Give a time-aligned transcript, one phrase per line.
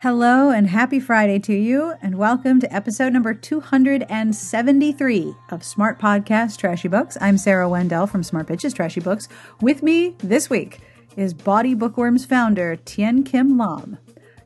[0.00, 6.56] Hello and happy Friday to you, and welcome to episode number 273 of Smart Podcast
[6.56, 7.18] Trashy Books.
[7.20, 9.26] I'm Sarah Wendell from Smart Bitches Trashy Books.
[9.60, 10.78] With me this week
[11.16, 13.98] is Bawdy Bookworms founder Thien-Kim Lam.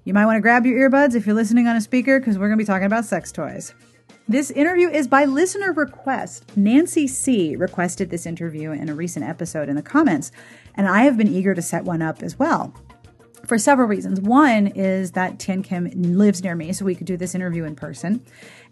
[0.05, 2.49] You might want to grab your earbuds if you're listening on a speaker because we're
[2.49, 3.75] going to be talking about sex toys.
[4.27, 6.57] This interview is by listener request.
[6.57, 7.57] Nancy C.
[7.57, 10.33] requested this interview in a recent episode in the comments,
[10.77, 12.73] and I have been eager to set one up as well
[13.47, 14.21] for several reasons.
[14.21, 18.25] One is that Thien-Kim lives near me, so we could do this interview in person.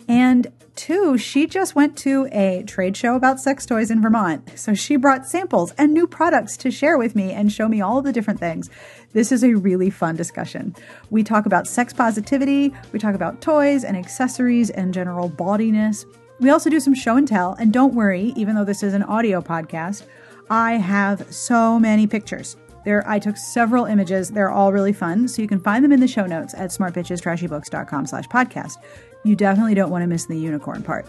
[0.08, 4.58] And two, she just went to a trade show about sex toys in Vermont.
[4.58, 8.02] So she brought samples and new products to share with me and show me all
[8.02, 8.70] the different things.
[9.12, 10.74] This is a really fun discussion.
[11.10, 16.06] We talk about sex positivity, we talk about toys and accessories and general bawdiness.
[16.40, 17.54] We also do some show and tell.
[17.54, 20.04] And don't worry, even though this is an audio podcast,
[20.48, 22.56] I have so many pictures.
[22.84, 24.30] There, I took several images.
[24.30, 25.28] They're all really fun.
[25.28, 28.78] So you can find them in the show notes at smartbitchestrashybooks.com slash podcast.
[29.24, 31.06] You definitely don't want to miss the unicorn part.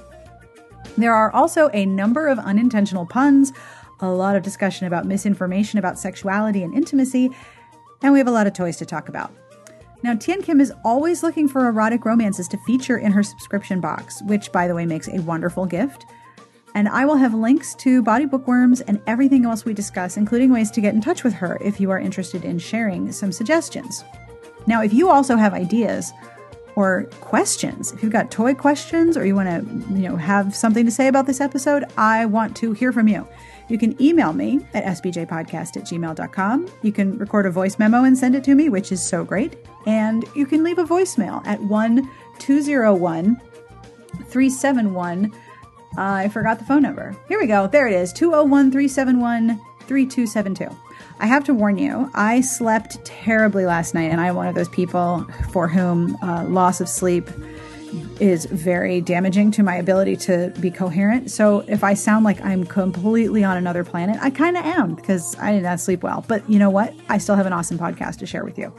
[0.98, 3.54] There are also a number of unintentional puns,
[4.02, 7.30] a lot of discussion about misinformation about sexuality and intimacy,
[8.02, 9.32] and we have a lot of toys to talk about.
[10.04, 14.52] Now, Thien-Kim is always looking for erotic romances to feature in her subscription box, which,
[14.52, 16.06] by the way, makes a wonderful gift.
[16.74, 20.72] And I will have links to Bawdy Bookworms and everything else we discuss, including ways
[20.72, 24.04] to get in touch with her if you are interested in sharing some suggestions.
[24.68, 26.12] Now, if you also have ideas
[26.76, 30.86] or questions, if you've got toy questions or you want to, you know, have something
[30.86, 33.28] to say about this episode, I want to hear from you.
[33.68, 36.70] You can email me at sbjpodcast at gmail.com.
[36.82, 39.58] You can record a voice memo and send it to me, which is so great.
[39.86, 43.42] And you can leave a voicemail at 1 201
[44.26, 45.34] 371
[45.98, 47.16] I forgot the phone number.
[47.28, 47.68] Here we go.
[47.68, 50.76] There it is 201 371 3272.
[51.20, 54.70] I have to warn you, I slept terribly last night, and I'm one of those
[54.70, 57.30] people for whom uh, loss of sleep
[58.20, 61.30] is very damaging to my ability to be coherent.
[61.30, 65.38] So if I sound like I'm completely on another planet, I kind of am because
[65.38, 66.24] I did not sleep well.
[66.28, 66.94] But you know what?
[67.10, 68.74] I still have an awesome podcast to share with you.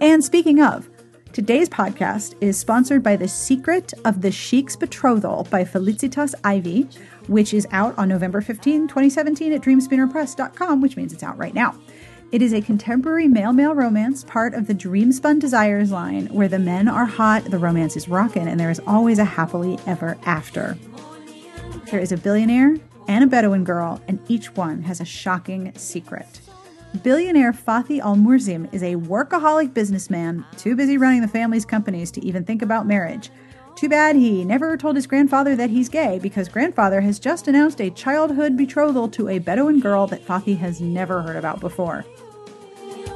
[0.00, 0.88] And speaking of,
[1.32, 6.88] Today's podcast is sponsored by The Secret of the Sheik's Betrothal by Felicitas Ivy,
[7.28, 11.76] which is out on November 15, 2017 at dreamspinnerpress.com, which means it's out right now.
[12.32, 16.58] It is a contemporary male male romance, part of the Dreamspun Desires line, where the
[16.58, 20.76] men are hot, the romance is rockin', and there is always a happily ever after.
[21.90, 26.40] There is a billionaire and a Bedouin girl, and each one has a shocking secret.
[27.02, 32.24] Billionaire Fathi Al Murzim is a workaholic businessman, too busy running the family's companies to
[32.24, 33.30] even think about marriage.
[33.76, 37.82] Too bad he never told his grandfather that he's gay because grandfather has just announced
[37.82, 42.06] a childhood betrothal to a Bedouin girl that Fathi has never heard about before.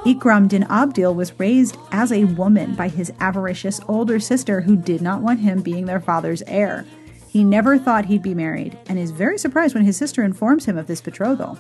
[0.04, 5.00] Ikram Din Abdil was raised as a woman by his avaricious older sister who did
[5.00, 6.84] not want him being their father's heir.
[7.27, 10.77] He never thought he'd be married and is very surprised when his sister informs him
[10.77, 11.59] of this betrothal.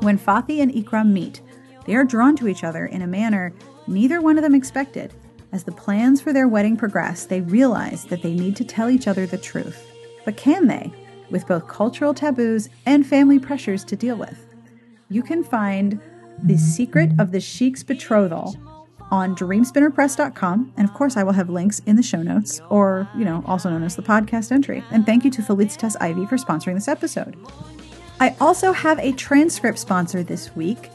[0.00, 1.42] When Fathi and Ikram meet,
[1.84, 3.52] they are drawn to each other in a manner
[3.86, 5.12] neither one of them expected.
[5.52, 9.08] As the plans for their wedding progress, they realize that they need to tell each
[9.08, 9.90] other the truth.
[10.24, 10.92] But can they,
[11.28, 14.54] with both cultural taboos and family pressures to deal with?
[15.08, 16.00] You can find
[16.42, 18.56] The Secret of the Sheik's Betrothal
[19.10, 20.72] on dreamspinnerpress.com.
[20.76, 23.68] And of course, I will have links in the show notes, or, you know, also
[23.68, 24.84] known as the podcast entry.
[24.92, 27.36] And thank you to Felicitas Ivy for sponsoring this episode.
[28.20, 30.90] I also have a transcript sponsor this week.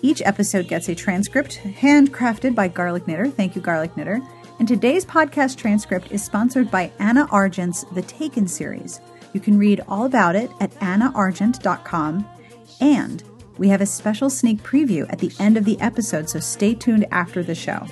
[0.00, 3.28] Each episode gets a transcript handcrafted by Garlic Knitter.
[3.28, 4.18] Thank you, Garlic Knitter.
[4.58, 9.02] And today's podcast transcript is sponsored by Anna Argent's The Taken series.
[9.34, 12.26] You can read all about it at annaargent.com.
[12.80, 13.22] And
[13.58, 17.06] we have a special sneak preview at the end of the episode, so stay tuned
[17.10, 17.86] after the show.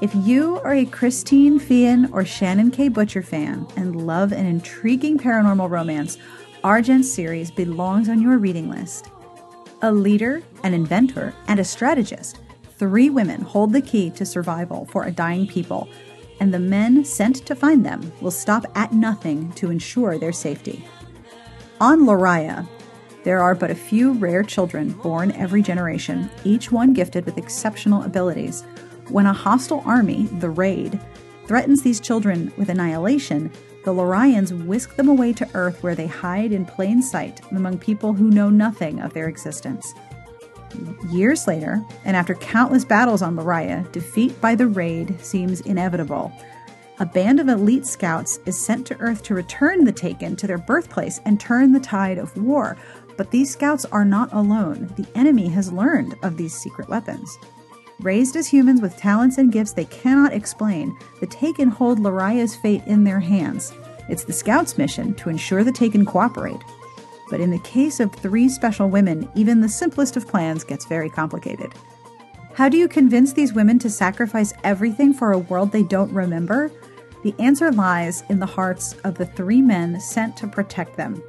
[0.00, 2.88] If you are a Christine Feehan or Shannon K.
[2.88, 6.16] Butcher fan and love an intriguing paranormal romance,
[6.64, 9.10] Argent series belongs on your reading list.
[9.82, 12.38] A leader, an inventor, and a strategist,
[12.78, 15.86] three women hold the key to survival for a dying people,
[16.40, 20.88] and the men sent to find them will stop at nothing to ensure their safety.
[21.82, 22.66] On Loraya,
[23.24, 28.04] there are but a few rare children born every generation, each one gifted with exceptional
[28.04, 28.62] abilities.
[29.10, 30.98] When a hostile army, the Raid,
[31.46, 33.52] threatens these children with annihilation,
[33.84, 38.14] the Lorians whisk them away to Earth where they hide in plain sight among people
[38.14, 39.94] who know nothing of their existence.
[41.10, 46.32] Years later, and after countless battles on Loraya, defeat by the raid seems inevitable.
[46.98, 50.58] A band of elite scouts is sent to Earth to return the Taken to their
[50.58, 52.76] birthplace and turn the tide of war.
[53.16, 54.92] But these scouts are not alone.
[54.96, 57.36] The enemy has learned of these secret weapons.
[58.00, 62.82] Raised as humans with talents and gifts they cannot explain, the Taken hold Loraya's fate
[62.86, 63.72] in their hands.
[64.08, 66.60] It's the Scouts' mission to ensure the Taken cooperate.
[67.30, 71.08] But in the case of three special women, even the simplest of plans gets very
[71.08, 71.72] complicated.
[72.54, 76.70] How do you convince these women to sacrifice everything for a world they don't remember?
[77.22, 81.22] The answer lies in the hearts of the three men sent to protect them.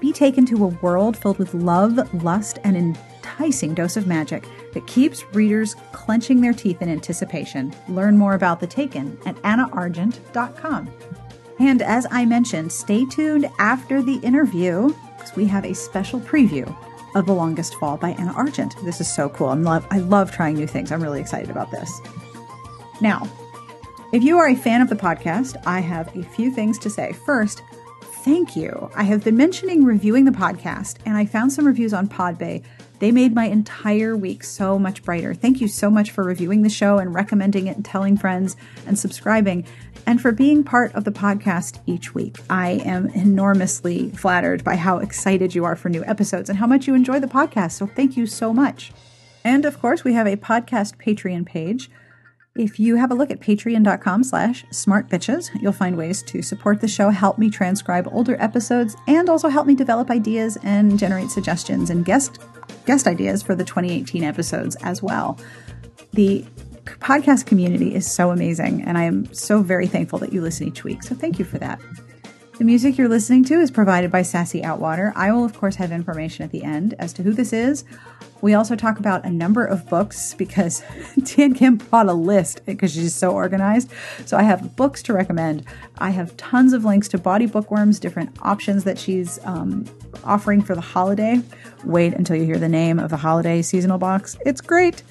[0.00, 2.76] Be taken to a world filled with love, lust, and
[3.40, 4.44] enticing dose of magic
[4.74, 7.74] that keeps readers clenching their teeth in anticipation.
[7.88, 10.90] Learn more about The Taken at annaargent.com.
[11.58, 16.68] And as I mentioned, stay tuned after the interview because we have a special preview
[17.14, 18.74] of The Longest Fall by Anna Argent.
[18.84, 19.48] This is so cool.
[19.48, 20.92] I'm love, I love trying new things.
[20.92, 21.90] I'm really excited about this.
[23.00, 23.26] Now,
[24.12, 27.14] if you are a fan of the podcast, I have a few things to say.
[27.24, 27.62] First,
[28.22, 28.90] thank you.
[28.94, 32.62] I have been mentioning reviewing the podcast, and I found some reviews on Podbay.
[33.00, 35.34] They made my entire week so much brighter.
[35.34, 38.56] Thank you so much for reviewing the show and recommending it and telling friends
[38.86, 39.64] and subscribing
[40.06, 42.36] and for being part of the podcast each week.
[42.48, 46.86] I am enormously flattered by how excited you are for new episodes and how much
[46.86, 47.72] you enjoy the podcast.
[47.72, 48.92] So thank you so much.
[49.44, 51.90] And of course, we have a podcast Patreon page.
[52.56, 56.88] If you have a look at patreon.com slash smartbitches, you'll find ways to support the
[56.88, 61.90] show, help me transcribe older episodes, and also help me develop ideas and generate suggestions
[61.90, 62.40] and guest
[62.86, 65.38] guest ideas for the 2018 episodes as well.
[66.12, 66.44] The
[66.84, 70.82] podcast community is so amazing, and I am so very thankful that you listen each
[70.82, 71.04] week.
[71.04, 71.80] So thank you for that.
[72.60, 75.14] The music you're listening to is provided by Sassy Outwater.
[75.16, 77.86] I will, of course, have information at the end as to who this is.
[78.42, 80.82] We also talk about a number of books because
[81.20, 83.90] Thien-Kim brought a list because she's so organized.
[84.26, 85.64] So I have books to recommend.
[85.96, 89.86] I have tons of links to bawdy bookworms, different options that she's um,
[90.22, 91.40] offering for the holiday.
[91.84, 94.36] Wait until you hear the name of the holiday seasonal box.
[94.44, 95.02] It's great.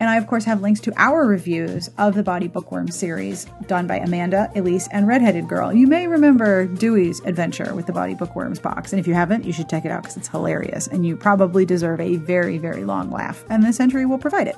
[0.00, 3.86] And I, of course, have links to our reviews of the Bawdy Bookworm series done
[3.86, 5.72] by Amanda, Elise, and Redheaded Girl.
[5.72, 8.92] You may remember Dewey's adventure with the Bawdy Bookworms box.
[8.92, 10.86] And if you haven't, you should check it out because it's hilarious.
[10.86, 13.44] And you probably deserve a very, very long laugh.
[13.48, 14.56] And this entry will provide it.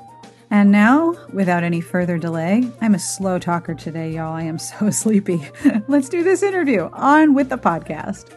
[0.50, 4.32] And now, without any further delay, I'm a slow talker today, y'all.
[4.32, 5.46] I am so sleepy.
[5.88, 8.34] Let's do this interview on with the podcast.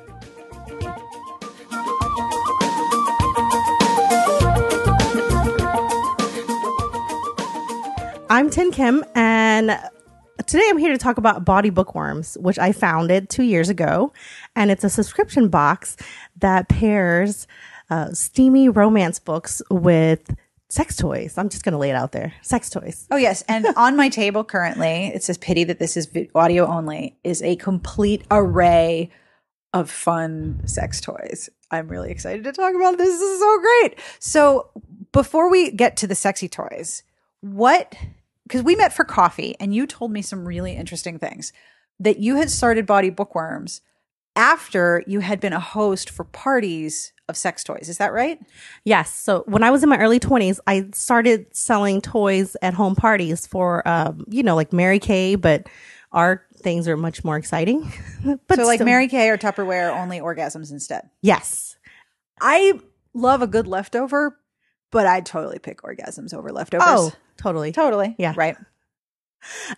[8.32, 9.78] I'm Thien-Kim, and
[10.46, 14.14] today I'm here to talk about Bawdy Bookworms, which I founded two years ago.
[14.56, 15.98] And it's a subscription box
[16.40, 17.46] that pairs
[17.90, 20.34] uh, steamy romance books with
[20.70, 21.38] sex toys.
[21.38, 23.06] I'm just going to lay it out there sex toys.
[23.12, 23.44] Oh, yes.
[23.50, 27.58] And on my table currently, it says pity that this is audio only, is a
[27.58, 29.10] complete array
[29.74, 31.50] of fun sex toys.
[31.70, 33.10] I'm really excited to talk about this.
[33.10, 34.00] This is so great.
[34.20, 34.70] So,
[35.12, 37.04] before we get to the sexy toys,
[37.42, 37.94] what
[38.52, 41.54] because we met for coffee and you told me some really interesting things
[42.02, 43.80] that you had started Bawdy Bookworms
[44.36, 47.88] after you had been a host for parties of sex toys.
[47.88, 48.42] Is that right?
[48.84, 49.14] Yes.
[49.14, 53.48] So when I was in my early 20s, I started selling toys at home parties
[53.48, 55.70] for, um, you know, like Mary Kay, but
[56.12, 57.90] our things are much more exciting.
[58.50, 61.10] but so, like still- Mary Kay or Tupperware, only orgasms instead.
[61.22, 61.78] Yes.
[62.42, 62.82] I
[63.14, 64.38] love a good leftover,
[64.92, 66.88] but I'd totally pick orgasms over leftovers.
[66.90, 67.72] Oh, totally.
[67.72, 68.16] Totally.
[68.18, 68.34] Yeah.
[68.36, 68.56] Right.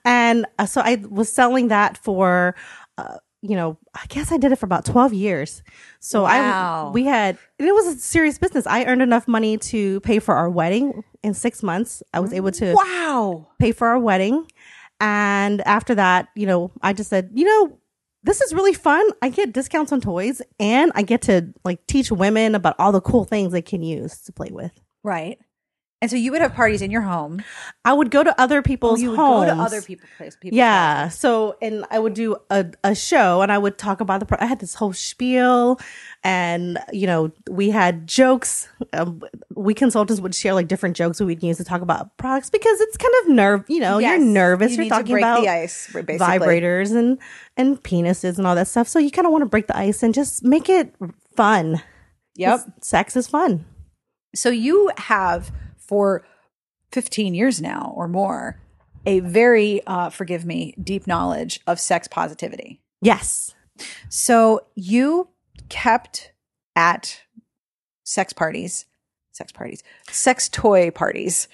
[0.03, 2.55] And uh, so I was selling that for,
[2.97, 5.63] uh, you know, I guess I did it for about 12 years.
[5.99, 6.87] So wow.
[6.87, 8.65] I, we had, it was a serious business.
[8.67, 12.03] I earned enough money to pay for our wedding in six months.
[12.13, 14.47] I was able to wow pay for our wedding.
[14.99, 17.77] And after that, you know, I just said, you know,
[18.23, 19.05] this is really fun.
[19.21, 23.01] I get discounts on toys and I get to like teach women about all the
[23.01, 24.71] cool things they can use to play with.
[25.03, 25.37] Right.
[26.03, 27.41] And so you would have parties in your home.
[27.85, 29.49] I would go to other people's oh, you would homes.
[29.49, 30.35] go to other people's place.
[30.35, 31.07] People's yeah.
[31.07, 34.37] So, and I would do a, a show and I would talk about the, pro-
[34.41, 35.79] I had this whole spiel
[36.21, 38.67] and, you know, we had jokes.
[38.91, 39.21] Um,
[39.55, 42.97] we consultants would share like different jokes we'd use to talk about products because it's
[42.97, 44.19] kind of nerve, you know, Yes.
[44.19, 44.75] you're nervous.
[44.75, 47.17] You are talking about the ice, vibrators and,
[47.55, 48.89] and penises and all that stuff.
[48.89, 50.93] So you kind of want to break the ice and just make it
[51.33, 51.81] fun.
[52.35, 52.59] Yep.
[52.81, 53.63] Sex is fun.
[54.35, 55.49] So you have
[55.87, 56.25] for
[56.91, 58.59] 15 years now or more
[59.05, 62.79] a very uh, forgive me deep knowledge of sex positivity.
[63.01, 63.53] Yes.
[64.09, 65.27] So you
[65.69, 66.31] kept
[66.75, 67.21] at
[68.05, 68.85] sex parties,
[69.31, 71.47] sex parties, sex toy parties.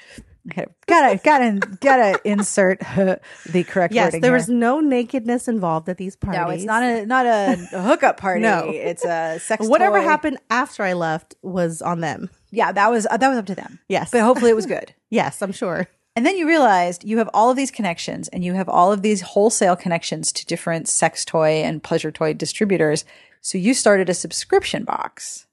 [0.51, 2.79] Okay, gotta gotta gotta insert
[3.45, 4.05] the correct Yes.
[4.07, 4.38] wording There here.
[4.38, 6.39] was no nakedness involved at these parties.
[6.39, 8.41] no, it's not a not a, a hookup party.
[8.41, 8.65] No.
[8.69, 9.67] it's a sex.
[9.67, 10.03] Whatever toy.
[10.05, 12.29] happened after I left was on them.
[12.51, 13.79] Yeah, that was uh, that was up to them.
[13.88, 14.12] Yes.
[14.12, 14.94] but hopefully it was good.
[15.12, 15.88] Yes, I'm sure.
[16.15, 19.01] And then you realized you have all of these connections and you have all of
[19.01, 23.06] these wholesale connections to different sex toy and pleasure toy distributors.
[23.41, 25.48] So you started a subscription box.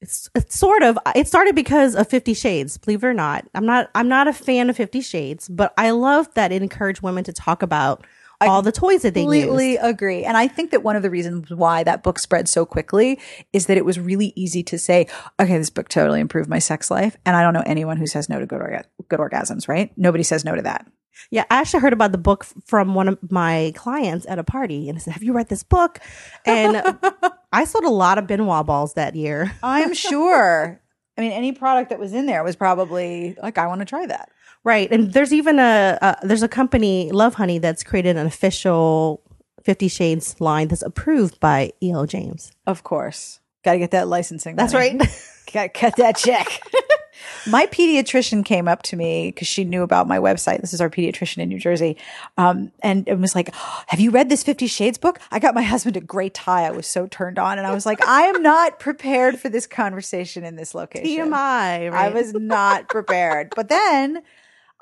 [0.00, 3.64] It's, it's sort of it started because of 50 shades believe it or not i'm
[3.64, 7.22] not i'm not a fan of 50 shades but i love that it encouraged women
[7.22, 8.04] to talk about
[8.48, 10.24] all the toys that they completely use agree.
[10.24, 13.18] And I think that one of the reasons why that book spread so quickly
[13.52, 15.06] is that it was really easy to say,
[15.40, 17.16] okay, this book totally improved my sex life.
[17.24, 19.92] And I don't know anyone who says no to good, orga- good orgasms, right?
[19.96, 20.86] Nobody says no to that.
[21.30, 24.88] yeah i actually heard about the book from one of my clients at a party
[24.88, 26.00] and i said have you read this book
[26.46, 26.82] and
[27.52, 30.80] i sold a lot of Ben Wa balls that year I'm sure.
[31.18, 34.06] I mean, any product that was in there was probably like, I want to try
[34.06, 34.30] that.
[34.64, 34.90] Right.
[34.92, 39.22] And there's even a, there's a company, Lovehoney, that's created an official
[39.62, 42.06] Fifty Shades line that's approved by E.L.
[42.06, 42.52] James.
[42.66, 43.40] Of course.
[43.64, 44.56] Got to get that licensing.
[44.56, 44.98] That's money.
[44.98, 45.28] right.
[45.52, 46.60] Got to cut that check.
[47.46, 50.60] my pediatrician came up to me because she knew about my website.
[50.60, 51.96] This is our pediatrician in New Jersey.
[52.36, 53.54] Um, and it was like,
[53.88, 55.20] Have you read this Fifty Shades book?
[55.30, 56.66] I got my husband a gray tie.
[56.66, 57.58] I was so turned on.
[57.58, 61.28] And I was like, I am not prepared for this conversation in this location.
[61.28, 61.92] TMI.
[61.92, 61.94] Right?
[61.94, 63.52] I was not prepared.
[63.54, 64.22] But then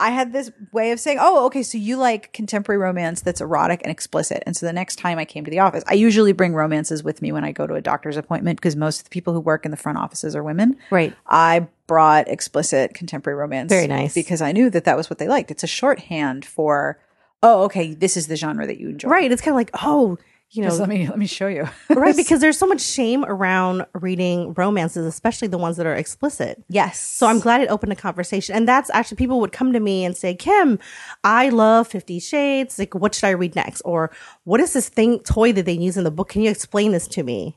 [0.01, 3.83] I had this way of saying, oh, okay, so you like contemporary romance that's erotic
[3.83, 4.43] and explicit.
[4.47, 7.21] And so the next time I came to the office, I usually bring romances with
[7.21, 9.65] me when I go to a doctor's appointment because most of the people who work
[9.65, 10.77] in the front offices are women.
[10.91, 11.15] Right.
[11.27, 13.69] I brought explicit contemporary romance.
[13.69, 14.15] Very nice.
[14.15, 15.51] Because I knew that that was what they liked.
[15.51, 16.99] It's a shorthand for,
[17.43, 19.09] oh, okay, this is the genre that you enjoy.
[19.09, 19.31] Right.
[19.31, 20.17] It's kind of like, oh,
[20.53, 21.69] you know, Just let me let me show you.
[21.91, 22.17] right?
[22.23, 26.63] Because there's so much shame around reading romances, especially the ones that are explicit.
[26.69, 26.99] yes.
[27.01, 28.57] So I'm glad it opened a conversation.
[28.57, 30.79] And that's actually people would come to me and say, Kim,
[31.23, 32.79] I love Fifty Shades.
[32.79, 33.81] Like, what should I read next?
[33.83, 34.11] Or
[34.45, 36.31] what is this thing, toy that they use in the book?
[36.31, 37.57] Can you explain this to me?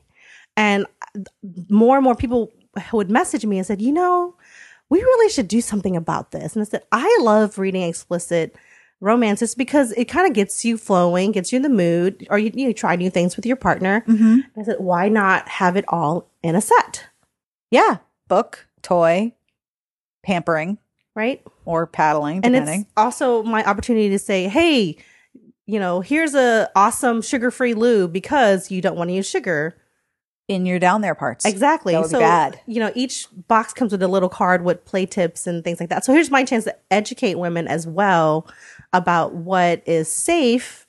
[0.56, 0.86] And
[1.16, 1.20] uh,
[1.68, 2.52] more and more people
[2.92, 4.36] would message me and said, you know,
[4.90, 6.54] we really should do something about this.
[6.54, 8.54] And I said, I love reading explicit
[9.00, 12.50] romances because it kind of gets you flowing, gets you in the mood, or you,
[12.54, 14.02] you try new things with your partner.
[14.06, 14.38] Mm-hmm.
[14.58, 17.06] I said, why not have it all in a set?
[17.70, 17.98] yeah,
[18.28, 19.32] book, toy,
[20.22, 20.78] pampering
[21.16, 21.42] Right.
[21.64, 22.82] or paddling, and depending.
[22.82, 24.96] it's also my opportunity to say, hey,
[25.66, 29.76] you know, here's a awesome sugar-free lube because you don't want to use sugar.
[30.46, 31.46] in your down there parts.
[31.46, 31.94] Exactly.
[31.94, 32.60] That would be so, bad.
[32.66, 35.88] you know, each box comes with a little card with play tips and things like
[35.88, 36.04] that.
[36.04, 38.46] So here's my chance to educate women as well
[38.94, 40.86] about what is safe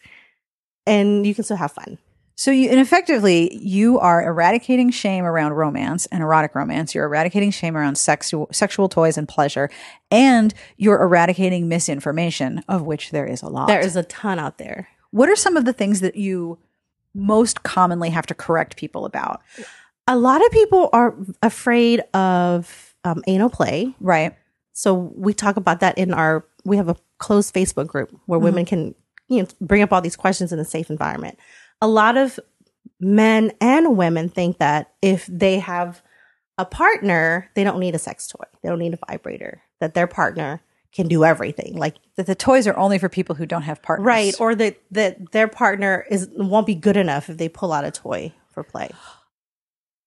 [0.87, 1.97] and you can still have fun.
[2.37, 6.93] So you and effectively you are eradicating shame around romance and erotic romance.
[6.93, 9.69] You're eradicating shame around sexual sexual toys and pleasure,
[10.11, 13.67] and you're eradicating misinformation, of which there is a lot.
[13.67, 14.89] There is a ton out there.
[15.11, 16.57] what are some of the things that you
[17.13, 19.41] most commonly have to correct people about?
[20.07, 23.95] A lot of people are afraid of um, anal play.
[24.01, 24.35] Right.
[24.73, 28.65] So we talk about that in our we have a closed Facebook group where women
[28.65, 28.93] mm-hmm.
[28.93, 28.95] can
[29.27, 31.37] you know bring up all these questions in a safe environment.
[31.81, 32.39] A lot of
[32.99, 36.01] men and women think that if they have
[36.57, 38.45] a partner, they don't need a sex toy.
[38.61, 39.61] They don't need a vibrator.
[39.79, 40.61] That their partner
[40.93, 41.75] can do everything.
[41.75, 44.05] Like That the toys are only for people who don't have partners.
[44.05, 47.83] right or that that their partner is won't be good enough if they pull out
[47.83, 48.89] a toy for play.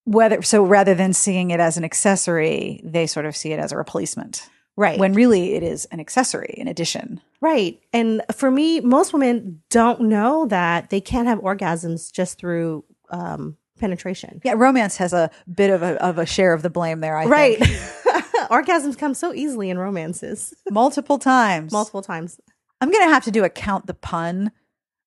[0.04, 3.72] Whether so rather than seeing it as an accessory, they sort of see it as
[3.72, 4.48] a replacement.
[4.78, 4.96] Right.
[4.98, 7.20] When really it is an accessory in addition.
[7.40, 7.80] Right.
[7.92, 13.56] And for me, most women don't know that they can't have orgasms just through um,
[13.80, 14.40] penetration.
[14.44, 17.24] Yeah, romance has a bit of a of a share of the blame there, I
[17.26, 17.58] Right.
[18.50, 21.72] Orgasms come so easily in romances, Multiple times.
[21.72, 22.40] multiple times.
[22.80, 24.52] I'm gonna have to do a count the pun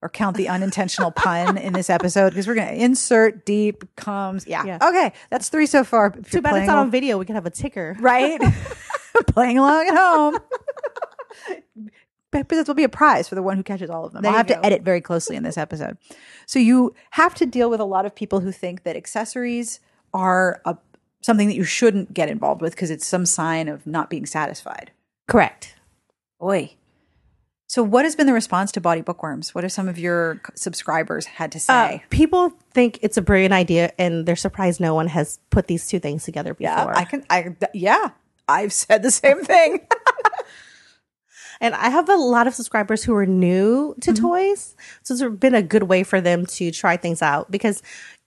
[0.01, 4.45] or count the unintentional pun in this episode because we're gonna insert deep comes.
[4.45, 4.65] Yeah.
[4.65, 4.79] Yeah.
[4.81, 5.13] Okay.
[5.29, 6.09] That's three so far.
[6.09, 7.17] Too bad it's not on video.
[7.17, 7.95] We could have a ticker.
[8.01, 8.41] right?
[9.27, 10.37] playing along at home.
[12.31, 14.21] But this will be a prize for the one who catches all of them.
[14.21, 14.55] There I'll have go.
[14.55, 15.97] to edit very closely in this episode.
[16.45, 19.81] So you have to deal with a lot of people who think that accessories
[20.13, 20.77] are a,
[21.21, 24.91] something that you shouldn't get involved with because it's some sign of not being satisfied.
[25.27, 25.75] Correct.
[26.39, 26.75] Boy.
[27.67, 29.53] So what has been the response to bawdy bookworms?
[29.53, 32.03] What have some of your subscribers had to Uh, say?
[32.09, 35.99] people think it's a brilliant idea, and they're surprised no one has put these two
[35.99, 36.71] things together before.
[36.73, 38.09] yeah, I can I yeah,
[38.47, 39.87] I've said the same thing.
[41.63, 44.25] And I have a lot of subscribers who are new to Mm-hmm.
[44.27, 44.75] toys.
[45.03, 47.83] So it's been a good way for them to try things out because,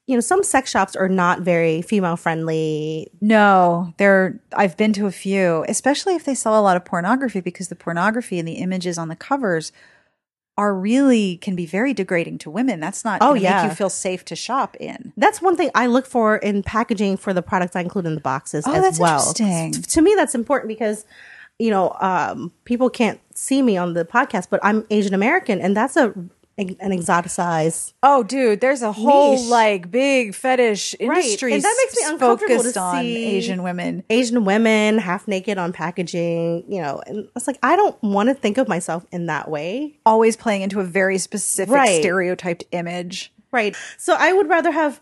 [0.06, 3.09] you know, some sex shops are not very female friendly.
[3.21, 4.40] No, there.
[4.52, 7.75] I've been to a few, especially if they sell a lot of pornography, because the
[7.75, 9.73] pornography and the images on the covers
[10.56, 12.78] are really can be very degrading to women.
[12.80, 13.18] That's not.
[13.23, 13.62] Oh, yeah.
[13.62, 15.12] make you feel safe to shop in.
[15.16, 18.20] That's one thing I look for in packaging for the products I include in the
[18.20, 19.18] boxes Oh, as that's well.
[19.28, 19.73] interesting.
[19.82, 21.04] To me, that's important because
[21.61, 25.76] you know, um, people can't see me on the podcast, but I'm Asian American, and
[25.76, 26.12] that's a
[26.56, 27.94] an exoticized.
[28.02, 29.49] Oh, dude, there's a whole Niche.
[29.49, 34.04] like big fetish industry And that makes me uncomfortable focused to on see- Asian women.
[34.11, 38.34] Asian women half naked on packaging, you know, and it's like I don't want to
[38.34, 39.99] think of myself in that way.
[40.06, 42.00] Always playing into a very specific Right.
[42.00, 43.32] stereotyped image.
[43.50, 43.76] Right.
[43.99, 45.00] So I would rather have,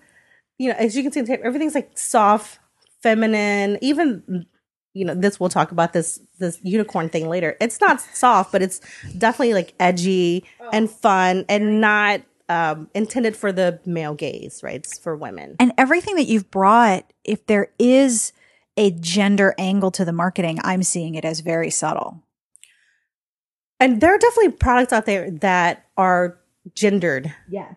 [0.58, 2.58] you know, as you can see, everything's like soft,
[3.02, 3.78] feminine.
[3.82, 4.46] Even,
[4.94, 7.56] you know, this we'll talk about this this unicorn thing later.
[7.60, 8.80] It's not soft, but it's
[9.16, 14.60] definitely like edgy and fun and not um, intended for the male gaze.
[14.62, 14.76] Right.
[14.76, 15.56] It's for women.
[15.58, 18.32] And everything that you've brought, if there is
[18.76, 22.22] a gender angle to the marketing, I'm seeing it as very subtle.
[23.80, 26.38] And there are definitely products out there that are
[26.74, 27.74] gendered Yes.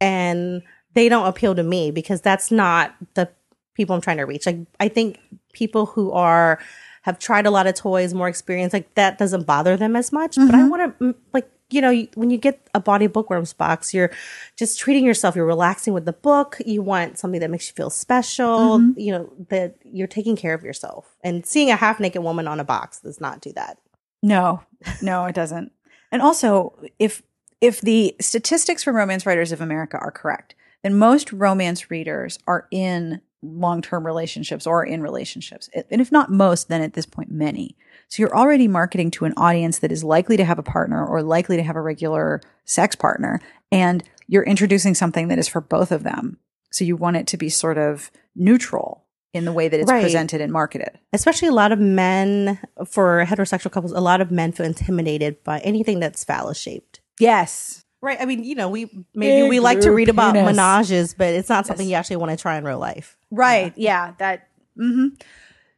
[0.00, 0.62] and
[0.94, 3.30] they don't appeal to me because that's not the
[3.74, 4.44] people I'm trying to reach.
[4.46, 5.18] Like I think
[5.52, 6.58] people who are
[7.02, 10.36] have tried a lot of toys, more experience, like that doesn't bother them as much.
[10.36, 10.68] But I mm-hmm.
[10.68, 14.10] want to mm, like you know you- when you get a bawdy bookworms box, you're
[14.56, 15.34] just treating yourself.
[15.34, 16.58] You're relaxing with the book.
[16.66, 18.78] You want something that makes you feel special.
[18.78, 19.00] Mm-hmm.
[19.00, 21.16] You know that you're taking care of yourself.
[21.22, 23.78] And seeing a half naked woman on a box does not do that.
[24.22, 24.62] No,
[25.02, 25.72] no, it doesn't.
[26.10, 27.22] And also, if
[27.60, 32.66] if the statistics from Romance Writers of America are correct, then most romance readers are
[32.70, 35.68] in long term relationships or in relationships.
[35.90, 37.76] And if not most, then at this point, many.
[38.08, 41.22] So you're already marketing to an audience that is likely to have a partner or
[41.22, 43.40] likely to have a regular sex partner.
[43.70, 46.38] And you're introducing something that is for both of them.
[46.72, 49.04] So you want it to be sort of neutral
[49.34, 50.02] in the way that it's Right.
[50.02, 50.98] presented and marketed.
[51.12, 55.58] especially a lot of men for heterosexual couples a lot of men feel intimidated by
[55.60, 57.84] anything that's phallus shaped Yes.
[58.00, 60.56] Right i mean you know we maybe Big we like to read about penis.
[60.56, 63.74] menages but it's not something you actually want to try in real life Right.
[63.76, 64.14] Yeah.
[64.18, 64.48] That.
[64.76, 65.08] hmm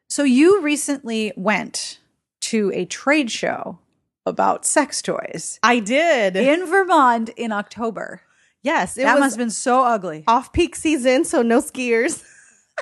[0.08, 1.98] So you recently went
[2.42, 3.78] to a trade show
[4.26, 8.20] about sex toys i did in Vermont in October.
[8.62, 10.22] yes it that must have been so ugly.
[10.26, 12.22] off peak season so no skiers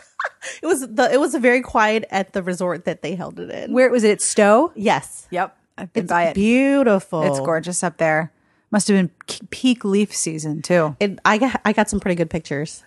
[0.62, 3.72] it was the it was very quiet at the resort that they held it in
[3.72, 4.10] Where was it?
[4.10, 4.72] At Stowe.
[4.74, 5.56] yes Yep.
[5.78, 6.34] I've been it's by it.
[6.34, 8.32] beautiful It's gorgeous up there.
[8.70, 9.10] Must have been
[9.50, 10.96] peak leaf season too.
[11.00, 12.84] it, i got i got some pretty good pictures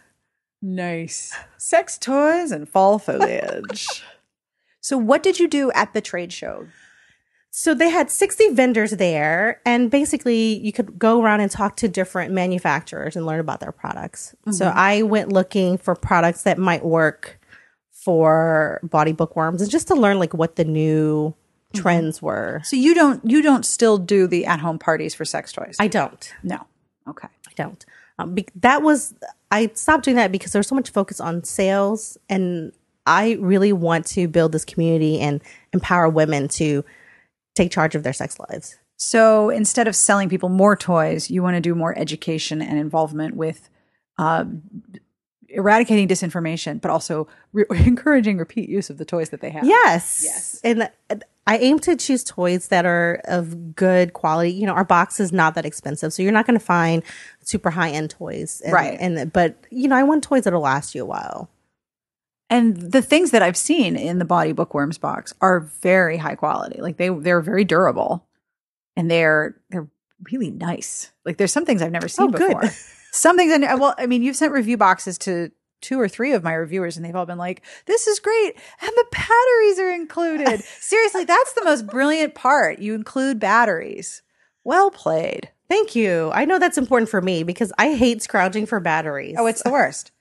[0.61, 1.35] Nice.
[1.57, 4.03] Sex toys and fall foliage.
[4.81, 6.67] so what did you do at the trade show?
[7.53, 11.89] So they had 60 vendors there, and basically you could go around and talk to
[11.89, 14.33] different manufacturers and learn about their products.
[14.51, 14.77] So mm-hmm.
[14.77, 17.39] I went looking for products that might work
[17.89, 21.35] for bawdy bookworms and just to learn like what the new
[21.73, 22.61] trends were.
[22.63, 25.77] So you don't you don't still do the at home parties for sex toys?
[25.79, 26.33] I don't.
[26.43, 26.65] no.
[27.07, 27.27] Okay.
[27.47, 27.85] I don't.
[28.19, 29.13] Um, be- that was
[29.49, 32.71] I stopped doing that because there was so much focus on sales, and
[33.05, 35.41] I really want to build this community and
[35.73, 36.85] empower women to
[37.55, 38.77] take charge of their sex lives.
[38.97, 43.35] So instead of selling people more toys, you want to do more education and involvement
[43.35, 43.67] with
[44.17, 44.61] um,
[45.53, 49.65] eradicating disinformation, but also re- encouraging repeat use of the toys that they have.
[49.65, 50.21] Yes.
[50.23, 50.61] Yes.
[50.63, 51.15] And uh,
[51.47, 54.51] I aim to choose toys that are of good quality.
[54.51, 57.03] You know, our box is not that expensive, so you're not going to find
[57.41, 58.61] super high end toys.
[58.63, 58.97] And, Right.
[58.99, 61.49] And but you know, I want toys that'll last you a while.
[62.49, 66.81] And the things that I've seen in the Bawdy Bookworms box are very high quality.
[66.81, 68.27] Like they they're very durable,
[68.95, 69.87] and they're they're
[70.31, 71.11] really nice.
[71.25, 72.47] Like there's some things I've never seen Oh, good.
[72.49, 72.69] before.
[73.11, 73.51] some things.
[73.51, 76.95] I, well, I mean, you've sent review boxes to two or three of my reviewers,
[76.95, 80.63] and they've all been like, "This is great," and the batteries are included.
[80.79, 82.79] Seriously, that's the most brilliant part.
[82.79, 84.21] You include batteries.
[84.63, 85.49] Well played.
[85.69, 86.31] Thank you.
[86.33, 89.35] I know that's important for me because I hate scrounging for batteries.
[89.37, 90.11] Oh, it's the worst.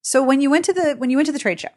[0.00, 1.68] So when you went to the when you went to the trade show,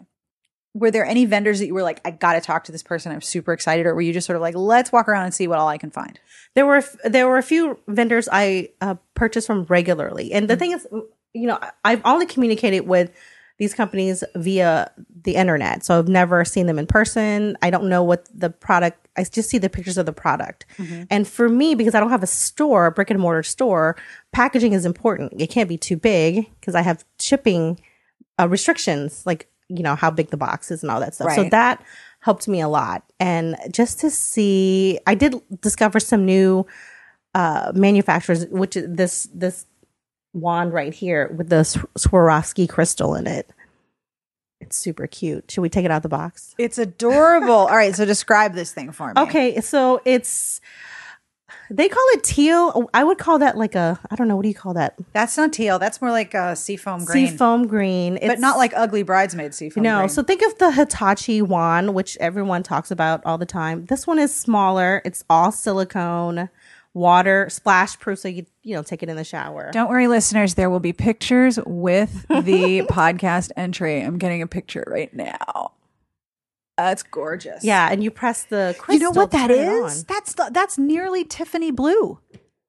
[0.79, 3.11] were there any vendors that you were like, I got to talk to this person.
[3.11, 5.47] I'm super excited, or were you just sort of like, let's walk around and see
[5.47, 6.19] what all I can find?
[6.55, 10.59] there were there were a few vendors I uh, purchase from regularly, and the Mm-hmm.
[10.59, 10.87] thing is,
[11.33, 13.11] you know, I've only communicated with
[13.59, 14.91] these companies via
[15.23, 17.57] the internet, so I've never seen them in person.
[17.61, 19.07] I don't know what the product.
[19.17, 21.03] I just see the pictures of the product, Mm-hmm.
[21.09, 23.95] and for me, because I don't have a store, a brick and mortar store,
[24.31, 25.33] packaging is important.
[25.41, 27.79] It can't be too big because I have shipping
[28.39, 31.33] uh, restrictions, like you know how big the box is and all that stuff.
[31.33, 31.83] So that
[32.19, 36.65] helped me a lot, and just to see, I did discover some new
[37.33, 39.65] uh, manufacturers, which is this this
[40.33, 41.63] wand right here with the
[41.97, 43.49] Swarovski crystal in it.
[44.59, 45.51] It's super cute.
[45.51, 46.55] Should we take it out of the box?
[46.57, 47.51] It's adorable.
[47.51, 49.21] all right, so describe this thing for me.
[49.21, 50.61] Okay, so it's
[51.69, 52.89] they call it teal.
[52.93, 54.95] I would call that like a I don't know what do you call that?
[55.13, 55.79] That's not teal.
[55.79, 57.27] That's more like a seafoam green.
[57.27, 59.91] Seafoam green, but not like ugly bridesmaid seafoam green.
[59.91, 59.99] no.
[59.99, 60.09] green.
[60.09, 63.85] So think of the Hitachi wand, which everyone talks about all the time.
[63.85, 65.01] This one is smaller.
[65.05, 66.49] It's all silicone,
[66.93, 69.69] water splash proof, so you you know take it in the shower.
[69.71, 70.55] Don't worry, listeners.
[70.55, 74.01] There will be pictures with the podcast entry.
[74.01, 75.71] I'm getting a picture right now.
[76.77, 77.63] That's gorgeous.
[77.63, 78.93] Yeah, and you press the crystal.
[78.93, 80.03] You know what that is?
[80.03, 82.19] That's the, that's nearly Tiffany blue.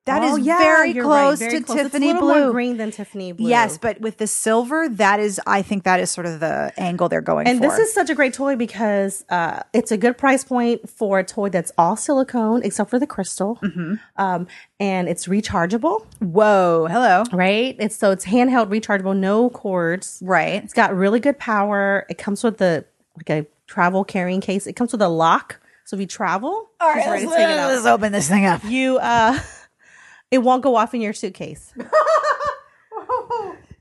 [0.06, 1.76] That is Oh, yeah, very close right, very to close.
[1.76, 2.40] It's a Tiffany little blue.
[2.44, 3.50] more green than Tiffany blue.
[3.50, 7.10] Yes, but with the silver, that is I think that is sort of the angle
[7.10, 7.66] they're going And for.
[7.68, 11.24] this is such a great toy because uh, it's a good price point for a
[11.24, 13.96] toy that's all silicone except for the crystal, Mm-hmm.
[14.16, 14.46] um,
[14.80, 16.06] and it's rechargeable.
[16.20, 17.24] whoa, hello.
[17.30, 17.76] Right?
[17.78, 20.22] It's so it's handheld, rechargeable, no cords.
[20.24, 20.64] Right.
[20.64, 22.06] It's got really good power.
[22.08, 22.86] It comes with the
[23.18, 24.66] like a travel carrying case.
[24.66, 27.58] It comes with a lock, so if you travel, All right, let's, to take it
[27.58, 27.70] out.
[27.70, 28.64] let's open this thing up.
[28.64, 29.38] You uh,
[30.32, 31.72] it won't go off in your suitcase.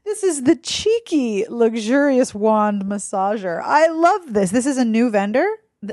[0.07, 3.61] This is the cheeky, luxurious wand massager.
[3.61, 4.51] I love this.
[4.51, 5.45] This is a new vendor.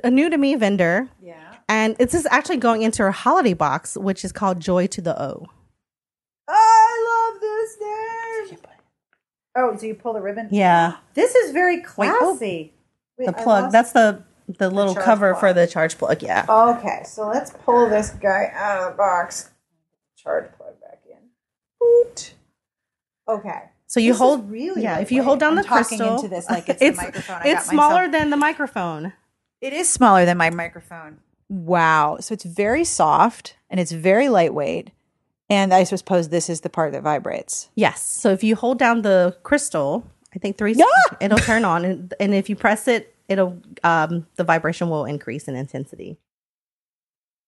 [0.04, 1.56] A new to me vendor, Yeah.
[1.68, 5.20] and this is actually going into her holiday box, which is called Joy to the
[5.20, 5.46] O.
[6.46, 8.58] I love this thing.
[9.56, 10.48] Oh, so you pull the ribbon?
[10.52, 10.96] Yeah.
[11.14, 11.84] This is very oh.
[11.84, 12.73] classy.
[13.18, 13.72] Wait, the plug.
[13.72, 15.40] That's the the little charge cover plug.
[15.40, 16.22] for the charge plug.
[16.22, 16.44] Yeah.
[16.48, 19.50] Okay, so let's pull this guy out of the box.
[20.16, 21.18] Charge plug back in.
[21.80, 22.34] Boot.
[23.28, 23.62] Okay.
[23.86, 24.98] So you This is hold really yeah.
[24.98, 27.48] If you hold down I'm the talking crystal, into this like it's the microphone I
[27.48, 28.12] it's smaller myself.
[28.12, 29.12] than the microphone.
[29.60, 31.18] It is smaller than my microphone.
[31.48, 32.18] Wow.
[32.20, 34.90] So it's very soft and it's very lightweight.
[35.50, 37.68] And I suppose this is the part that vibrates.
[37.74, 38.02] Yes.
[38.02, 40.84] So if you hold down the crystal, I think three, Yeah!
[41.20, 45.46] it'll turn on, and, and if you press it, it'll um the vibration will increase
[45.48, 46.18] in intensity.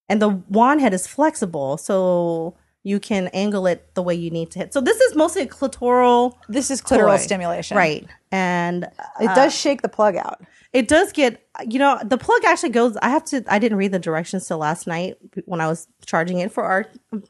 [0.08, 4.52] And the wand head is flexible, so you can angle it the way you need
[4.52, 4.72] to hit.
[4.72, 7.22] So this is mostly a clitoral, This is clitoral toy.
[7.24, 7.76] stimulation.
[7.76, 8.06] right?
[8.30, 8.84] And
[9.20, 10.40] It does shake the plug out.
[10.72, 12.96] It does get, you know, the plug actually goes.
[12.98, 13.42] I have to.
[13.48, 16.86] I didn't read the directions till last night when I was charging it for our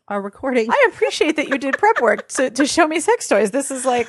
[0.09, 0.69] our recording.
[0.71, 3.53] I appreciate that you did prep work to, to show me sex toys.
[3.53, 4.09] This is like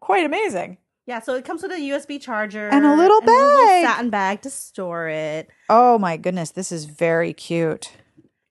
[0.00, 0.76] quite amazing.
[1.06, 3.84] Yeah, so it comes with a USB charger And a little bag.
[3.84, 5.48] satin bag to store it.
[5.68, 7.92] Oh my goodness, this is very cute.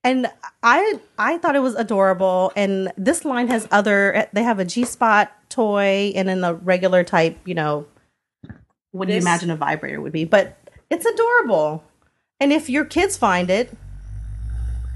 [0.02, 0.30] And
[0.62, 2.52] I I thought it was adorable.
[2.54, 4.28] And this line has other.
[4.32, 7.38] They have a G spot toy and then a regular type.
[7.46, 7.86] You know,
[8.90, 10.24] what do you imagine a vibrator would be?
[10.24, 10.58] But
[10.90, 11.82] it's adorable.
[12.38, 13.74] And if your kids find it,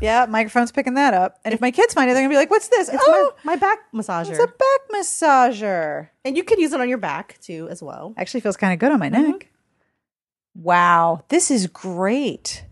[0.01, 1.39] Yeah, microphone's picking that up.
[1.45, 3.55] And if my kids find it, they're gonna be like, "What's this?" it's oh, my,
[3.55, 4.31] my back massager.
[4.31, 6.09] it's a back massager.
[6.25, 8.15] And you could use it on your back too, as well.
[8.17, 9.25] Actually, feels kind of good on my neck.
[9.25, 10.63] Mm-hmm.
[10.63, 12.65] Wow, this is great.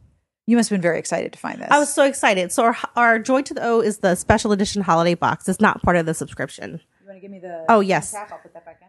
[0.47, 1.69] You must have been very excited to find this.
[1.71, 2.53] I was so excited.
[2.53, 5.49] So our, our Joy to the O is the special edition holiday box.
[5.49, 6.81] It's not part of the subscription.
[7.01, 7.65] You want to give me the?
[7.69, 8.15] Oh, yes.
[8.15, 8.89] I'll put that back in.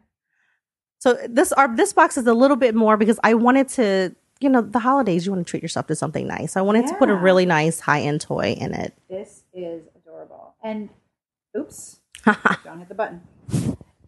[1.00, 4.50] So this our this box is a little bit more because I wanted to, you
[4.50, 6.56] know, the holidays you want to treat yourself to something nice.
[6.58, 8.94] I wanted to put a really nice high end toy in it.
[9.10, 10.56] This is adorable.
[10.64, 10.90] And
[11.58, 13.22] oops, don't hit the button.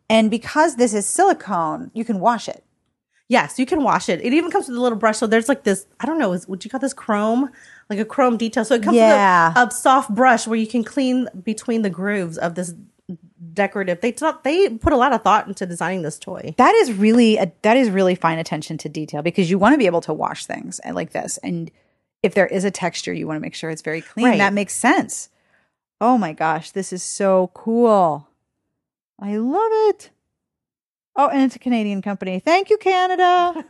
[0.09, 2.63] And because this is silicone, you can wash it.
[3.27, 4.19] Yes, you can wash it.
[4.21, 5.17] It even comes with a little brush.
[5.17, 7.51] So there's like this, I don't know, is, would you call this chrome?
[7.87, 8.65] Like a chrome detail.
[8.65, 9.49] So it comes Yeah.
[9.49, 12.73] with a, a soft brush where you can clean between the grooves of this
[13.53, 14.01] decorative.
[14.01, 16.53] They thought they put a lot of thought into designing this toy.
[16.57, 19.77] That is really a, that is really fine attention to detail because you want to
[19.77, 21.37] be able to wash things uh, like this.
[21.39, 21.71] And
[22.23, 24.25] if there is a texture, you want to make sure it's very clean.
[24.25, 24.37] Right.
[24.37, 25.29] That makes sense.
[26.01, 28.27] Oh my gosh, this is so cool.
[29.19, 30.11] I love it.
[31.15, 32.39] Oh, and it's a Canadian company.
[32.39, 33.65] Thank you, Canada.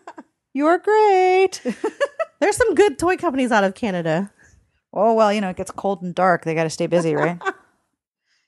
[0.52, 1.62] You're great.
[2.40, 4.30] There's some good toy companies out of Canada.
[4.92, 6.44] oh well, you know, it gets cold and dark.
[6.44, 7.40] They got to stay busy, right?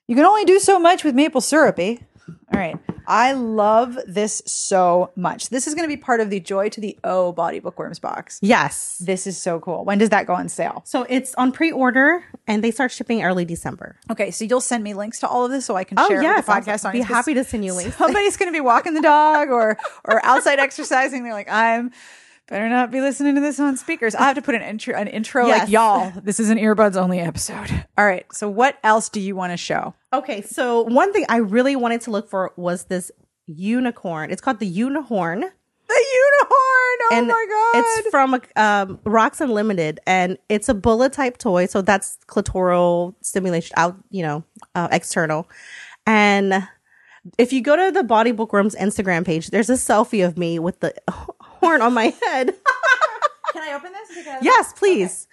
[0.07, 2.01] you can only do so much with maple syrupy.
[2.01, 2.33] Eh?
[2.53, 2.77] All right.
[3.05, 5.49] I love this so much.
[5.49, 8.39] This is going to be part of the Joy to the O Bawdy Bookworms box.
[8.41, 8.97] Yes.
[9.03, 9.83] This is so cool.
[9.83, 10.83] When does that go on sale?
[10.85, 13.97] So it's on pre-order and they start shipping early December.
[14.09, 16.21] Okay, so you'll send me links to all of this so I can Oh, share
[16.21, 16.91] yes, with the I'll podcast.
[16.93, 17.97] be happy to send you links.
[17.97, 21.23] Somebody's going to be walking the dog or or outside exercising.
[21.23, 21.91] They're like, I'm
[22.47, 24.15] better not be listening to this on speakers.
[24.15, 25.61] I have to put an intro, an intro Yes.
[25.61, 26.11] like y'all.
[26.23, 27.85] This is an earbuds only episode.
[27.97, 28.25] All right.
[28.33, 29.93] So what else do you want to show?
[30.11, 33.11] Okay, so one thing I really wanted to look for was this
[33.47, 34.31] unicorn.
[34.31, 35.41] It's called the unicorn.
[35.41, 36.49] The unicorn.
[37.01, 37.83] Oh and my god.
[37.83, 41.65] It's from um, Rocks Unlimited, and it's a bullet type toy.
[41.65, 44.43] So that's clitoral stimulation out, you know,
[44.75, 45.49] uh, external.
[46.05, 46.67] And
[47.37, 50.79] if you go to the Bawdy Bookworms Instagram page, there's a selfie of me with
[50.79, 50.93] the
[51.63, 52.47] horn on my head.
[53.53, 54.25] Can I open this?
[54.41, 55.27] yes, please.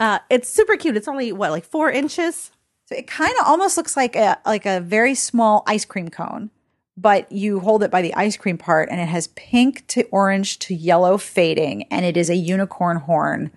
[0.00, 0.96] Uh, it's super cute.
[0.96, 2.50] It's only what, like four inches?
[2.86, 6.50] So it kind of almost looks like a like a very small ice cream cone,
[6.96, 10.58] but you hold it by the ice cream part, and it has pink to orange
[10.60, 13.50] to yellow fading, and it is a unicorn horn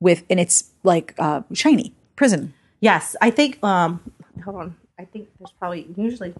[0.00, 2.54] with, and it's like uh, shiny prison.
[2.80, 3.62] Yes, I think.
[3.62, 4.00] Um,
[4.44, 4.76] hold on.
[4.98, 6.34] I think there's probably usually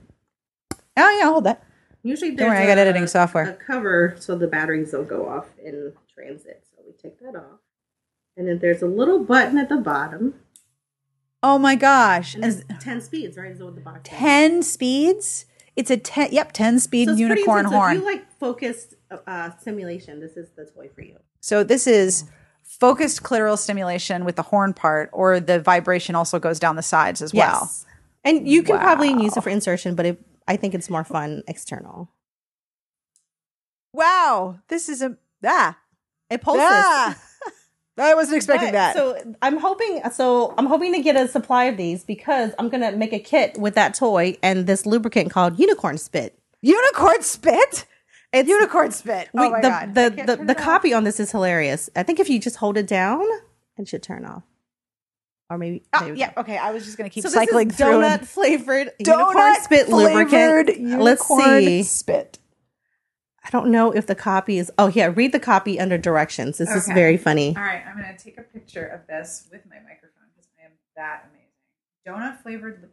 [0.96, 1.62] Oh yeah, hold that.
[2.06, 3.50] Usually Don't worry, I got editing software.
[3.50, 6.64] A cover so the batteries don't go off in transit.
[6.70, 7.60] So we take that off,
[8.36, 10.34] and then there's a little button at the bottom.
[11.42, 13.52] Oh my gosh, And Is- ten speeds, right?
[13.52, 14.08] Is what the box.
[14.08, 14.18] says.
[14.18, 15.44] ten speeds.
[15.76, 16.28] It's a ten.
[16.32, 17.66] Yep, ten speed So unicorn.
[17.66, 17.96] So horn.
[17.96, 18.94] If you like focused
[19.26, 21.18] uh, simulation, this is the toy for you.
[21.40, 22.24] So this is
[22.62, 27.20] focused clitoral stimulation with the horn part, or the vibration also goes down the sides
[27.22, 27.70] as well.
[28.24, 31.42] And you can probably use it for insertion, but it, I think it's more fun
[31.48, 32.10] external.
[33.92, 35.78] Wow, this is a ah.
[36.30, 36.62] It pulses.
[36.64, 37.18] ah.
[37.98, 38.94] I wasn't expecting But- that.
[38.96, 40.02] So I'm hoping.
[40.12, 43.56] So I'm hoping to get a supply of these because I'm gonna make a kit
[43.58, 46.38] with that toy and this lubricant called Unicorn Spit.
[46.60, 47.86] unicorn spit.
[48.32, 49.28] It's Unicorn spit.
[49.32, 49.94] we- oh my the god.
[49.94, 51.88] The the, the copy on this is hilarious.
[51.96, 53.24] I think if you just hold it down,
[53.78, 54.42] it should turn off.
[55.48, 56.32] Or maybe ah, there we yeah.
[56.34, 56.40] go.
[56.40, 56.56] Okay.
[56.58, 58.00] I was just gonna keep So cycling this is through.
[58.00, 60.26] donut flavored donut unicorn spit flavored
[60.68, 61.00] lubricant.
[61.00, 61.82] Let's unicorn see.
[61.84, 62.38] spit.
[63.44, 64.72] I don't know if the copy is.
[64.76, 66.58] Oh yeah, read the copy under directions.
[66.58, 67.54] This is very funny.
[67.56, 70.72] All right, I'm gonna take a picture of this with my microphone because I am
[70.96, 72.20] that amazing.
[72.20, 72.90] Donut flavored.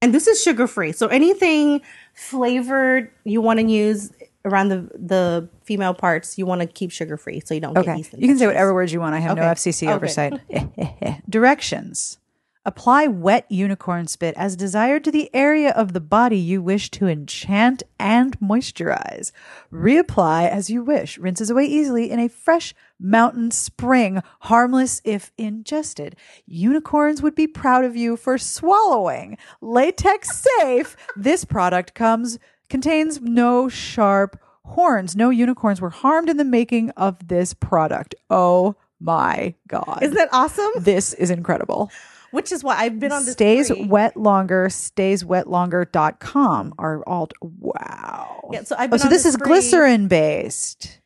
[0.00, 0.92] And this is sugar free.
[0.92, 1.82] So anything
[2.14, 4.10] flavored you want to use
[4.44, 7.80] around the the female parts, you want to keep sugar free so you don't get
[7.82, 7.96] Okay.
[7.96, 9.14] yeast You can say whatever words you want.
[9.14, 9.92] I have no FCC Okay.
[9.94, 10.40] oversight.
[11.28, 12.18] Directions.
[12.64, 17.08] Apply wet unicorn spit as desired to the area of the body you wish to
[17.08, 19.32] enchant and moisturize.
[19.72, 21.18] Reapply as you wish.
[21.18, 26.14] Rinses away easily in a fresh mountain spring, harmless if ingested.
[26.46, 29.36] Unicorns would be proud of you for swallowing.
[29.60, 30.96] Latex safe.
[31.16, 32.38] this product comes
[32.72, 35.14] contains no sharp horns.
[35.14, 38.16] No unicorns were harmed in the making of this product.
[38.30, 40.00] Oh my god.
[40.02, 40.72] Isn't that awesome?
[40.78, 41.92] this is incredible.
[42.30, 43.34] Which is why I've been on this.
[43.34, 43.84] Stays spree.
[43.84, 48.48] wet longer, stayswetlonger.com are all wow.
[48.50, 50.98] Yeah, so I've oh, so on this this is glycerin based.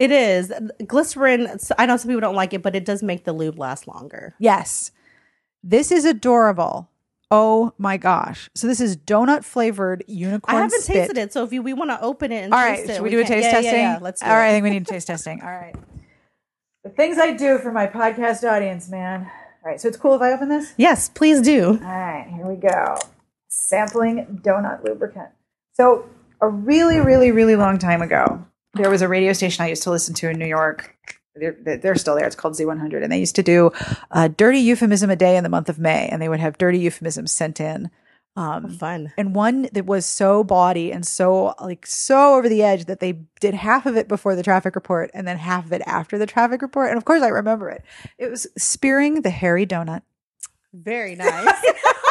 [0.00, 0.52] It is
[0.84, 1.56] glycerin.
[1.78, 4.34] I know some people don't like it, but it does make the lube last longer.
[4.40, 4.90] Yes.
[5.62, 6.90] This is adorable.
[7.34, 8.50] Oh my gosh.
[8.54, 10.94] So this is donut flavored unicorn I haven't spit.
[10.94, 12.94] tasted it, so if you, we want to open it and All taste right, it,
[12.96, 13.72] should we, do a taste yeah, testing?
[13.72, 15.40] Yeah, yeah, let's do All right, I think we need taste testing.
[15.40, 15.74] All right.
[16.84, 19.30] The things I do for my podcast audience, man.
[19.64, 20.74] All right, so it's cool if I open this?
[20.76, 21.68] Yes, please do.
[21.68, 22.98] All right, here we go.
[23.48, 25.30] Sampling donut lubricant.
[25.72, 26.04] So,
[26.42, 29.90] a really, really, really long time ago, there was a radio station I used to
[29.90, 30.94] listen to in New York.
[31.34, 32.26] They're, they're still there.
[32.26, 33.02] It's called Z100.
[33.02, 33.70] And they used to do
[34.10, 36.08] a dirty euphemism a day in the month of May.
[36.08, 37.90] And they would have dirty euphemisms sent in.
[38.34, 39.12] Um, Fun.
[39.18, 43.18] and one that was so bawdy and so like so over the edge that they
[43.40, 46.24] did half of it before the traffic report and then half of it after the
[46.24, 46.88] traffic report.
[46.88, 47.84] And of course, I remember it.
[48.16, 50.00] It was spearing the hairy donut.
[50.72, 51.52] Very nice.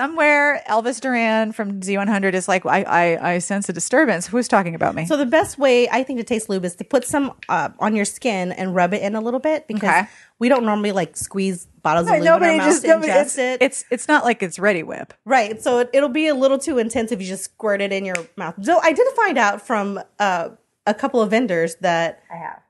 [0.00, 4.26] Somewhere, Elvis Duran from Z100 is like, I, I, I sense a disturbance.
[4.26, 5.04] Who's talking about me?
[5.04, 7.94] so the best way I think to taste lube is to put some uh, on
[7.94, 10.08] your skin and rub it in a little bit because Okay.
[10.38, 12.88] we don't normally like squeeze bottles of Right, lube in our nobody mouth just to
[12.88, 13.62] ingest it's, it.
[13.62, 15.12] it's it's not like it's Reddi-wip.
[15.26, 15.60] Right.
[15.60, 18.16] So it, it'll be a little too intense if you just squirt it in your
[18.38, 18.54] mouth.
[18.62, 20.48] So I did find out from uh,
[20.86, 22.62] a couple of vendors that I have.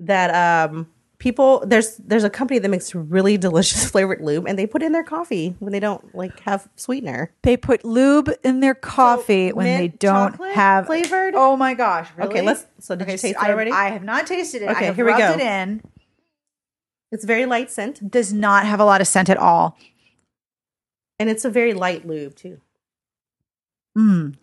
[0.00, 0.88] that um
[1.24, 4.86] people there's there's a company that makes really delicious flavored lube and they put it
[4.86, 7.32] in their coffee when they don't like have sweetener.
[7.42, 11.34] They put lube in their coffee when they don't have flavored?
[11.34, 12.08] Oh my gosh!
[12.16, 12.28] Really?
[12.30, 13.70] Okay, let's so did Okay, you so taste it I, already?
[13.72, 14.68] I have not tasted it.
[14.68, 15.32] I Okay, have here we go.
[15.32, 15.82] it in.
[17.10, 19.76] it's very light scent Does not have a lot of scent at all.
[21.18, 22.60] and it's a very light lube too.
[23.96, 24.34] Mm,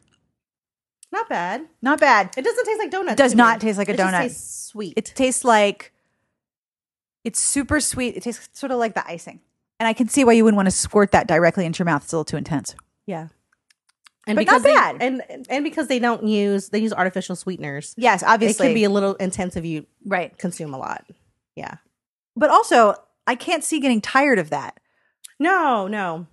[1.12, 1.68] Not bad.
[1.82, 2.32] not bad.
[2.38, 3.18] It doesn't taste like donuts.
[3.18, 3.68] Does not me.
[3.68, 3.96] taste like a donut.
[3.96, 4.22] It donut.
[4.22, 4.94] tastes sweet.
[4.98, 5.94] It tastes like
[7.24, 8.16] it's super sweet.
[8.18, 9.40] It tastes sort of like the icing,
[9.80, 12.04] and I can see why you wouldn't want to squirt that directly into your mouth.
[12.04, 12.76] It's a little too intense.
[13.06, 13.28] yeah.
[14.28, 14.98] And But because not they, bad.
[15.02, 17.96] and and because they don't use they use artificial sweeteners.
[17.98, 18.68] Yes, obviously.
[18.68, 20.38] It can be a little intense if you right.
[20.38, 21.04] consume a lot.
[21.56, 21.78] Yeah.
[22.36, 22.94] But also,
[23.26, 24.80] I can't see getting tired of that.
[25.40, 26.28] No, no.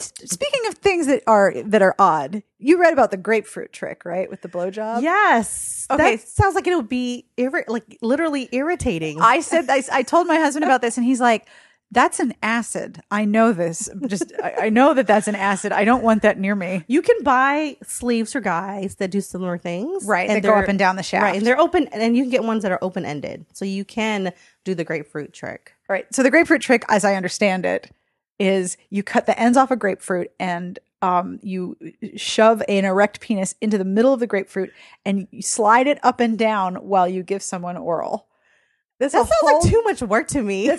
[0.00, 4.28] Speaking of things that are that are odd, you read about the grapefruit trick, right?
[4.28, 5.02] With the blowjob.
[5.02, 5.86] Yes.
[5.90, 6.16] Okay.
[6.16, 9.20] That sounds like it would be irri- like literally irritating.
[9.20, 11.46] I said I, I told my husband about this, and he's like,
[11.92, 13.02] That's an acid.
[13.12, 13.88] I know this.
[14.08, 15.70] Just I, I know that that's an acid.
[15.70, 16.82] I don't want that near me.
[16.88, 20.04] You can buy sleeves for guys that do similar things.
[20.06, 21.22] Right, that go they're- up and down the shaft.
[21.22, 21.36] Right.
[21.36, 23.46] And they're open and you can get ones that are open ended.
[23.52, 24.32] So you can
[24.64, 25.72] do the grapefruit trick.
[25.88, 26.12] Right.
[26.12, 27.90] So the grapefruit trick, as I understand it,
[28.38, 31.76] is you cut the ends off a grapefruit and um, you
[32.16, 34.70] shove an erect penis into the middle of the grapefruit
[35.04, 38.26] and you slide it up and down while you give someone oral.
[38.98, 40.70] This That sounds whole- like too much work to me.
[40.70, 40.78] I,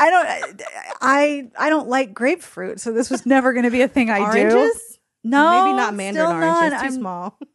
[0.00, 0.62] I don't.
[1.00, 4.18] I I don't like grapefruit, so this was never going to be a thing I
[4.32, 4.40] do.
[4.48, 4.98] Oranges?
[5.22, 6.50] No, Maybe not mandarin oranges.
[6.50, 6.70] none.
[6.70, 7.38] Too I'm- small.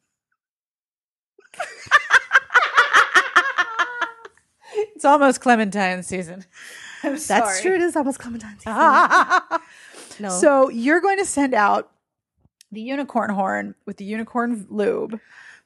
[4.78, 6.44] It's almost clementine season.
[7.06, 7.62] I'm That's sorry.
[7.62, 7.76] true.
[7.76, 8.74] It is almost Clementine season.
[10.20, 10.30] no.
[10.30, 11.92] So you're going to send out
[12.72, 15.20] the unicorn horn with the unicorn lube.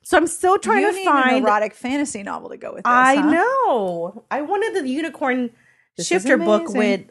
[0.03, 1.37] So I'm still trying you to need find.
[1.37, 2.91] an erotic fantasy novel to go with this.
[2.91, 3.29] I huh?
[3.29, 4.23] know.
[4.31, 5.51] I wanted the unicorn
[5.97, 7.01] This shifter book with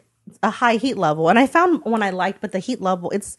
[0.43, 3.37] a high heat level, and I found one I liked, but the heat level it's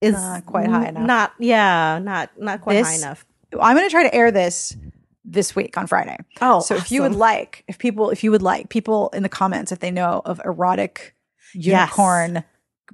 [0.00, 1.06] is Not quite high enough.
[1.06, 3.24] Not yeah, not not quite high enough.
[3.60, 4.76] I'm going to try to air this
[5.24, 6.16] this week on Friday.
[6.40, 9.28] Oh, so if you would like, if people, if you would like, people in the
[9.28, 11.14] comments, if they know of erotic
[11.54, 11.90] Yes.
[11.90, 12.44] unicorn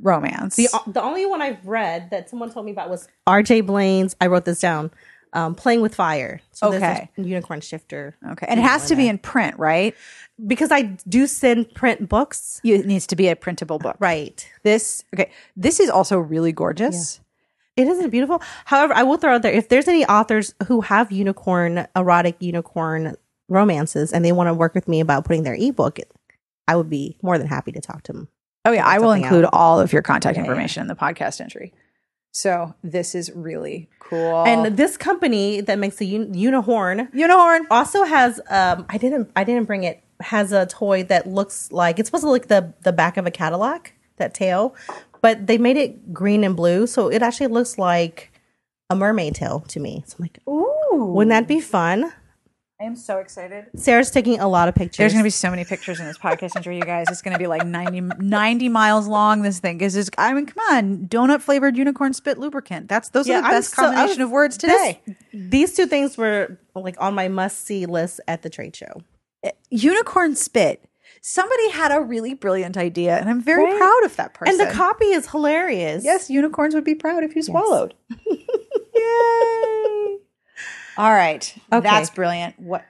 [0.00, 3.62] romance, The the only one I've read that someone told me about was R.J.
[3.62, 4.14] Blain's.
[4.20, 4.90] I wrote this down.
[5.32, 6.40] Um, playing with fire.
[6.50, 7.08] So Okay.
[7.16, 8.16] unicorn shifter.
[8.32, 9.94] okay, and it has to be in print, right?
[10.46, 12.60] because I do send print books.
[12.64, 13.96] It needs to be a printable book.
[14.00, 14.48] Right.
[14.64, 15.30] This okay.
[15.56, 17.20] This is also really gorgeous.
[17.80, 18.42] It isn't beautiful.
[18.66, 23.16] However, I will throw out there if there's any authors who have unicorn, erotic unicorn
[23.48, 25.98] romances and they want to work with me about putting their ebook,
[26.68, 28.28] I would be more than happy to talk to them.
[28.64, 29.50] Oh yeah, I will include out.
[29.54, 30.50] all of your contact Yeah, yeah.
[30.50, 31.72] information in the podcast entry.
[32.32, 34.44] So this is really cool.
[34.46, 37.66] And this company that makes the un- unihorn unicorn.
[37.70, 41.98] also has um I didn't I didn't bring it has a toy that looks like
[41.98, 44.76] it's supposed to look the the back of a Cadillac, that tail,
[45.22, 48.32] but they made it green and blue, so it actually looks like
[48.88, 50.02] a mermaid tail to me.
[50.06, 52.12] So I'm like, Ooh, wouldn't that be fun?
[52.80, 53.66] I am so excited.
[53.76, 54.96] Sarah's taking a lot of pictures.
[54.96, 57.08] There's going to be so many pictures in this podcast entry, you guys.
[57.10, 59.42] It's going to be like 90, 90 miles long.
[59.42, 62.88] This thing is just, I mean, come on, donut flavored unicorn spit lubricant.
[62.88, 65.00] That's those are the I'm best so- combination was- of words this- today.
[65.34, 69.02] these two things were like on my must see list at the trade show.
[69.44, 70.82] Eh, unicorn spit.
[71.22, 73.76] Somebody had a really brilliant idea, and I'm very Right.
[73.78, 74.58] proud of that person.
[74.58, 76.02] And the copy is hilarious.
[76.04, 77.94] Yes, unicorns would be proud if you swallowed.
[78.94, 80.18] Yay!
[80.96, 81.80] All right, Okay.
[81.82, 82.58] that's brilliant.
[82.58, 82.84] What?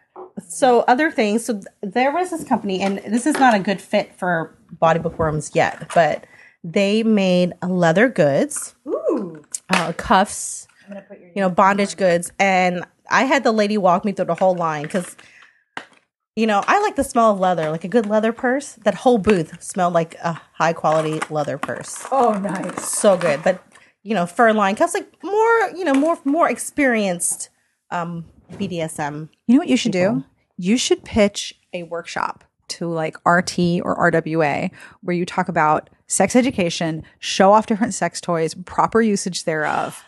[0.48, 1.44] So other things.
[1.44, 5.50] So there was this company, and this is not a good fit for bawdy bookworms
[5.54, 6.24] yet, but
[6.64, 11.28] they made leather goods, Ooh, uh, cuffs, I'm gonna put your.
[11.34, 14.82] you know, bondage goods, and I had the lady walk me through the whole line
[14.84, 15.16] because.
[16.40, 18.72] You know, I like the smell of leather, like a good leather purse.
[18.84, 22.06] That whole booth smelled like a high quality leather purse.
[22.10, 22.90] Oh, nice.
[22.90, 23.42] so good.
[23.42, 23.62] But
[24.02, 27.50] you know, fur line cuffs like more, you know, more more experienced
[27.90, 29.28] um BDSM.
[29.46, 30.24] You know what you should do?
[30.56, 34.70] You should pitch a workshop to like RT or RWA
[35.02, 40.02] where you talk about sex education, show off different sex toys, proper usage thereof.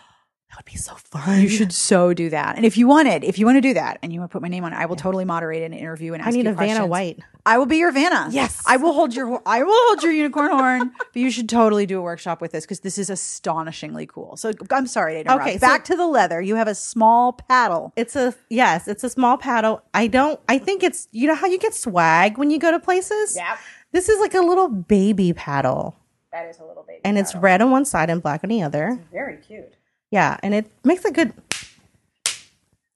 [0.53, 1.41] That would be so fun.
[1.41, 2.57] You should so do that.
[2.57, 4.43] And if you wanted, if you want to do that and you want to put
[4.43, 6.51] my name on it, I will totally moderate an interview and ask I need you
[6.51, 6.87] a Vanna.
[6.87, 7.21] White.
[7.47, 8.29] I will be your Vanna.
[8.31, 8.63] Yes.
[8.67, 11.99] I will hold your I will hold your unicorn horn, but you should totally do
[11.99, 14.37] a workshop with this because this is astonishingly cool.
[14.37, 15.41] So I'm sorry to interrupt.
[15.41, 16.43] Okay, so- back to the leather.
[16.43, 17.95] You have a small paddle.
[17.97, 19.83] It's a yes, it's a small paddle.
[19.95, 22.79] I don't I think it's you know how you get swag when you go to
[22.79, 23.37] places?
[23.37, 23.57] Yeah.
[23.93, 25.97] This is like a little baby paddle.
[26.31, 27.01] That is a little baby.
[27.07, 29.01] And it's red on one side and black on the other.
[29.11, 29.77] very cute.
[30.13, 31.33] Yeah, and it makes a good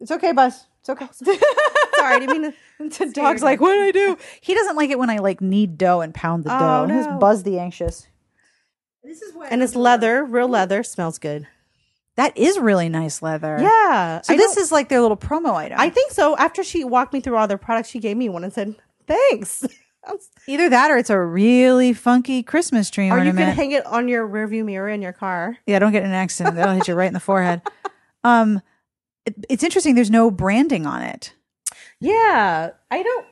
[0.01, 0.67] It's okay, Buzz.
[0.81, 1.09] It's okay.
[1.97, 2.43] sorry, I didn't
[2.79, 4.17] mean to the dog's like, what do I do?
[4.41, 6.95] He doesn't like it when I like knead dough and pound the Oh, dough.
[6.95, 7.19] His no.
[7.19, 8.07] Buzz the anxious.
[9.03, 11.47] This is what and it's leather, real leather, smells good.
[12.17, 13.57] that is really nice leather.
[13.61, 14.21] Yeah.
[14.23, 15.81] So I this is like their little promo item.
[15.81, 16.37] I think so.
[16.37, 18.75] After she walked me through all their products, she gave me one and said,
[19.07, 19.65] "Thanks."
[20.47, 24.09] Either that or it's a really funky Christmas tree or you can hang it on
[24.09, 25.57] your rearview mirror in your car.
[25.67, 26.55] yeah, don't get in an accident.
[26.57, 27.63] That'll hit you right in the forehead.
[28.25, 28.61] Um,
[29.25, 29.95] it- it's interesting.
[29.95, 31.33] There's no branding on it.
[32.01, 33.27] Yeah, I don't.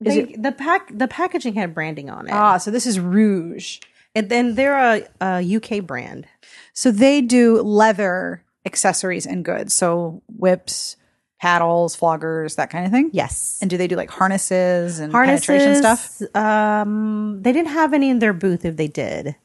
[0.00, 3.80] They, the pack the packaging had branding on it, Ah, so this is Rouge.
[4.14, 6.26] and then they're a, a UK brand.
[6.74, 9.74] So they do leather accessories and goods.
[9.74, 10.96] So whips,
[11.40, 13.10] paddles, floggers, that kind of thing.
[13.12, 16.36] Yes, And do they do like harnesses and harnesses, penetration stuff?
[16.36, 18.64] Um, they didn't have any in their booth.
[18.64, 19.36] If they did,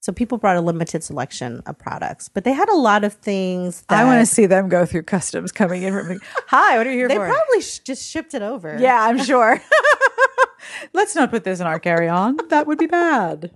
[0.00, 3.82] so people brought a limited selection of products, but they had a lot of things.
[3.88, 6.20] That I want to see them go through customs coming in from.
[6.48, 7.26] Hi, what are you here They for?
[7.26, 8.76] They probably sh- just shipped it over.
[8.80, 9.60] yeah, I'm sure.
[10.92, 12.38] Let's not put this in our carry on.
[12.48, 13.50] That would be bad.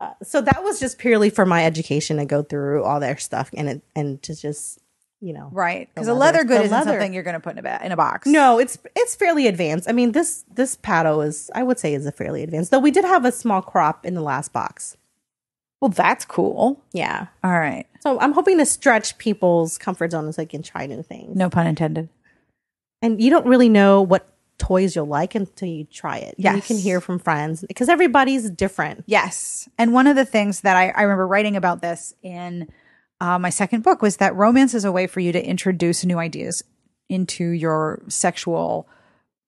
[0.00, 3.50] Uh, so that was just purely for my education to go through all their stuff
[3.56, 4.78] and it, and to just
[5.20, 5.88] you know Right.
[5.94, 6.92] Because a leather good isn't leather.
[6.92, 8.26] something you're going to put in a, ba- in a box.
[8.26, 9.88] No, it's it's fairly advanced.
[9.88, 12.70] I mean this this paddle is I would say is a fairly advanced.
[12.70, 14.96] Though we did have a small crop in the last box.
[15.80, 16.82] Well, that's cool.
[16.92, 17.26] Yeah.
[17.44, 17.86] All right.
[18.00, 21.36] So I'm hoping to stretch people's comfort zone so they can try new things.
[21.36, 22.08] No pun intended.
[23.02, 24.26] And you don't really know what
[24.58, 26.34] toys you'll like until you try it.
[26.38, 29.04] Yeah, You can hear from friends because everybody's different.
[29.06, 29.68] Yes.
[29.76, 32.68] And one of the things that I, I remember writing about this in
[33.20, 36.18] uh, my second book was that romance is a way for you to introduce new
[36.18, 36.62] ideas
[37.08, 38.88] into your sexual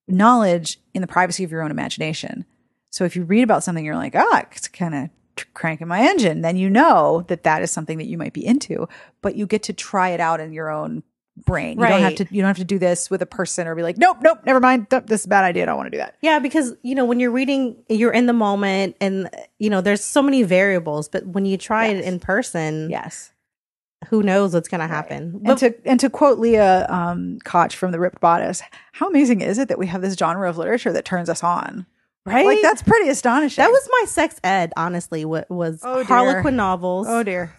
[0.07, 2.45] knowledge in the privacy of your own imagination.
[2.91, 5.11] So if you read about something, you're like, ah, it's kind of
[5.55, 8.89] cranking my engine, then you know that that is something that you might be into,
[9.23, 11.03] but you get to try it out in your own
[11.45, 11.79] brain.
[11.79, 11.89] Right.
[11.89, 13.83] You don't have to, you don't have to do this with a person or be
[13.83, 14.89] like, nope, nope, never mind.
[14.91, 15.65] This is a bad idea.
[15.65, 16.17] I don't want to do that.
[16.21, 20.03] Yeah, because you know when you're reading, you're in the moment, and you know there's
[20.03, 21.09] so many variables.
[21.09, 23.33] But when you try it in person, Yes.
[24.09, 25.35] Who knows what's going to happen?
[25.35, 29.41] And But to and to quote Leah um, Koch from the Ripped Bodice, how amazing
[29.41, 31.87] is it that we have this genre of literature that turns us on?
[32.25, 33.63] right, Like that's pretty astonishing.
[33.63, 34.73] that was my sex ed.
[34.77, 36.05] Honestly, what was Oh.
[36.05, 37.55] Harlequin novels oh dear,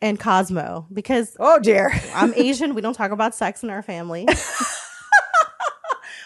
[0.00, 1.92] and Cosmo because oh dear.
[2.14, 2.74] I'm Asian.
[2.74, 4.26] We don't talk about sex in our family.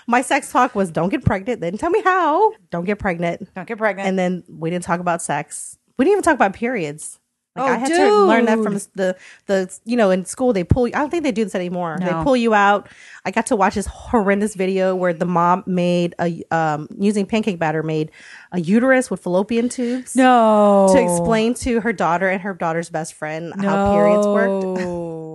[0.06, 1.60] my sex talk was don't get pregnant.
[1.60, 2.52] Then tell me how.
[2.70, 3.52] Don't get pregnant.
[3.54, 4.08] Don't get pregnant.
[4.08, 5.78] And then we didn't talk about sex.
[5.98, 7.18] We didn't even talk about periods.
[7.56, 10.64] Like Oh, I had to learn that from the the you know in school they
[10.64, 10.94] pull you.
[10.94, 11.98] I don't think they do this anymore.
[12.00, 12.06] No.
[12.06, 12.88] They pull you out.
[13.24, 17.60] I got to watch this horrendous video where the mom made a um using pancake
[17.60, 18.10] batter made
[18.50, 23.14] a uterus with fallopian tubes no to explain to her daughter and her daughter's best
[23.14, 25.24] friend how periods worked.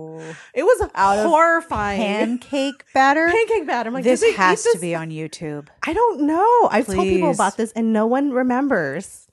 [0.54, 2.38] It was Out horrifying.
[2.38, 3.26] Pancake batter.
[3.28, 3.88] pancake batter.
[3.88, 5.68] I'm like, this did they eat has to be on YouTube.
[5.82, 6.68] I don't know.
[6.70, 9.29] I've told people about this and no one remembers.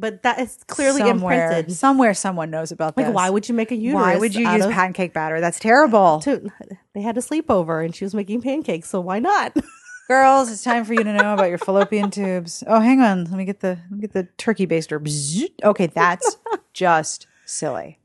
[0.00, 1.76] But that is clearly somewhere, imprinted.
[1.76, 3.02] Somewhere, someone knows about that.
[3.02, 3.14] Like, this.
[3.14, 4.00] why would you make a uterus?
[4.00, 5.40] Why would you use of- pancake batter?
[5.40, 6.20] That's terrible.
[6.20, 6.48] to,
[6.94, 9.56] they had a sleepover and she was making pancakes, so why not?
[10.08, 12.64] Girls, it's time for you to know about your fallopian tubes.
[12.66, 13.24] Oh, hang on.
[13.24, 14.98] Let me get the let me get the turkey baster.
[15.62, 16.38] Okay, that's
[16.72, 17.98] just silly.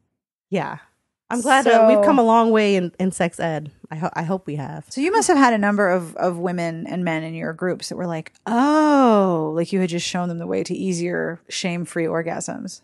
[0.49, 0.79] yeah.
[1.33, 3.71] I'm glad that we've come a long way in, in sex ed.
[3.91, 4.85] I, ho- I hope we have.
[4.89, 7.89] So you must have had a number of of women and men in your groups
[7.89, 12.05] that were like, "Oh, like you had just shown them the way to easier, shame-free
[12.05, 12.81] orgasms."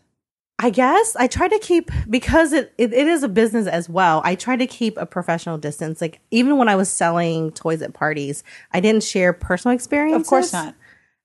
[0.62, 4.20] I guess I try to keep because it, it, it is a business as well.
[4.26, 6.02] I try to keep a professional distance.
[6.02, 10.26] Like even when I was selling toys at parties, I didn't share personal experiences.
[10.26, 10.74] Of course not.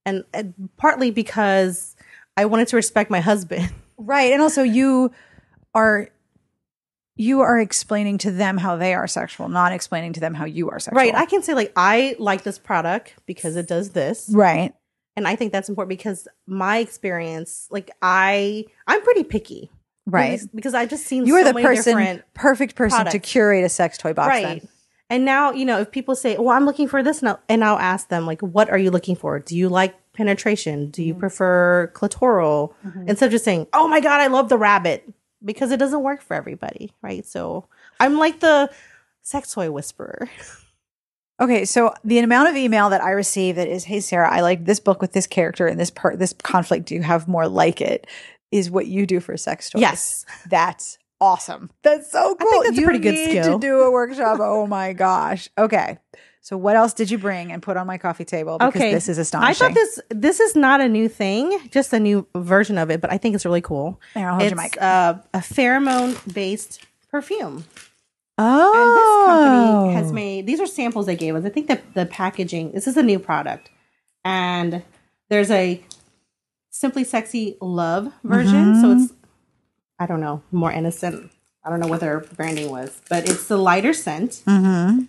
[0.06, 1.98] and, and partly because
[2.38, 3.70] I wanted to respect my husband.
[3.98, 5.12] Right, and also you
[5.74, 6.10] are
[7.18, 10.70] you are explaining to them how they are sexual, not explaining to them how you
[10.70, 10.98] are sexual.
[10.98, 11.16] Right.
[11.16, 14.30] I can say like I like this product because it does this.
[14.34, 14.74] right.
[15.18, 19.70] And I think that's important because my experience, like I I'm pretty picky.
[20.08, 20.40] Right.
[20.54, 23.98] Because, I've just seen You are so the person, perfect person to curate a sex
[23.98, 24.28] toy box.
[24.28, 24.44] right.
[24.62, 24.68] Then.
[25.10, 27.64] And now, you know, if people say, "Well, I'm looking for this," and I'll, and
[27.64, 29.40] I'll ask them, like, "What are you looking for?
[29.40, 30.90] Do you like penetration?
[30.92, 31.20] Do you Mm-hmm.
[31.22, 32.74] prefer clitoral?"
[33.08, 35.08] Instead of just saying, "Oh my god, I love the rabbit,"
[35.46, 37.26] because it doesn't work for everybody, right?
[37.26, 37.66] So
[38.00, 38.72] I'm like the
[39.22, 40.30] sex toy whisperer.
[41.38, 44.64] Okay, so the amount of email that I receive that is, "Hey Sarah, I like
[44.64, 46.86] this book with this character and this part, this conflict.
[46.86, 48.08] Do you have more like it?"
[48.52, 49.82] Is what you do for sex toys.
[49.82, 50.26] Yes.
[50.50, 51.72] that's awesome.
[51.84, 52.50] That's so cool.
[52.50, 53.60] think that's a pretty good need skill.
[53.60, 54.40] to do a workshop.
[54.42, 55.50] oh my gosh.
[55.58, 55.98] Okay,
[56.46, 58.60] so what else did you bring and put on my coffee table?
[58.60, 59.50] Because Okay, this is astonishing.
[59.50, 63.02] I thought this this is not a new thing, just a new version of it,
[63.02, 64.00] but I think it's really cool.
[64.14, 64.78] Here, I'll hold it's your mic.
[64.80, 67.64] Uh, a pheromone based perfume.
[68.38, 71.46] oh, And this company has made these are samples they gave us.
[71.46, 73.72] I think that the packaging, this is a new product.
[74.24, 74.84] And
[75.30, 75.82] there's a
[76.70, 78.82] Simply Sexy Love version.
[78.82, 79.14] So it's,
[79.98, 81.32] I don't know, more innocent.
[81.64, 84.44] I don't know what their branding was, but it's the lighter scent.
[84.46, 85.06] Mm-hmm.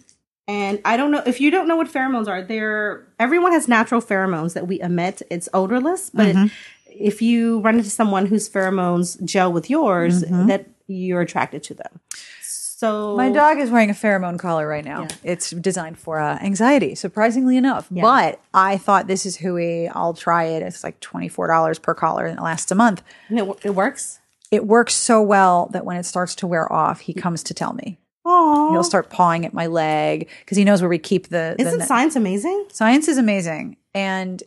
[0.48, 2.42] And I don't know if you don't know what pheromones are.
[2.42, 5.22] They're everyone has natural pheromones that we emit.
[5.30, 6.46] It's odorless, but Mm-hmm.
[6.88, 12.00] if you run into someone whose pheromones gel with yours, that you're attracted to them.
[12.42, 13.16] So Mm-hmm.
[13.16, 15.02] My dog is wearing a pheromone collar right now.
[15.02, 15.08] Yeah.
[15.32, 17.88] It's designed for uh, anxiety, surprisingly enough.
[17.90, 19.88] But I thought this is hooey.
[19.88, 20.62] I'll try it.
[20.62, 23.02] It's like $24 per collar and it lasts a month.
[23.30, 24.20] And it, it works.
[24.50, 27.72] It works so well that when it starts to wear off, he comes to tell
[27.72, 27.96] me.
[28.28, 31.54] Oh, He'll start pawing at my leg because he knows where we keep the.
[31.56, 32.66] the isn't net- science amazing?
[32.72, 33.76] Science is amazing.
[33.94, 34.42] And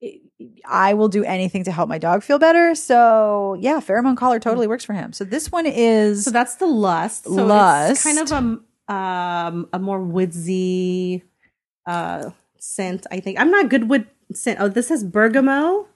[0.00, 0.20] it-
[0.66, 2.74] I will do anything to help my dog feel better.
[2.74, 5.12] So, yeah, pheromone collar totally works for him.
[5.12, 6.24] So, this one is.
[6.24, 7.24] So that's the lust.
[7.24, 7.90] So Lust.
[7.92, 11.22] It's kind of a um a more woodsy
[11.86, 13.06] uh scent.
[13.12, 14.58] I think I'm not good with scent.
[14.60, 15.86] Oh, this is bergamot,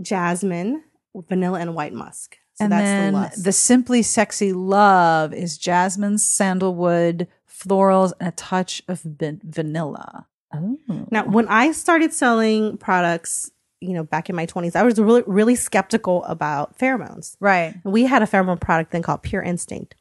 [0.00, 0.84] jasmine,
[1.28, 2.38] vanilla, and white musk.
[2.58, 8.32] So and that's then the the Simply Sexy Love is jasmine, sandalwood, florals, and a
[8.32, 10.26] touch of van- vanilla.
[10.52, 10.78] Oh.
[11.10, 15.22] Now, when I started selling products, you know, back in my 20s, I was really,
[15.26, 17.36] really skeptical about pheromones.
[17.38, 17.74] right.
[17.84, 19.94] We had a pheromone product then called Pure Instinct.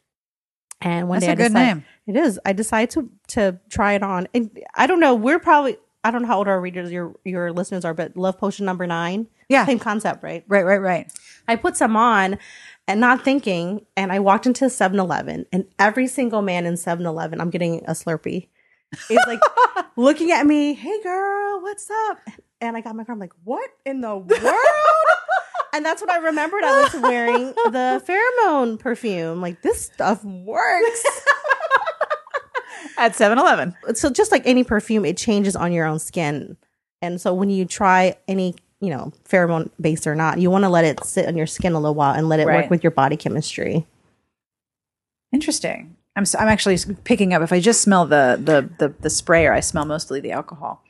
[0.81, 1.85] And one That's day a I good decided, name.
[2.07, 2.39] It is.
[2.45, 4.27] I decided to to try it on.
[4.33, 5.77] And I don't know, we're probably
[6.07, 8.87] I don't know how old our readers your your listeners are, but Love Potion number
[8.87, 9.27] 9.
[9.49, 9.65] Yeah.
[9.65, 10.45] Same concept, right?
[10.47, 11.11] Right, right, right.
[11.49, 12.37] I put some on
[12.87, 17.05] and not thinking, and I walked into 7 Eleven, and every single man in 7
[17.05, 18.47] Eleven, I'm getting a Slurpee,
[19.09, 19.41] is like
[19.97, 22.19] looking at me, hey girl, what's up?
[22.61, 24.31] And I got my car, I'm like, what in the world?
[25.73, 26.63] and that's what I remembered.
[26.63, 29.41] I was wearing the pheromone perfume.
[29.41, 31.05] Like, this stuff works.
[32.97, 33.75] At 7 Eleven.
[33.93, 36.57] so, just like any perfume, it changes on your own skin.
[37.01, 40.69] And so, when you try any, you know, pheromone based or not, you want to
[40.69, 42.61] let it sit on your skin a little while and let it Right.
[42.63, 43.85] work with your body chemistry.
[45.31, 45.95] Interesting.
[46.15, 47.41] I'm, s- I'm actually picking up.
[47.41, 50.83] If I just smell the, the, the, the sprayer, I smell mostly the alcohol.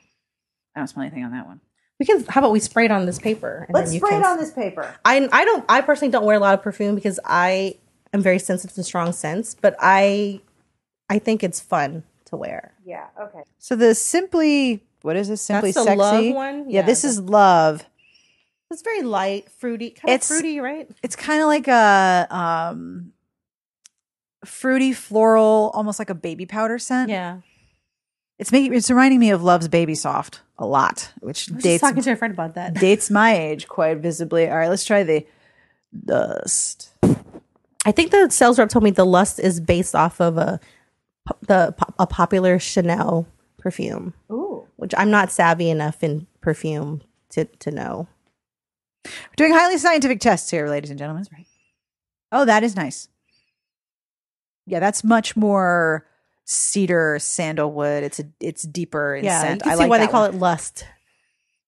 [0.75, 1.59] I don't smell anything on that one.
[1.99, 2.23] We can.
[2.25, 3.65] How about we spray it on this paper?
[3.67, 4.95] and then you can- it on this paper.
[5.03, 5.65] I I don't.
[5.67, 7.75] I personally don't wear a lot of perfume because I
[8.13, 9.55] am very sensitive to strong scents.
[9.59, 10.39] But I
[11.09, 12.73] I think it's fun to wear.
[12.85, 13.07] Yeah.
[13.19, 13.39] Okay.
[13.59, 15.41] So the simply what is this?
[15.41, 16.69] Simply That's the sexy Love one?
[16.69, 17.85] Yeah, Yeah, this is love.
[18.69, 20.89] It's very light, fruity, kind It's- of fruity, right?
[21.01, 23.13] It's kind of like a um
[24.45, 27.09] fruity floral, almost like a baby powder scent.
[27.09, 27.39] Yeah.
[28.39, 31.63] It's making it's reminding me of Love's Baby Soft a lot, which I was just
[31.63, 32.73] dates talking to a friend about that.
[32.75, 34.47] dates my age quite visibly.
[34.49, 35.25] All right, let's try the
[36.05, 36.91] dust.
[37.85, 40.59] I think the sales rep told me the Lust is based off of a
[41.41, 44.65] the a popular Chanel perfume, Ooh.
[44.77, 48.07] which I'm not savvy enough in perfume to to know.
[49.05, 51.25] We're doing highly scientific tests here, ladies and gentlemen.
[51.31, 51.45] Right.
[52.31, 53.07] Oh, that is nice.
[54.65, 56.05] Yeah, that's much more
[56.43, 58.03] cedar, sandalwood.
[58.03, 59.55] It's a it's deeper in Yeah, scent.
[59.61, 60.35] you can I see like why they call one.
[60.35, 60.85] it Lust.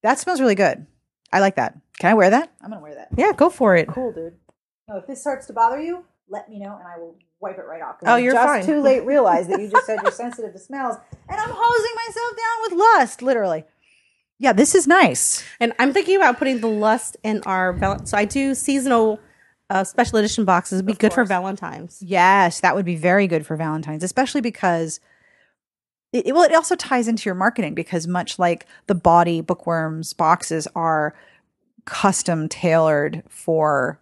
[0.04, 0.86] That smells really good.
[1.32, 1.78] I like that.
[2.00, 2.52] Can I wear that?
[2.62, 3.10] I'm gonna wear that.
[3.18, 3.88] Yeah, go for it.
[3.88, 4.36] Cool, dude.
[4.88, 7.66] No, if this starts to bother you, let me know and I will wipe it
[7.68, 7.98] right off.
[8.06, 8.66] Oh, you're just fine.
[8.66, 10.96] too late realized that you just said you're sensitive to smells,
[11.30, 13.64] and I'm hosing myself down with lust, literally.
[14.40, 15.44] Yeah, this is nice.
[15.60, 19.20] And I'm thinking about putting the lust in our val- so I do seasonal
[19.70, 20.78] uh, special edition boxes.
[20.80, 22.02] It'd be good for Valentine's.
[22.02, 25.00] Yes, that would be very good for Valentine's, especially because
[26.14, 30.14] it, it- well, it also ties into your marketing because much like the bawdy bookworms
[30.14, 31.14] boxes are
[31.86, 34.00] custom tailored for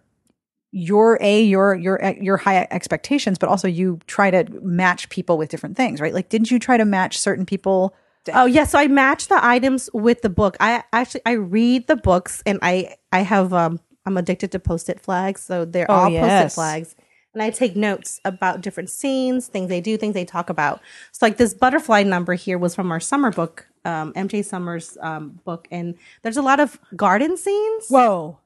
[0.70, 5.48] your a your your your high expectations, but also you try to match people with
[5.48, 6.12] different things, right?
[6.14, 7.94] Like, didn't you try to match certain people?
[8.34, 10.56] Oh yeah, so I match the items with the book.
[10.60, 15.00] I actually I read the books and I I have um I'm addicted to post-it
[15.00, 16.22] flags, so they're Oh, all yes.
[16.42, 16.96] post-it flags.
[17.34, 20.80] And I take notes about different scenes, things they do, things they talk about.
[21.12, 25.38] So like this butterfly number here was from our summer book, um, MJ Summers um,
[25.44, 27.86] book, and there's a lot of garden scenes.
[27.88, 28.38] Whoa,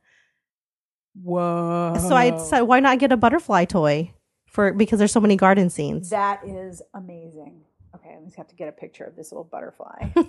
[1.20, 1.96] whoa!
[2.00, 4.12] So I decided, why not get a butterfly toy
[4.46, 6.10] for because there's so many garden scenes.
[6.10, 7.62] That is amazing.
[7.94, 10.10] Okay, I just have to get a picture of this little butterfly.
[10.14, 10.22] so,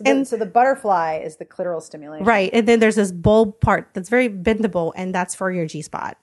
[0.00, 2.26] the, And- so the butterfly is the clitoral stimulation.
[2.26, 2.50] Right.
[2.52, 6.16] And then there's this bulb part that's very bendable, and that's for your G spot.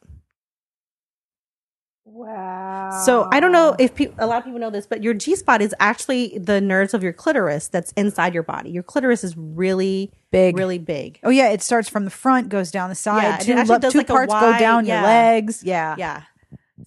[2.12, 3.04] Wow.
[3.06, 5.36] So I don't know if pe- a lot of people know this, but your G
[5.36, 8.72] spot is actually the nerves of your clitoris that's inside your body.
[8.72, 10.58] Your clitoris is really Big.
[10.58, 11.20] really big.
[11.24, 13.24] Oh yeah, it starts from the front, goes down the side.
[13.24, 15.64] Yeah, two it le- does two like a parts go down your legs.
[15.64, 15.96] Yeah.
[15.98, 16.24] Yeah.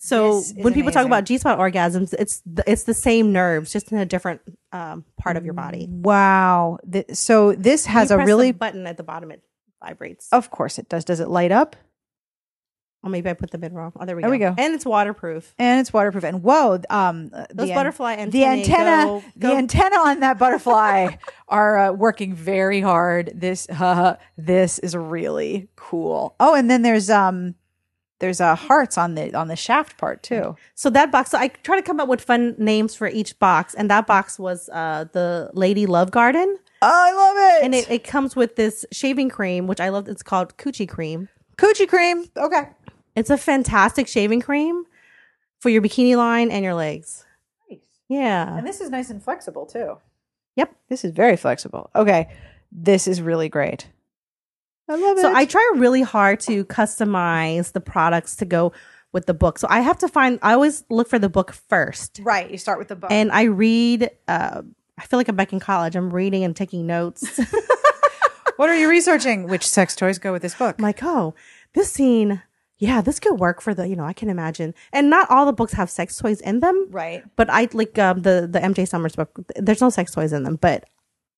[0.00, 3.92] So when people talk about G spot orgasms, it's the, it's the same nerves, just
[3.92, 4.40] in a different
[4.72, 5.86] um, part of your body.
[5.88, 6.78] Wow.
[6.90, 8.52] Th- so this has a really.
[8.52, 9.30] button at the bottom.
[9.30, 9.42] It
[9.84, 10.28] vibrates.
[10.32, 11.04] Of course it does.
[11.04, 11.76] Does it light up?
[13.04, 13.92] Oh, maybe I put the bid wrong.
[13.98, 14.32] Oh, there we There go.
[14.32, 14.54] we go.
[14.56, 15.54] And it's waterproof.
[15.58, 16.22] And it's waterproof.
[16.22, 21.16] And whoa, um, Those the an- butterfly the antenna, go- the antenna on that butterfly
[21.48, 23.32] are uh, working very hard.
[23.34, 26.36] This, uh, this is really cool.
[26.38, 27.56] Oh, and then there's um,
[28.20, 30.54] there's uh hearts on the on the shaft part too.
[30.76, 33.74] So that box, so I try to come up with fun names for each box,
[33.74, 37.64] and that box was uh, the Lady Love Garden, Oh, I love it.
[37.64, 40.06] and it, it comes with this shaving cream, which I love.
[40.06, 41.28] It's called Coochie Cream.
[41.58, 42.26] coochie cream.
[42.36, 42.68] Okay.
[43.14, 44.84] It's a fantastic shaving cream
[45.60, 47.24] for your bikini line and your legs.
[47.70, 47.80] Nice.
[48.08, 48.56] Yeah.
[48.58, 49.98] And this is nice and flexible too.
[50.56, 50.74] Yep.
[50.88, 51.90] This is very flexible.
[51.94, 52.28] Okay.
[52.70, 53.86] This is really great.
[54.88, 55.20] I love it.
[55.20, 58.72] So I try really hard to customize the products to go
[59.12, 59.58] with the book.
[59.58, 60.38] So I have to find.
[60.42, 62.50] I always look for the book first, right.
[62.50, 63.10] You start with the book.
[63.12, 64.10] and I read.
[64.26, 64.62] Uh,
[64.98, 65.96] I feel like I'm back in college.
[65.96, 67.40] I'm reading and taking notes.
[68.56, 69.48] What are you researching?
[69.48, 70.76] Which sex toys go with this book?
[70.78, 71.34] I'm like, oh,
[71.72, 72.42] this scene,
[72.82, 74.74] yeah, this could work for the, you know, I can imagine.
[74.92, 76.88] And not all the books have sex toys in them.
[76.90, 77.22] right.
[77.36, 79.38] But I like um, the the MJ Summers book.
[79.54, 80.86] There's no sex toys in them, but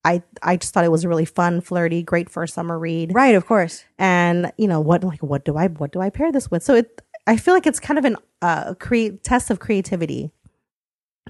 [0.07, 3.13] I I just thought it was really fun, flirty, great for a summer read.
[3.15, 3.85] Right, of course.
[3.99, 6.63] And you know what like what do I what do I pair this with?
[6.63, 10.31] So it I feel like it's kind of an uh create test of creativity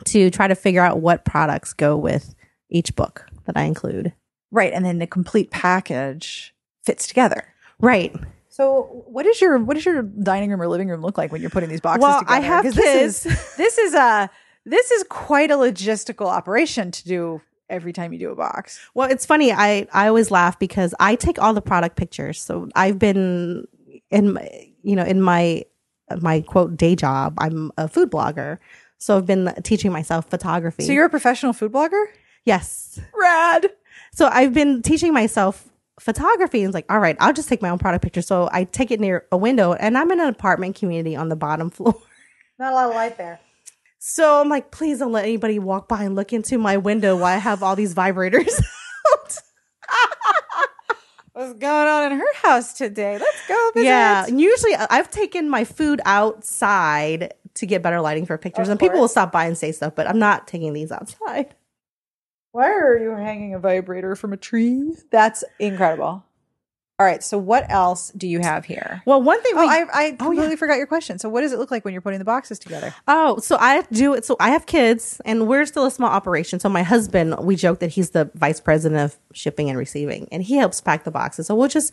[0.05, 2.37] to try to figure out what products go with
[2.71, 4.13] each book that I include.
[4.53, 6.55] Right, and then the complete package
[6.85, 7.53] fits together.
[7.81, 8.15] Right.
[8.57, 11.41] So, what is your what does your dining room or living room look like when
[11.41, 12.37] you're putting these boxes Well, together?
[12.37, 14.31] I have 'Cause This is, this is a
[14.65, 18.79] this is quite a logistical operation to do every time you do a box.
[18.95, 19.51] Well, it's funny.
[19.53, 22.41] I I always laugh because I take all the product pictures.
[22.41, 23.67] So I've been
[24.13, 24.49] in my,
[24.85, 25.65] you know in my
[26.21, 27.35] my quote day job.
[27.39, 28.59] I'm a food blogger,
[28.99, 30.85] so I've been teaching myself photography.
[30.85, 32.05] So you're a professional food blogger?
[32.45, 33.01] yes.
[33.21, 33.67] Rad.
[34.13, 35.69] So I've been teaching myself
[36.01, 38.23] photography and it's like, all right, I'll just take my own product picture.
[38.23, 41.37] So I take it near a window and I'm in an apartment community on the
[41.37, 41.95] bottom floor.
[42.59, 43.41] Not a lot of light there.
[43.99, 47.35] So I'm like, please don't let anybody walk by and look into my window while
[47.35, 48.63] I have all these vibrators.
[51.35, 53.19] What's going on in her house today?
[53.19, 53.87] Let's go visit.
[53.87, 58.73] Yeah, and usually I've taken my food outside to get better lighting for pictures, Of
[58.73, 61.55] and people will stop by and say stuff, but I'm not taking these outside.
[62.55, 64.95] Why are you hanging a vibrator from a tree?
[65.11, 66.25] That's incredible.
[67.01, 67.25] All right.
[67.25, 69.03] So what else do you have here?
[69.05, 70.17] Well, one thing Oh, we I, I Oh, yeah.
[70.17, 71.19] completely forgot your question.
[71.19, 72.95] So what does it look like when you're putting the boxes together?
[73.09, 74.25] Oh, so I do it.
[74.25, 76.61] So I have kids, and we're still a small operation.
[76.61, 80.41] So my husband, we joke that he's the vice president of shipping and receiving, and
[80.45, 81.49] he helps pack the boxes.
[81.49, 81.93] So we'll just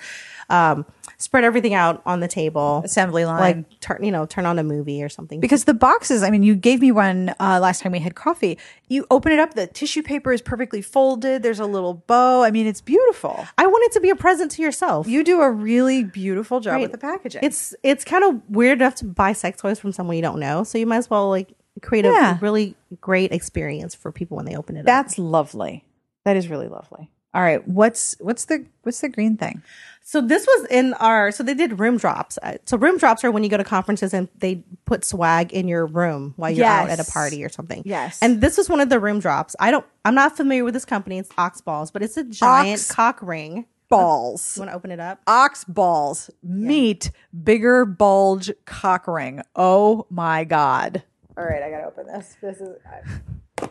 [0.52, 0.86] um,
[1.18, 3.40] spread everything out on the table, Assembly line.
[3.40, 5.40] like turn, you know, turn on a movie or something.
[5.40, 8.60] because the boxes, I mean, you gave me one uh, last time we had coffee.
[8.88, 11.42] You open it up, the tissue paper is perfectly folded.
[11.42, 12.44] There's a little bow.
[12.44, 13.48] I mean, it's beautiful.
[13.58, 14.91] I want it to be a present to yourself.
[15.06, 16.82] You do a really beautiful job Right.
[16.84, 17.42] with the packaging.
[17.44, 20.64] It's it's kind of weird enough to buy sex toys from someone you don't know,
[20.64, 22.38] so you might as well like create Yeah.
[22.38, 24.86] a really great experience for people when they open it up.
[24.86, 25.86] that's lovely.
[26.26, 27.10] That is really lovely.
[27.34, 29.62] All right, what's what's the what's the green thing?
[30.04, 32.38] So this was in our so they did room drops.
[32.44, 35.68] Uh, So room drops are when you go to conferences and they put swag in
[35.70, 37.84] your room while you're out at a party or something.
[37.86, 38.20] Yes.
[38.22, 39.56] And this was one of the room drops.
[39.62, 41.20] I don't I'm not familiar with this company.
[41.20, 43.66] It's Ox Balls, but it's a giant Ox- cock ring.
[43.92, 44.58] Balls.
[44.58, 45.22] You want to open it up?
[45.28, 47.12] Ox balls meet
[47.44, 49.42] bigger bulge cock ring.
[49.56, 51.04] Oh my god.
[51.38, 52.36] All right, I got to open this.
[52.42, 52.78] This is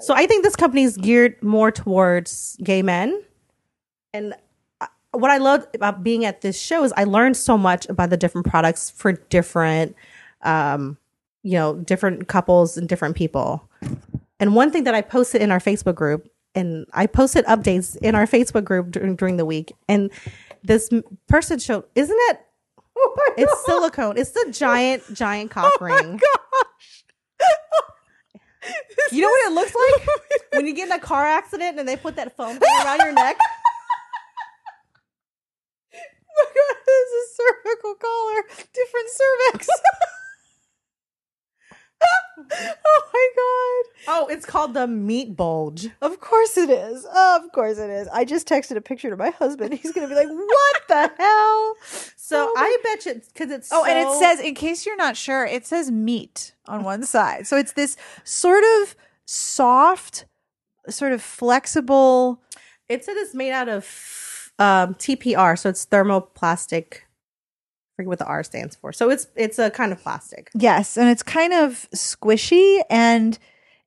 [0.00, 3.22] So I think this company is geared more towards gay men.
[4.14, 4.34] And
[5.12, 8.16] what I love about being at this show is I learned so much about the
[8.16, 9.94] different products for different,
[10.42, 10.96] um,
[11.42, 13.68] you know, different couples and different people.
[14.38, 18.14] And one thing that I posted in our Facebook group, and I posted updates in
[18.14, 20.10] our Facebook group during, during the week, and
[20.62, 20.90] this
[21.28, 22.40] person showed, isn't it?
[22.96, 24.18] Oh it's silicone.
[24.18, 26.16] It's the giant, giant cock oh ring.
[26.18, 27.04] gosh.
[29.10, 30.06] You know what it looks like
[30.52, 33.12] when you get in a car accident and they put that foam thing around your
[33.12, 33.36] neck.
[35.94, 35.98] Oh
[36.36, 38.42] my god, this is cervical collar,
[38.72, 39.68] different cervix.
[42.52, 43.92] oh my god.
[44.08, 45.88] Oh, it's called the meat bulge.
[46.00, 47.04] Of course it is.
[47.14, 48.08] Of course it is.
[48.08, 49.74] I just texted a picture to my husband.
[49.74, 51.74] He's going to be like, "What the hell?"
[52.16, 55.16] So Oh I bet you because it's Oh, and it says, in case you're not
[55.16, 57.46] sure, it says meat on one side.
[57.46, 58.94] So it's this sort of
[59.26, 60.26] soft,
[60.88, 62.40] sort of flexible.
[62.88, 67.00] it said it's made out of um, TPR, so it's thermoplastic.
[68.00, 68.92] Forget what the R stands for.
[68.92, 70.50] So it's it's a kind of plastic.
[70.54, 73.38] Yes, and it's kind of squishy and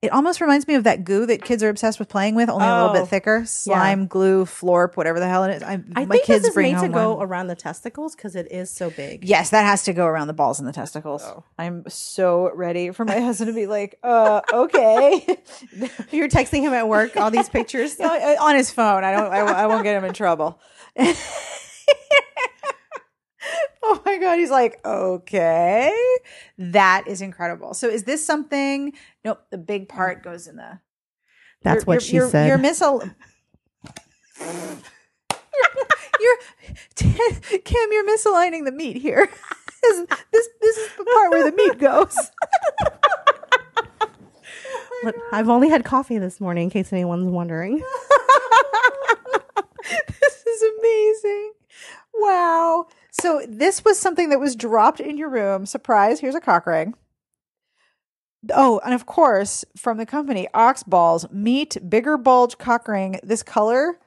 [0.02, 2.66] it almost reminds me of that goo that kids are obsessed with playing with, only
[2.66, 3.46] a little Oh, bit thicker.
[3.46, 5.62] Slime, glue, florp, whatever the hell it is.
[5.62, 7.26] I, I my think kids this is made to go one.
[7.26, 9.26] around the testicles because it is so big.
[9.26, 11.22] Yes, that has to go around the balls and the testicles.
[11.24, 11.42] Oh.
[11.58, 15.38] I'm so ready for my husband to be like, uh, okay.
[16.10, 17.98] You're texting him at work all these pictures.
[18.00, 19.04] On his phone.
[19.04, 19.32] I don't.
[19.32, 20.60] I, I won't get him in trouble.
[23.86, 25.94] oh my god, he's like, okay,
[26.58, 27.74] that is incredible.
[27.74, 28.92] So, is this something?
[29.24, 29.42] Nope.
[29.50, 30.80] The big part goes in the.
[31.62, 32.46] That's you're- what she you're- said.
[32.48, 33.02] You're missile.
[36.20, 36.36] you're
[37.64, 37.88] Kim.
[37.92, 39.28] You're misaligning the meat here.
[39.82, 42.16] this, this this is the part where the meat goes.
[45.04, 47.82] Look, I've only had coffee this morning, in case anyone's wondering.
[49.82, 51.52] this is amazing.
[52.18, 52.86] Wow.
[53.10, 55.66] So this was something that was dropped in your room.
[55.66, 56.94] Surprise, here's a cock ring.
[58.52, 63.18] Oh, and of course, from the company, Ox Balls, meat, bigger bulge cock ring.
[63.22, 63.98] This color,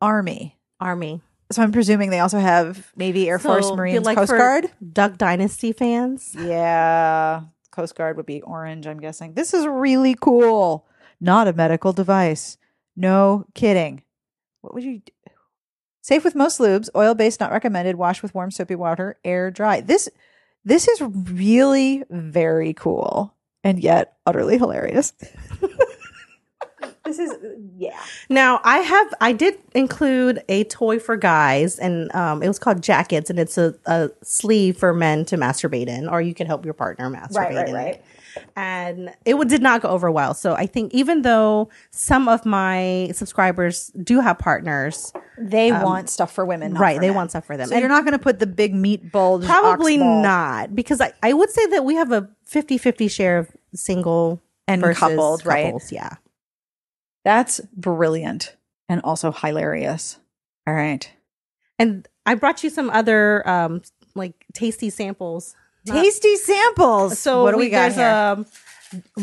[0.00, 0.56] army.
[0.78, 1.20] Army.
[1.52, 4.70] So I'm presuming they also have Navy, Air Force, So, Marines, like Coast for Guard.
[4.92, 6.36] Duck Dynasty fans.
[6.38, 7.42] Yeah,
[7.72, 9.34] Coast Guard would be orange, I'm guessing.
[9.34, 10.86] This is really cool.
[11.20, 12.56] Not a medical device.
[12.94, 14.02] No kidding.
[14.60, 15.02] What would you?
[16.02, 19.80] Safe with most lubes, oil based not recommended, wash with warm soapy water, air dry.
[19.80, 20.08] This
[20.64, 23.34] this is really very cool
[23.64, 25.12] and yet utterly hilarious.
[27.04, 27.32] this is
[27.76, 27.98] yeah.
[28.28, 32.82] Now I have I did include a toy for guys and um, it was called
[32.82, 36.64] jackets and it's a, a sleeve for men to masturbate in or you can help
[36.64, 38.04] your partner masturbate in it.
[38.56, 40.34] And it did not go over well.
[40.34, 46.32] So I think even though some of my subscribers do have partners, They want stuff
[46.32, 47.16] for women, not right, for they men.
[47.16, 47.68] want stuff for them.
[47.68, 49.44] So And you're not going to put the big meat bulge.
[49.44, 54.40] probably not because I, I would say that we have a 50-50 share of single
[54.68, 55.74] And coupled, right?
[55.90, 56.16] Yeah.
[57.24, 58.56] That's brilliant
[58.88, 60.18] and also hilarious.
[60.66, 61.10] All right.
[61.78, 63.82] And I brought you some other um
[64.14, 65.54] like tasty samples.
[65.86, 67.18] Not- Tasty samples.
[67.18, 68.06] So what do we, got there's here?
[68.08, 68.46] a um,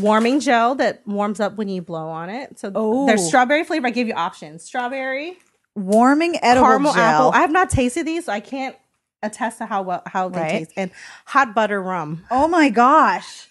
[0.01, 2.57] warming gel that warms up when you blow on it.
[2.59, 3.05] So Oh.
[3.05, 3.87] there's strawberry flavor.
[3.87, 5.37] I gave you options: strawberry,
[5.75, 7.01] Warming edible caramel gel.
[7.03, 7.31] apple.
[7.33, 8.75] I have not tasted these, so I can't
[9.21, 10.51] attest to how well how they Right.
[10.51, 10.71] taste.
[10.77, 10.91] And
[11.25, 12.23] hot butter rum.
[12.31, 13.49] oh my gosh.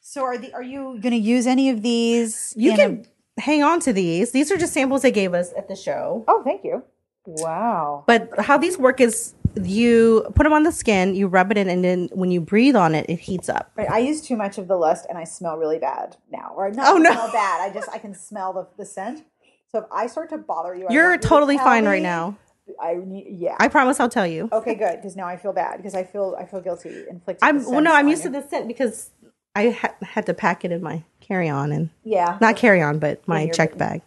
[0.00, 2.52] So are the are you going to use any of these?
[2.56, 3.06] You can
[3.38, 4.32] hang on to these.
[4.32, 6.24] These are just samples they gave us at the show.
[6.28, 6.82] oh, thank you.
[7.26, 8.04] Wow.
[8.06, 11.68] But how these work is you put them on the skin, you rub it in,
[11.68, 13.70] and then when you breathe on it, it heats up.
[13.76, 16.52] Right, I use too much of the lust and I smell really bad now.
[16.56, 17.12] Or not Oh, no.
[17.12, 17.60] smell bad.
[17.60, 19.24] I just I can smell the, the scent.
[19.70, 22.36] So if I start to bother you, You're want you to totally fine right now.
[22.80, 23.56] I need yeah.
[23.58, 24.48] I promise I'll tell you.
[24.52, 27.46] okay, good because now I feel bad because I feel I feel guilty inflicting.
[27.48, 27.80] I'm well.
[27.80, 28.30] No, I'm used you.
[28.30, 29.10] to the scent because
[29.56, 32.98] I ha- had to pack it in my carry on and Yeah, not carry on,
[33.00, 34.02] but my check bag.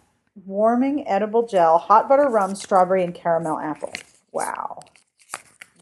[0.46, 3.94] warming edible gel, hot butter rum, strawberry, and caramel apple.
[4.32, 4.80] Wow.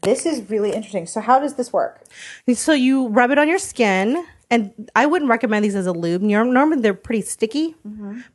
[0.04, 1.06] This is really interesting.
[1.06, 2.04] So, how does this work?
[2.52, 6.22] So you rub it on your skin, and I wouldn't recommend these as a lube.
[6.22, 7.74] Normally they're pretty sticky,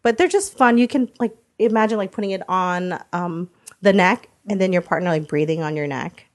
[0.02, 0.78] but they're just fun.
[0.78, 3.50] You can like imagine like putting it on um,
[3.82, 6.26] the neck, and then your partner like breathing on your neck,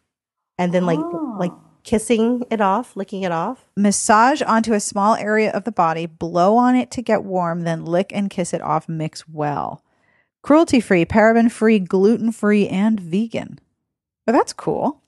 [0.58, 1.00] and then like
[1.38, 3.66] like kissing it off, licking it off.
[3.76, 7.84] Massage onto a small area of the body, blow on it to get warm, then
[7.84, 8.88] lick and kiss it off.
[8.88, 9.82] Mix well.
[10.42, 13.58] Cruelty free, paraben free, gluten free, and vegan.
[14.26, 15.00] Oh, that's cool.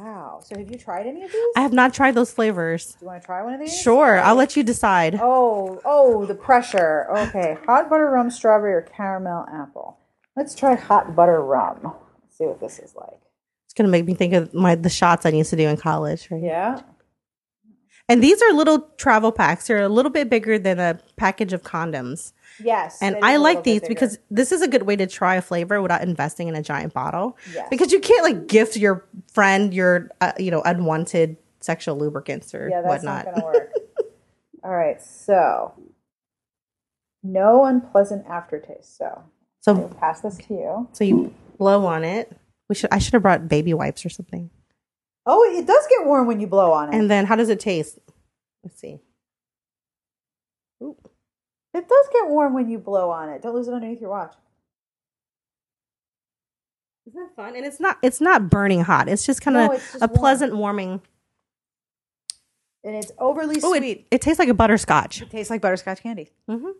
[0.00, 0.40] Wow.
[0.42, 1.44] So, have you tried any of these?
[1.56, 2.92] I have not tried those flavors.
[2.92, 3.78] Do you want to try one of these?
[3.78, 5.18] Sure, I'll let you decide.
[5.20, 7.06] Oh, oh, the pressure.
[7.10, 7.58] Okay.
[7.66, 9.98] hot butter rum, strawberry, or caramel apple.
[10.36, 11.80] Let's try hot butter rum.
[12.22, 13.20] Let's see what this is like.
[13.66, 16.28] It's gonna make me think of my the shots I used to do in college.
[16.30, 16.42] Right?
[16.42, 16.80] Yeah.
[18.10, 19.68] And these are little travel packs.
[19.68, 22.32] They're a little bit bigger than a package of condoms.
[22.62, 22.98] Yes.
[23.00, 26.02] And I like these because this is a good way to try a flavor without
[26.02, 27.38] investing in a giant bottle.
[27.54, 27.68] Yes.
[27.70, 32.68] Because you can't like gift your friend your uh, you know unwanted sexual lubricants or
[32.68, 33.26] Yeah, that's whatnot.
[33.26, 33.72] not going to work.
[34.64, 35.72] All right, so
[37.22, 38.96] no unpleasant aftertaste.
[38.98, 39.22] So
[39.60, 40.88] so pass this to you.
[40.92, 42.36] so you blow on it.
[42.68, 44.50] We should I should have brought baby wipes or something.
[45.26, 46.96] Oh, it does get warm when you blow on it.
[46.96, 47.98] And then how does it taste?
[48.64, 48.98] Let's see.
[50.82, 50.96] Ooh.
[51.74, 53.42] it does get warm when you blow on it.
[53.42, 54.34] Don't lose it underneath your watch.
[57.06, 57.56] Isn't that fun?
[57.56, 59.08] And it's not it's not burning hot.
[59.08, 60.18] It's just kind of No, a warm.
[60.18, 61.00] pleasant warming.
[62.84, 63.82] And it's overly Oh, sweet.
[63.84, 65.20] it, it tastes like a butterscotch.
[65.22, 66.30] It tastes like butterscotch candy.
[66.48, 66.72] hmm All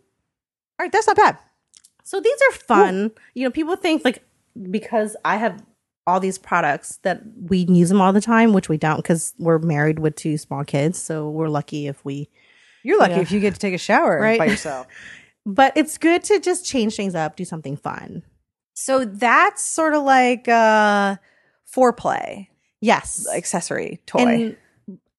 [0.79, 1.39] right, that's not bad.
[2.05, 3.11] So these are fun.
[3.35, 4.23] You know, people think like
[4.71, 5.63] because I have
[6.07, 9.59] all these products that we use them all the time, which we don't because we're
[9.59, 10.99] married with two small kids.
[10.99, 12.29] So we're lucky if we.
[12.83, 13.21] You're lucky Yeah.
[13.21, 14.39] if you get to take a shower Right.
[14.39, 14.87] by yourself.
[15.47, 18.23] But it's good to just change things up, do something fun.
[18.75, 21.17] so that's sort of like uh
[21.75, 22.49] foreplay
[22.83, 24.21] Yes, accessory toy.
[24.21, 24.57] and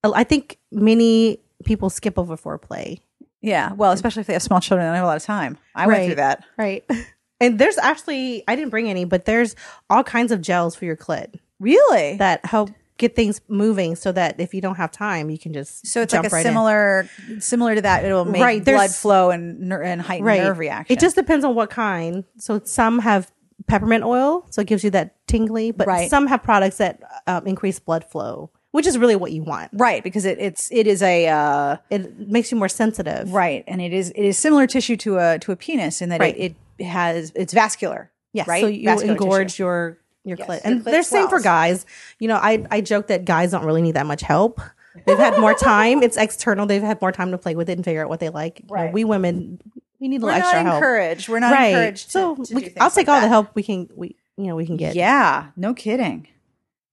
[0.03, 2.99] I think many people skip over foreplay.
[3.41, 5.57] yeah, well, especially if they have small children, don't have a lot of time.
[5.75, 6.43] I went through that.
[6.57, 6.83] Right.
[7.41, 9.55] And there's actually I didn't bring any, but there's
[9.89, 12.15] all kinds of gels for your clit Really?
[12.17, 15.85] that help get things moving so that if you don't have time, you can just
[15.87, 16.51] so it's jump like a right in.
[16.51, 18.05] similar similar to that.
[18.05, 20.95] It'll make Right, blood flow and ner- and heighten nerve reaction.
[20.95, 22.23] It just depends on what kind.
[22.37, 23.31] So some have
[23.67, 26.09] peppermint oil, so it gives you that tingly, but Right.
[26.09, 29.69] some have products that um, increase blood flow, which is really what you want.
[29.73, 33.33] right because it, it's it is a uh, It makes you more sensitive.
[33.33, 36.19] right, and it is it is similar tissue to a to a penis in that
[36.19, 36.35] Right.
[36.37, 38.11] it, it has it's vascular.
[38.33, 38.47] Yes.
[38.47, 38.61] right.
[38.61, 39.63] So you Vascular engorge tissue.
[39.63, 40.61] your your Yes, clit.
[40.63, 41.85] And they're same for guys.
[42.19, 44.61] You know, I I joke that guys don't really need that much help.
[45.05, 46.03] They've had more time.
[46.03, 46.65] It's external.
[46.65, 48.61] They've had more time to play with it and figure out what they like.
[48.69, 49.59] You know, we women
[49.99, 50.75] we need a We're little not extra help.
[50.75, 51.29] encouraged.
[51.29, 51.67] We're not right.
[51.67, 52.05] encouraged.
[52.07, 54.55] To, so to we, I'll take like all the help we can we you know
[54.55, 54.95] we can get.
[54.95, 56.27] Yeah, no kidding.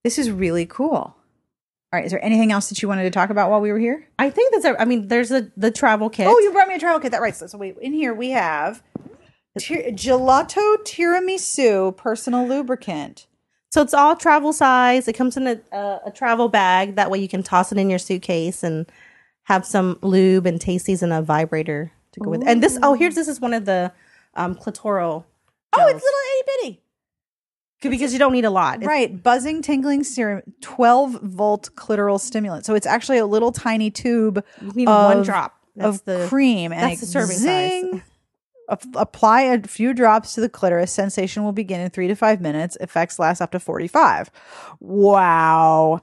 [0.03, 1.15] This is really cool.
[1.91, 3.79] All right, is there anything else that you wanted to talk about while we were
[3.79, 4.07] here?
[4.19, 4.79] I think that's.
[4.79, 6.27] I mean, there's a the travel kit.
[6.27, 7.11] Oh, you brought me a travel kit.
[7.11, 7.35] That right.
[7.35, 8.83] So, so wait, in here we have
[9.57, 13.25] tir- gelato tiramisu personal lubricant.
[13.71, 15.07] So it's all travel size.
[15.07, 16.95] It comes in a, a, a travel bag.
[16.95, 18.85] That way you can toss it in your suitcase and
[19.43, 22.41] have some lube and tasties and a vibrator to go with.
[22.41, 22.47] it.
[22.47, 23.91] And this, oh, here's this is one of the
[24.35, 25.23] um, clitoral.
[25.73, 25.91] Oh, gels.
[25.91, 26.19] it's little
[26.63, 26.79] itty
[27.81, 27.89] bitty.
[27.95, 28.77] because you don't need a lot.
[28.77, 32.65] It's- Right, buzzing, tingling serum, twelve volt clitoral stimulant.
[32.65, 36.25] So it's actually a little tiny tube You need of, one drop That's of the
[36.27, 38.01] cream, and that's the serving zing, size.
[38.69, 40.91] Ap- apply a few drops to the clitoris.
[40.91, 42.77] Sensation will begin in three to five minutes.
[42.79, 44.29] Effects last up to forty-five.
[44.79, 46.01] Wow.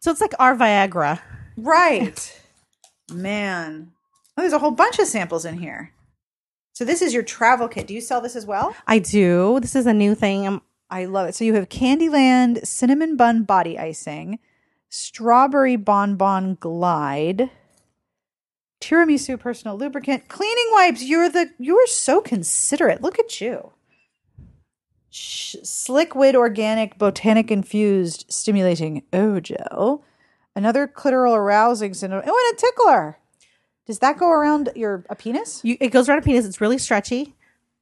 [0.00, 1.20] So it's like our Viagra.
[1.56, 2.40] Right.
[3.12, 3.92] Man.
[4.36, 5.92] Oh, there's a whole bunch of samples in here.
[6.72, 7.86] So this is your travel kit.
[7.86, 8.74] Do you sell this as well?
[8.86, 9.58] I do.
[9.60, 10.46] This is a new thing.
[10.46, 11.34] Um, I love it.
[11.34, 14.38] So you have Candyland cinnamon bun body icing,
[14.88, 17.50] strawberry bonbon glide,
[18.82, 21.02] tiramisu personal lubricant, cleaning wipes.
[21.02, 23.00] You're the you're so considerate.
[23.00, 23.72] Look at you.
[25.10, 25.56] Sh-
[26.34, 30.02] organic botanic infused stimulating O gel,
[30.56, 32.22] another clitoral arousing syndrome.
[32.26, 33.18] Oh, and a tickler.
[33.86, 35.60] Does that go around your a penis?
[35.64, 36.46] you, it goes around a penis.
[36.46, 37.34] It's really stretchy,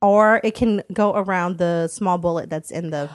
[0.03, 3.09] or it can go around the small bullet that's in the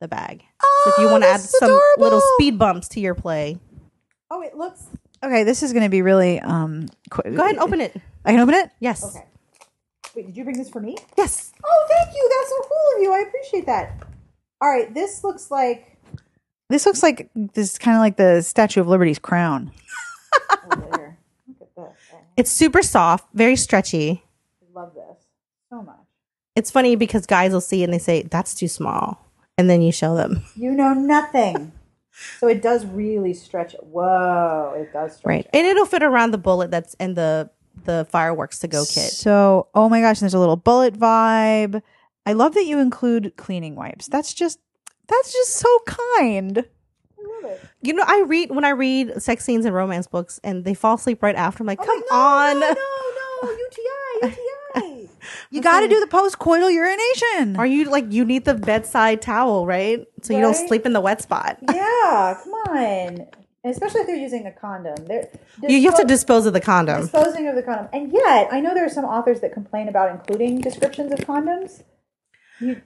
[0.00, 0.42] the bag.
[0.84, 3.58] so if you Oh, want to add that's some little speed bumps to your play,
[4.30, 4.86] Oh, it looks
[5.22, 5.44] okay.
[5.44, 6.88] This is going to be really um.
[7.10, 7.94] Qu- go ahead and open it.
[8.24, 8.70] I can open it.
[8.80, 9.04] Yes.
[9.04, 9.26] Okay.
[10.14, 10.96] Wait, did you bring this for me?
[11.16, 11.52] Yes.
[11.64, 12.30] Oh, thank you.
[12.38, 13.12] That's so cool of you.
[13.12, 14.02] I appreciate that.
[14.60, 15.96] All right, this looks like
[16.68, 19.72] this looks like this is kind of like the Statue of Liberty's crown.
[20.70, 21.16] Over.
[21.48, 22.18] Look at this.
[22.36, 24.22] It's super soft, very stretchy.
[24.62, 25.26] I love this
[25.68, 25.96] so much.
[26.54, 29.26] It's funny because guys will see and they say that's too small,
[29.58, 30.44] and then you show them.
[30.54, 31.72] You know nothing.
[32.38, 33.74] So it does really stretch.
[33.80, 35.26] Whoa, it does stretch.
[35.26, 37.50] Right, and it'll fit around the bullet that's in the
[37.84, 39.10] the fireworks to go kit.
[39.10, 41.82] So, oh my gosh, there's a little bullet vibe.
[42.26, 44.06] I love that you include cleaning wipes.
[44.08, 44.58] That's just
[45.08, 46.58] that's just so kind.
[46.58, 47.60] I love it.
[47.82, 50.94] You know, I read when I read sex scenes and romance books, and they fall
[50.94, 51.62] asleep right after.
[51.62, 52.60] I'm like, I'm come no, on.
[52.60, 52.74] No, no,
[53.42, 54.36] no, UTI, UTI.
[55.52, 57.56] You got to do the post-coital urination.
[57.56, 60.04] Are you like you need the bedside towel, right?
[60.22, 60.68] So you don't Right.
[60.68, 61.58] sleep in the wet spot.
[61.68, 63.26] yeah, come on.
[63.64, 64.96] Especially if they're using a condom.
[65.06, 65.28] They're
[65.68, 67.02] You, you have to dispose of the condom.
[67.02, 67.88] disposing of the condom.
[67.92, 71.84] And yet, I know there are some authors that complain about including descriptions of condoms.
[72.58, 72.82] You,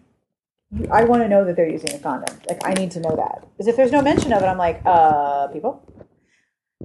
[0.71, 2.37] you, I want to know that they're using a condom.
[2.49, 3.47] Like, I need to know that.
[3.53, 5.83] Because if there's no mention of it, I'm like, uh, people?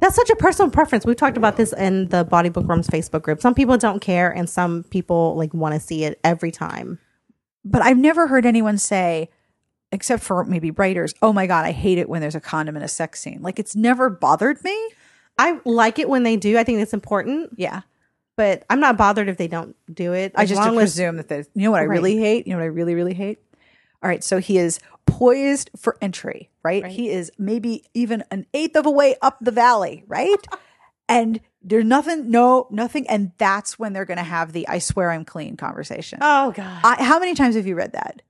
[0.01, 1.05] That's such a personal preference.
[1.05, 3.39] We've talked about this in the Bawdy Bookworms Facebook group.
[3.39, 6.99] Some people don't care, and some people like want to see it every time.
[7.63, 9.29] But I've never heard anyone say,
[9.91, 12.81] except for maybe writers, oh my God, I hate it when there's a condom in
[12.81, 13.39] a sex scene.
[13.41, 14.75] Like, it's never bothered me.
[15.37, 16.57] I like it when they do.
[16.57, 17.81] I think it's important, Yeah.
[18.37, 20.31] but I'm not bothered if they don't do it.
[20.35, 21.37] I just presume that they.
[21.53, 21.95] you know what I Right.
[21.97, 22.47] really hate?
[22.47, 23.39] You know what I really, really hate?
[24.03, 24.23] All right.
[24.23, 26.83] So he is poised for entry, right?
[26.83, 26.91] Right.
[26.91, 30.45] He is maybe even an eighth of a way up the valley, right?
[31.09, 33.07] and there's nothing, no, nothing.
[33.07, 36.19] And that's when they're going to have the I swear I'm clean conversation.
[36.21, 36.81] Oh god.
[36.83, 38.21] I, how many times have you read that?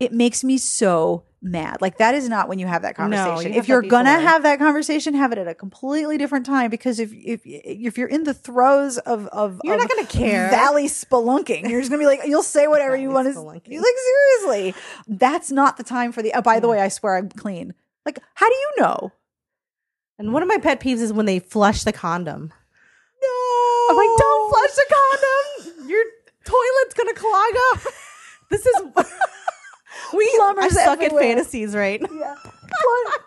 [0.00, 1.80] It makes me so mad.
[1.80, 3.54] Like that is not when you have that No, you conversation.
[3.54, 6.70] if you're gonna have that conversation, have it at a completely different time.
[6.70, 10.50] Because if if if you're in the throes of of You're of not gonna care.
[10.50, 13.40] valley spelunking, you're just gonna be like, you'll say whatever you want to.
[13.40, 14.74] Like seriously,
[15.06, 16.32] that's not the time for the.
[16.34, 17.74] Oh, by the way, I swear I'm clean.
[18.04, 19.12] Like, how do you know?
[20.18, 22.52] and one of my pet peeves is when they flush the condom.
[23.22, 25.88] No, I'm like, don't flush the condom.
[25.88, 26.04] Your
[26.44, 27.80] toilet's gonna clog up.
[28.50, 28.76] This is
[30.14, 31.22] we Plumbers suck everywhere.
[31.22, 32.00] at fantasies, right?
[32.00, 32.34] Yeah.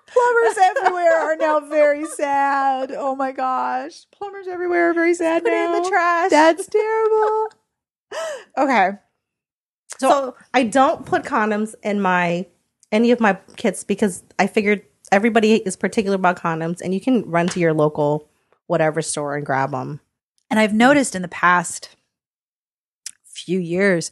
[0.07, 2.91] Plumbers everywhere are now very sad.
[2.91, 4.05] Oh my gosh.
[4.11, 6.29] Plumbers everywhere are very sad Put it in the trash.
[6.29, 7.47] That's terrible.
[8.57, 8.91] okay.
[9.97, 12.47] So, I don't put condoms in my
[12.91, 17.23] any of my kits because I figured everybody is particular about condoms, and you can
[17.29, 18.27] run to your local
[18.67, 19.99] whatever store and grab them.
[20.49, 21.89] And I've noticed in the past
[23.23, 24.11] few years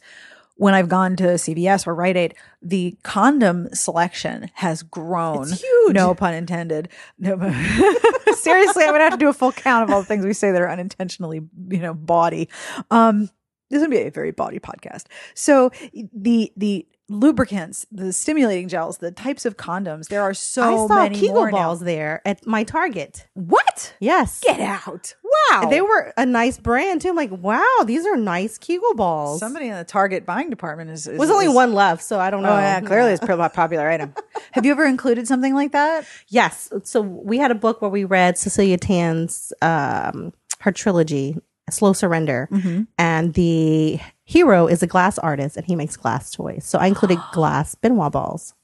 [0.60, 5.44] when I've gone to CVS or Rite Aid, the condom selection has grown.
[5.44, 5.94] It's huge.
[5.94, 6.90] No pun intended.
[7.18, 7.38] No,
[8.34, 10.52] seriously, I'm gonna have to do a full count of all the things we say
[10.52, 11.40] that are unintentionally,
[11.70, 12.50] you know, bawdy.
[12.90, 13.30] Um,
[13.70, 15.04] this would be a very bawdy podcast.
[15.32, 15.70] So
[16.12, 20.08] the the lubricants, the stimulating gels, the types of condoms.
[20.08, 21.56] There are so I saw many Kegel more now.
[21.58, 23.26] balls there at my Target.
[23.34, 23.94] What?
[23.98, 24.40] Yes.
[24.40, 25.14] Get out!
[25.50, 27.08] Wow, They were a nice brand too.
[27.08, 29.40] I'm like, wow, these are nice Kegel balls.
[29.40, 31.06] somebody in the Target buying department is.
[31.06, 32.50] is was only is- one left, so I don't know.
[32.52, 34.14] Oh yeah, clearly it's a pretty popular item.
[34.52, 36.06] Have you ever included something like that?
[36.28, 36.72] Yes.
[36.84, 41.36] So we had a book where we read Cecilia Tan's um, her trilogy,
[41.72, 42.82] Slow Surrender, Mm-hmm.
[42.98, 46.64] and the hero is a glass artist and he makes glass toys.
[46.64, 48.54] So I included glass Ben Wa balls.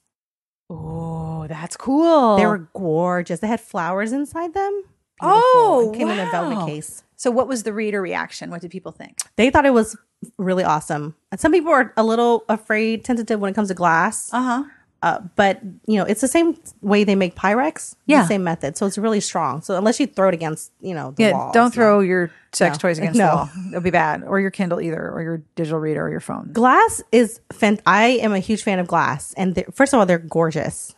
[0.69, 2.37] Oh, that's cool.
[2.37, 3.41] They were gorgeous.
[3.41, 4.83] They had flowers inside them.
[5.23, 5.95] Oh, Beautiful.
[5.95, 7.03] It came in a velvet case.
[7.17, 8.51] So, what was the reader reaction?
[8.51, 9.19] What did people think?
[9.37, 9.97] They thought it was
[10.39, 11.15] really awesome.
[11.31, 14.29] And some people are a little afraid, tentative when it comes to glass.
[14.33, 14.65] Uh huh.
[15.03, 17.95] Uh, but you know, it's the same way they make Pyrex.
[18.07, 18.23] Yeah.
[18.23, 18.77] the same method.
[18.77, 19.61] So it's really strong.
[19.63, 22.89] So unless you throw it against, you know, the Yeah, don't throw your sex No.
[22.89, 23.27] toys against No.
[23.29, 23.51] the wall.
[23.69, 26.51] It'll be bad, or your Kindle either, or your digital reader, or your phone.
[26.53, 30.19] Glass is fan- I am a huge fan of glass, and first of all, they're
[30.19, 30.95] gorgeous,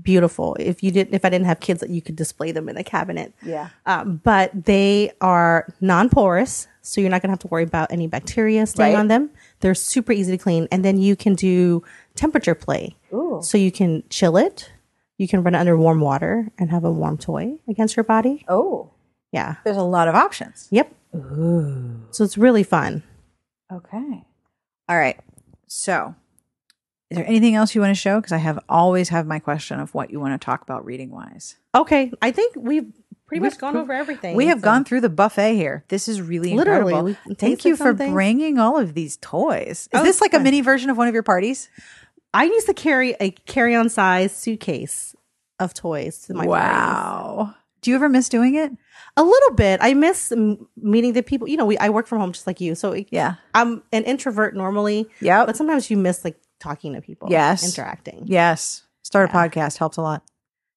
[0.00, 0.56] beautiful.
[0.58, 2.84] If you didn't, if I didn't have kids, that you could display them in a
[2.84, 3.34] cabinet.
[3.42, 3.68] Yeah.
[3.84, 8.64] Um, but they are non-porous, so you're not gonna have to worry about any bacteria
[8.66, 9.00] staying Right.
[9.00, 9.30] on them.
[9.60, 11.82] They're super easy to clean, and then you can do
[12.14, 12.96] temperature play.
[13.12, 13.40] Ooh.
[13.42, 14.70] So you can chill it.
[15.18, 18.44] You can run it under warm water and have a warm toy against your body.
[18.48, 18.90] Oh,
[19.32, 19.56] Yeah.
[19.64, 20.66] there's a lot of options.
[20.70, 20.94] Yep.
[21.14, 22.00] Ooh.
[22.10, 23.02] So it's really fun.
[23.72, 24.24] Okay.
[24.88, 25.20] All right.
[25.66, 26.14] So,
[27.10, 28.18] is there anything else you want to show?
[28.18, 31.10] Because I have always have my question of what you want to talk about reading
[31.10, 31.56] wise.
[31.74, 32.90] Okay, I think we've
[33.30, 34.36] pretty We've much gone over everything.
[34.36, 35.84] We have so- gone through the buffet here.
[35.88, 37.34] This is really Literally, incredible.
[37.36, 38.12] Thank you for something.
[38.12, 39.82] bringing all of these toys.
[39.82, 41.68] Is Oh, this like a mini version of one of your parties?
[42.34, 45.14] I used to carry a carry-on size suitcase
[45.58, 46.50] of toys to my parties.
[46.50, 47.54] wow.
[47.82, 48.70] Do you ever miss doing it?
[49.16, 49.80] A little bit.
[49.82, 51.48] I miss m- meeting the people.
[51.48, 53.34] You know, we I work from home just like you, so it- Yeah.
[53.54, 55.08] I'm an introvert normally.
[55.20, 57.28] Yeah, but sometimes you miss like talking to people.
[57.30, 57.64] Yes.
[57.64, 58.24] interacting.
[58.26, 58.82] Yes.
[59.02, 60.22] Start a podcast helps a lot.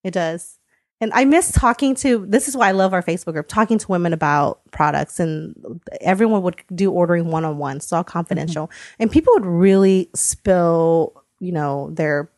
[0.03, 0.57] It does.
[1.01, 3.87] And I miss talking to this is why I love our Facebook group, talking to
[3.87, 7.77] women about products and everyone would do ordering one on one.
[7.77, 8.67] It's all confidential.
[8.67, 9.03] Mm-hmm.
[9.03, 12.29] And people would really spill, you know, their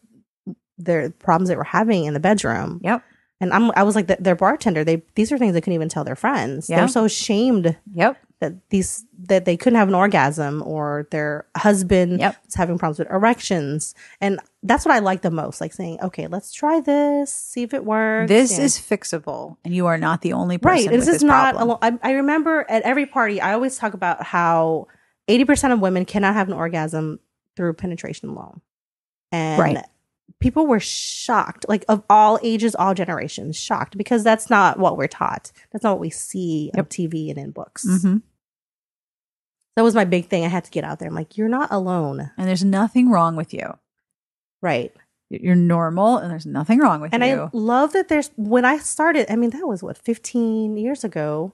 [0.78, 2.82] their problems they were having in the bedroom.
[2.84, 3.04] Yep.
[3.42, 5.90] And I'm I was like the, their bartender, they these are things they couldn't even
[5.90, 6.70] tell their friends.
[6.70, 6.78] Yeah.
[6.78, 8.18] They're so ashamed Yep.
[8.40, 12.38] that these that they couldn't have an orgasm or their husband Yep.
[12.46, 16.28] was having problems with erections and that's what i like the most like saying okay
[16.28, 20.22] let's try this see if it works This and- is fixable, and you are not
[20.22, 20.70] the only person.
[20.86, 23.78] right With this is this not alone I, I remember at every party i always
[23.78, 24.88] talk about how
[25.30, 27.20] 80% of women cannot have an orgasm
[27.56, 28.62] through penetration alone
[29.32, 29.86] and Right.
[30.40, 35.08] People were shocked like of all ages all generations shocked because that's not what we're
[35.08, 38.22] taught that's not what we see on tv and in books Mhm.
[39.76, 40.44] that was my big thing.
[40.46, 41.10] I had to get out there.
[41.10, 42.32] I'm like, you're not alone.
[42.38, 43.78] And there's nothing wrong with you.
[44.62, 44.94] Right.
[45.30, 47.30] You're normal, and there's nothing wrong with And you.
[47.32, 51.04] And I love that there's, when I started, I mean, that was what, 15 years
[51.04, 51.54] ago.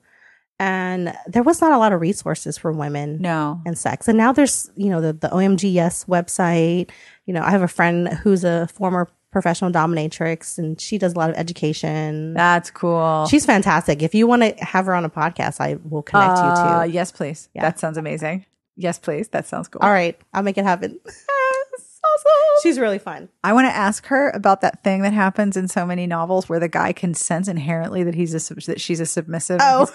[0.60, 3.60] And there was not a lot of resources for women no.
[3.66, 4.08] and sex.
[4.08, 6.92] And now there's, you know, the, the OMGYes website.
[7.32, 11.18] You know, I have a friend who's a former professional dominatrix and she does a
[11.18, 12.34] lot of education.
[12.34, 13.26] That's cool.
[13.30, 14.04] She's fantastic.
[14.04, 16.94] If you want to have her on a podcast, I will connect Uh, you to.
[16.94, 17.48] Yes, please.
[17.54, 17.62] Yeah.
[17.62, 18.46] That sounds amazing.
[18.76, 19.30] Yes, please.
[19.30, 19.80] That sounds cool.
[19.82, 20.20] All right.
[20.34, 21.00] I'll make it happen.
[22.64, 23.30] She's really fun.
[23.46, 26.60] I want to ask her about that thing that happens in so many novels where
[26.60, 29.62] the guy can sense inherently that he's a that she's a submissive.
[29.64, 29.90] Oh.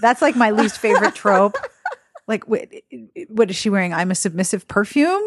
[0.00, 1.54] That's like my least favorite trope.
[2.26, 2.68] like, what,
[3.28, 3.94] what is she wearing?
[3.94, 5.22] I'm a submissive perfume.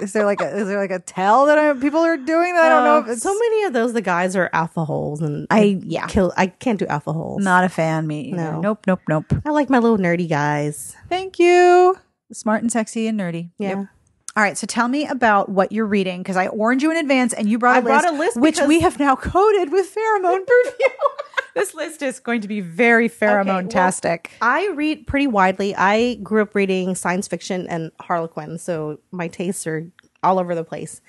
[0.00, 2.64] Is there like a is there like a tell that I, people are doing that
[2.64, 3.92] I don't know if Uh, it's so many of those.
[3.92, 6.32] The guys are alpha holes, and I yeah kill.
[6.36, 7.44] I can't do alpha holes.
[7.44, 8.36] not a fan me either.
[8.52, 8.60] No.
[8.60, 9.26] Nope nope nope.
[9.44, 10.96] I like my little nerdy guys.
[11.08, 11.96] Thank you.
[12.32, 13.50] Smart and sexy and nerdy.
[13.58, 13.68] Yeah.
[13.80, 13.88] Yep.
[14.34, 17.34] All right, so tell me about what you're reading because I warned you in advance
[17.34, 19.94] and you brought a I list, brought a list which we have now coated with
[19.94, 20.88] pheromone perfume.
[21.54, 24.32] this list is going to be very pheromone tastic.
[24.40, 25.74] I read pretty widely.
[25.74, 29.90] I grew up reading science fiction and Harlequin, so my tastes are
[30.22, 31.00] all over the place.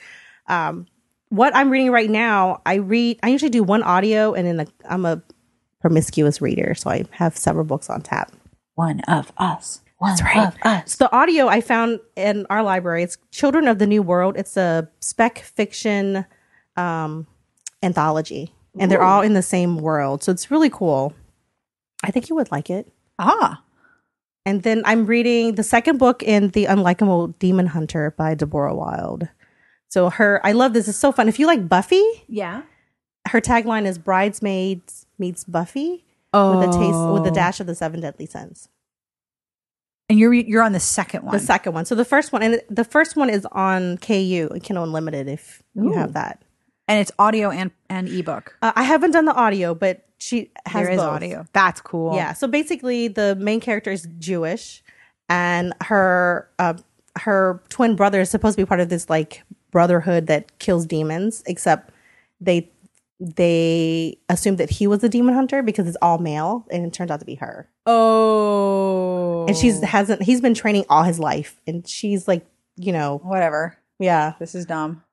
[0.47, 0.87] Um,
[1.29, 3.19] what I'm reading right now, I read.
[3.23, 5.21] I usually do one audio, and then I'm a
[5.81, 8.31] promiscuous reader, so I have several books on tap.
[8.75, 9.81] One of us.
[9.97, 10.95] One of us.
[10.95, 14.35] So the audio I found in our library, it's Children of the New World.
[14.37, 16.25] It's a spec fiction
[16.75, 17.25] um,
[17.81, 20.23] anthology, and they're all in the same world.
[20.23, 21.13] So it's really cool.
[22.03, 22.91] I think you would like it.
[23.19, 23.63] Ah,
[24.45, 29.29] And then I'm reading the second book in The Unlikable Demon Hunter by Deborah Wilde.
[29.89, 30.87] So her, I love this.
[30.87, 31.29] It's so fun.
[31.29, 32.63] If you like Buffy, yeah.
[33.27, 36.03] her tagline is "Bridesmaids meets Buffy"
[36.33, 38.69] Oh, with a taste with a dash of the Seven Deadly Sins.
[40.09, 41.31] And you're you're on the second one.
[41.31, 41.85] The second one.
[41.85, 45.93] So the first one, and the first one is on KU, Kindle Unlimited, if you
[45.93, 46.41] have that.
[46.87, 48.55] And it's audio and and ebook.
[48.61, 51.09] Uh, I haven't done the audio, but she has There is both.
[51.09, 51.45] audio.
[51.53, 52.15] That's cool.
[52.15, 52.33] Yeah.
[52.33, 54.83] So basically, the main character is Jewish,
[55.29, 56.75] and her uh,
[57.19, 61.43] her twin brother is supposed to be part of this like brotherhood that kills demons.
[61.45, 61.91] Except
[62.41, 62.69] they
[63.19, 67.11] they assumed that he was the demon hunter because it's all male, and it turns
[67.11, 67.69] out to be her.
[67.85, 69.45] Oh.
[69.47, 70.21] And she's hasn't.
[70.23, 72.45] He's been training all his life, and she's like,
[72.77, 73.77] you know, whatever.
[73.99, 74.33] yeah.
[74.39, 75.03] This is dumb.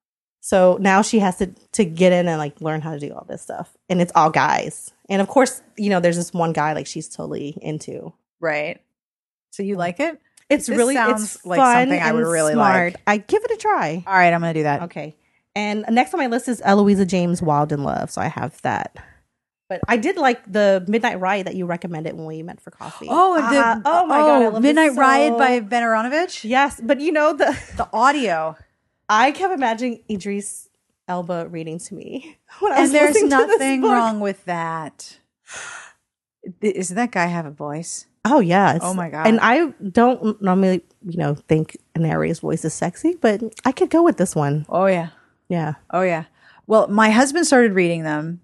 [0.40, 3.24] So now she has to to get in and like learn how to do all
[3.28, 4.92] this stuff, and it's all guys.
[5.08, 8.12] And of course, you know, there's this one guy like she's totally into.
[8.40, 8.80] Right.
[9.50, 10.18] So you like it?
[10.48, 12.94] It's This really sounds it's like fun something I would really smart.
[12.94, 13.02] like.
[13.06, 14.02] I give it a try.
[14.06, 14.82] All right, I'm gonna do that.
[14.84, 15.14] Okay.
[15.54, 18.96] And next on my list is Eloisa James Wilde in Love, so I have that.
[19.68, 23.06] But I did like the Midnight Riot that you recommended when we met for coffee.
[23.08, 26.44] Oh, the, Uh, oh my god, I love this Midnight Riot so- by Ben Aaronovitch.
[26.48, 28.56] yes, but you know the The audio,
[29.10, 30.68] I kept imagining Idris
[31.08, 34.44] Elba reading to me when I was and there's listening to this nothing wrong with
[34.44, 35.18] that.
[36.60, 38.06] Does that guy have a voice?
[38.24, 38.78] Oh yeah.
[38.80, 39.26] Oh, my God.
[39.26, 43.90] And I don't normally, you know, think an narrator's voice is sexy, but I could
[43.90, 44.64] go with this one.
[44.68, 45.10] Oh yeah.
[45.48, 45.74] Yeah.
[45.90, 46.24] Oh yeah.
[46.66, 48.40] Well, my husband started reading them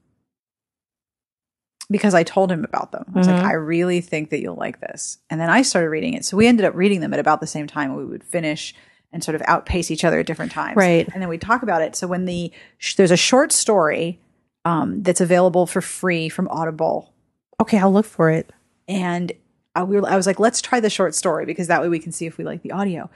[1.89, 3.05] because I told him about them.
[3.15, 3.47] I was like, mm-hmm.
[3.47, 5.19] I really think that you'll like this.
[5.31, 6.25] And then I started reading it.
[6.25, 7.95] So we ended up reading them at about the same time.
[7.95, 8.75] We would finish
[9.13, 10.77] and sort of outpace each other at different times.
[10.77, 11.09] Right.
[11.13, 11.97] And then we talk about it.
[11.97, 14.21] So when the sh- there's a short story
[14.65, 17.13] um, that's available for free from Audible,
[17.61, 18.53] Okay, I'll look for it.
[18.89, 19.33] and
[19.75, 21.99] I, we were, I was like, let's try the short story because that way we
[21.99, 23.09] can see if we like the audio.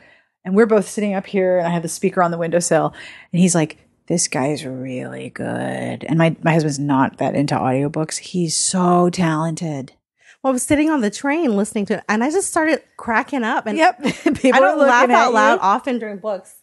[0.44, 2.94] And we're both sitting up here, and I have the speaker on the windowsill,
[3.32, 3.76] and he's like,
[4.06, 8.16] "This guy's really good." And my my husband's not that into audiobooks.
[8.18, 9.92] He's so talented.
[10.42, 13.42] Well, I was sitting on the train listening to it, and I just started cracking
[13.44, 13.66] up.
[13.66, 14.02] And Yep,
[14.36, 15.34] people I don't laugh out you.
[15.34, 16.54] loud often during books,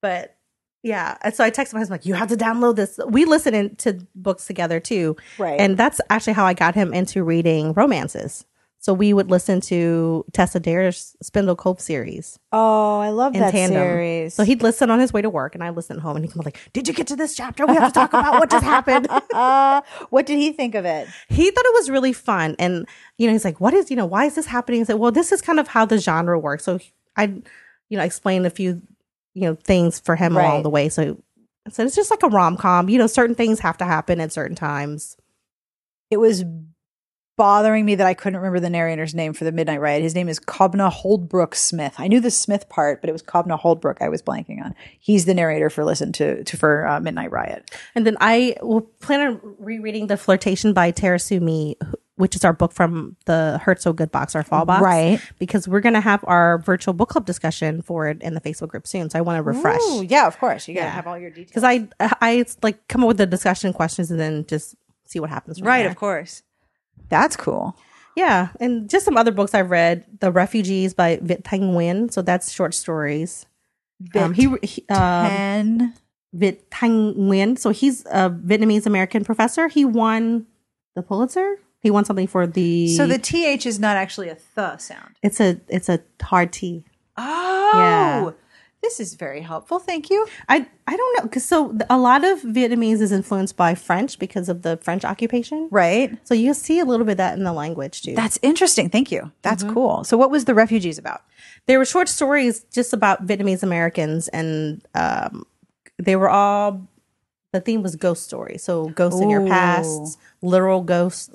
[0.00, 0.36] but
[0.82, 1.16] yeah.
[1.22, 3.74] And so I texted my husband like, "You have to download this." We listen in
[3.76, 5.58] to books together too, Right.
[5.58, 8.44] And that's actually how I got him into reading romances.
[8.84, 12.38] So we would listen to Tessa Dare's Spindle Cove series.
[12.52, 13.80] Oh, I love that tandem.
[13.80, 14.34] series.
[14.34, 16.32] So he'd listen on his way to work, and I listen at home, and he'd
[16.34, 17.64] come like, "Did you get to this chapter?
[17.64, 19.80] We have to talk about what just happened." uh,
[20.10, 21.08] what did he think of it?
[21.30, 24.04] he thought it was really fun, and you know, he's like, "What is you know
[24.04, 26.64] why is this happening?" I said, "Well, this is kind of how the genre works."
[26.64, 26.78] So
[27.16, 27.24] I,
[27.88, 28.82] you know, explained a few
[29.32, 30.44] you know things for him Right.
[30.44, 30.90] along the way.
[30.90, 31.16] So
[31.66, 32.90] I said it's just like a rom com.
[32.90, 35.16] You know, certain things have to happen at certain times.
[36.10, 36.44] It was
[37.36, 40.02] bothering me that I couldn't remember the narrator's name for the Midnight Riot.
[40.02, 41.94] His name is Kobna Holdbrook-Smith.
[41.98, 44.74] I knew the Smith part, but it was Cobna Holdbrook I was blanking on.
[45.00, 47.70] He's the narrator for Listen to, to for uh, Midnight Riot.
[47.94, 51.74] And then I will plan on rereading The Flirtation by Tara Sue
[52.16, 54.82] which is our book from the Hurt So Good box, our fall box.
[54.82, 55.20] Right.
[55.38, 58.68] Because we're going to have our virtual book club discussion for it in the Facebook
[58.68, 59.10] group soon.
[59.10, 59.80] So I want to refresh.
[59.82, 60.68] Ooh, yeah, of course.
[60.68, 60.92] You gotta Yeah.
[60.92, 61.48] have all your details.
[61.48, 64.76] Because I, I like come up with the discussion questions and then just
[65.06, 65.60] see what happens.
[65.60, 65.90] Right, there.
[65.90, 66.42] of course.
[67.08, 67.76] That's cool.
[68.16, 68.48] Yeah.
[68.60, 72.12] And just some other books I've read The Refugees by Viet Thanh Nguyen.
[72.12, 73.46] So that's short stories.
[74.14, 75.94] Um, he, he uh, Ten.
[76.32, 77.58] Viet Thanh Nguyen.
[77.58, 79.68] So he's a Vietnamese American professor.
[79.68, 80.46] He won
[80.94, 81.56] the Pulitzer.
[81.80, 82.88] He won something for the.
[82.96, 85.16] So the th is not actually a th sound.
[85.22, 86.84] it's a it's a hard T.
[87.16, 88.30] Oh, Yeah.
[88.84, 89.78] This is very helpful.
[89.78, 90.26] Thank you.
[90.48, 94.48] I I don't know because so a lot of Vietnamese is influenced by French because
[94.50, 95.68] of the French occupation.
[95.70, 96.18] Right.
[96.24, 98.14] So you see a little bit of that in the language too.
[98.14, 98.90] That's interesting.
[98.90, 99.32] Thank you.
[99.42, 100.04] That's cool.
[100.04, 101.22] So, what was the refugees about?
[101.66, 105.46] there were short stories just about Vietnamese Americans, and um,
[105.98, 106.86] they were all.
[107.52, 111.30] The theme was ghost stories, so ghosts in your past, literal ghosts.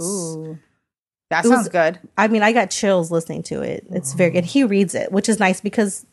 [1.30, 2.00] That was- sounds good.
[2.18, 3.86] I mean, I got chills listening to it.
[3.92, 4.46] It's very good.
[4.46, 6.06] He reads it, which is nice because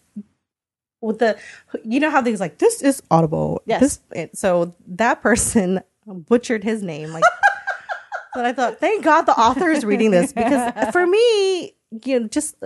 [1.01, 1.37] with the,
[1.85, 3.63] you know how things like this is audible.
[3.67, 4.01] Yes.
[4.11, 7.11] This, so that person butchered his name.
[7.13, 7.25] Like,
[8.35, 11.75] but I thought, thank God the author is reading this because for me,
[12.05, 12.57] you know, just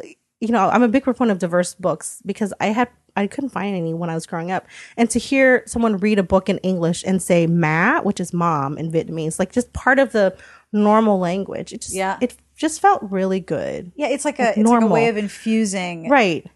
[0.41, 3.77] you know, I'm a big proponent of diverse books because I had I couldn't find
[3.77, 4.67] any when I was growing up,
[4.97, 8.79] and to hear someone read a book in English and say "ma," which is mom
[8.79, 10.35] in Vietnamese, like just part of the
[10.73, 11.73] normal language.
[11.73, 12.17] It just Yeah.
[12.21, 13.93] it just felt really good.
[13.97, 14.91] Yeah, it's like a it's like a normal.
[14.91, 16.47] way of infusing Right.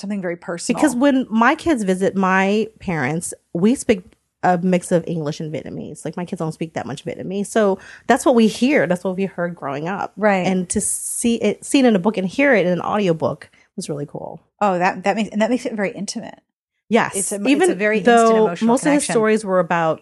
[0.00, 0.78] Something very personal.
[0.80, 4.02] Because when my kids visit my parents, we speak
[4.44, 6.04] a mix of English and Vietnamese.
[6.04, 7.46] Like my kids don't speak that much Vietnamese.
[7.46, 7.78] So
[8.08, 8.86] that's what we hear.
[8.86, 10.12] That's what we heard growing up.
[10.16, 10.46] Right.
[10.46, 13.50] And to see it see it in a book and hear it in an audiobook
[13.76, 14.40] was really cool.
[14.60, 16.40] oh, that that makes and that makes it very intimate.
[16.88, 17.14] Yes.
[17.16, 19.12] It's a- it's Even a very instant though emotional most of his connection.
[19.12, 20.00] stories were about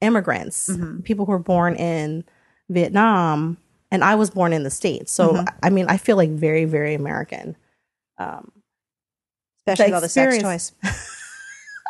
[0.00, 1.00] immigrants, Mm-hmm.
[1.02, 2.24] people who were born in
[2.70, 3.58] Vietnam,
[3.90, 5.12] and I was born in the States.
[5.12, 5.46] So Mm-hmm.
[5.62, 7.56] I mean, I feel like very, very American.
[8.18, 8.50] Um,
[9.66, 10.92] Especially the all the sex experience- toys.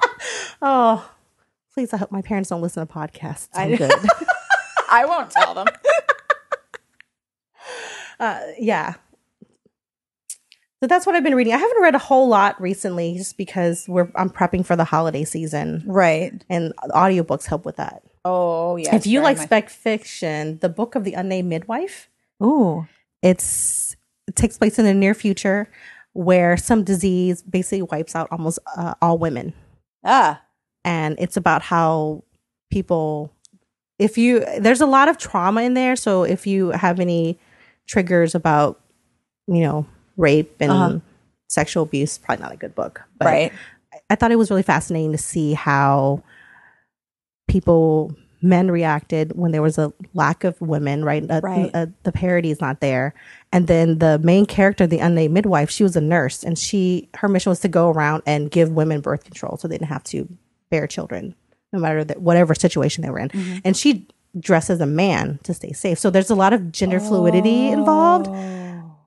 [0.63, 1.11] oh,
[1.75, 1.93] please!
[1.93, 3.49] I hope my parents don't listen to podcasts.
[3.55, 3.93] I'm I- good.
[4.91, 5.67] I won't tell them.
[8.21, 8.95] uh, yeah.
[10.81, 11.53] So that's what I've been reading.
[11.55, 15.25] I haven't read a whole lot recently, just because we're I'm prepping for the holiday
[15.25, 16.45] season, right.
[16.51, 18.03] and audiobooks help with that.
[18.25, 18.95] Oh, yeah.
[18.95, 19.47] if you like much.
[19.47, 22.11] spec fiction, the book of the unnamed midwife,
[22.43, 22.87] Ooh.
[23.23, 23.97] it's
[24.27, 25.71] it takes place in the near future,
[26.15, 29.53] where some disease basically wipes out almost uh, all women.
[30.05, 30.43] Ah.
[30.85, 32.23] and it's about how
[32.71, 33.33] people
[33.99, 37.39] if you there's a lot of trauma in there so if you have any
[37.87, 38.81] triggers about
[39.47, 39.87] you know
[40.17, 40.99] rape and Uh-huh.
[41.49, 43.53] sexual abuse probably not a good book but right.
[43.93, 46.23] I- i thought it was really fascinating to see how
[47.47, 51.71] people men reacted when there was a lack of women right, Uh, Right.
[51.73, 53.15] uh, the parity is not there.
[53.53, 57.29] And then the main character the unnamed midwife she was a nurse and she her
[57.29, 60.29] mission was to go around and give women birth control so they didn't have to
[60.71, 61.35] bear children
[61.73, 63.29] no matter that, whatever situation they were in.
[63.31, 63.59] Mm-hmm.
[63.65, 64.07] and she
[64.41, 65.99] dressed as a man to stay safe.
[65.99, 68.29] So there's a lot of gender fluidity involved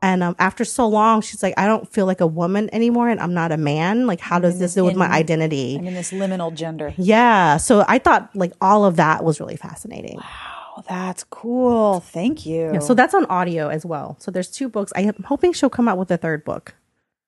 [0.02, 3.20] and um, after so long she's like i don't feel like a woman anymore and
[3.20, 6.12] i'm not a man like how does this do with my identity I'm in this
[6.12, 6.94] liminal gender.
[6.98, 7.58] yeah.
[7.58, 10.18] So I thought like all of that was really fascinating.
[10.18, 10.84] Wow.
[10.88, 12.00] that's cool.
[12.02, 12.74] Thank you.
[12.74, 14.18] Yeah, so that's on audio as well.
[14.20, 14.92] So there's two books.
[14.96, 16.76] I am hoping she'll come out with a third book.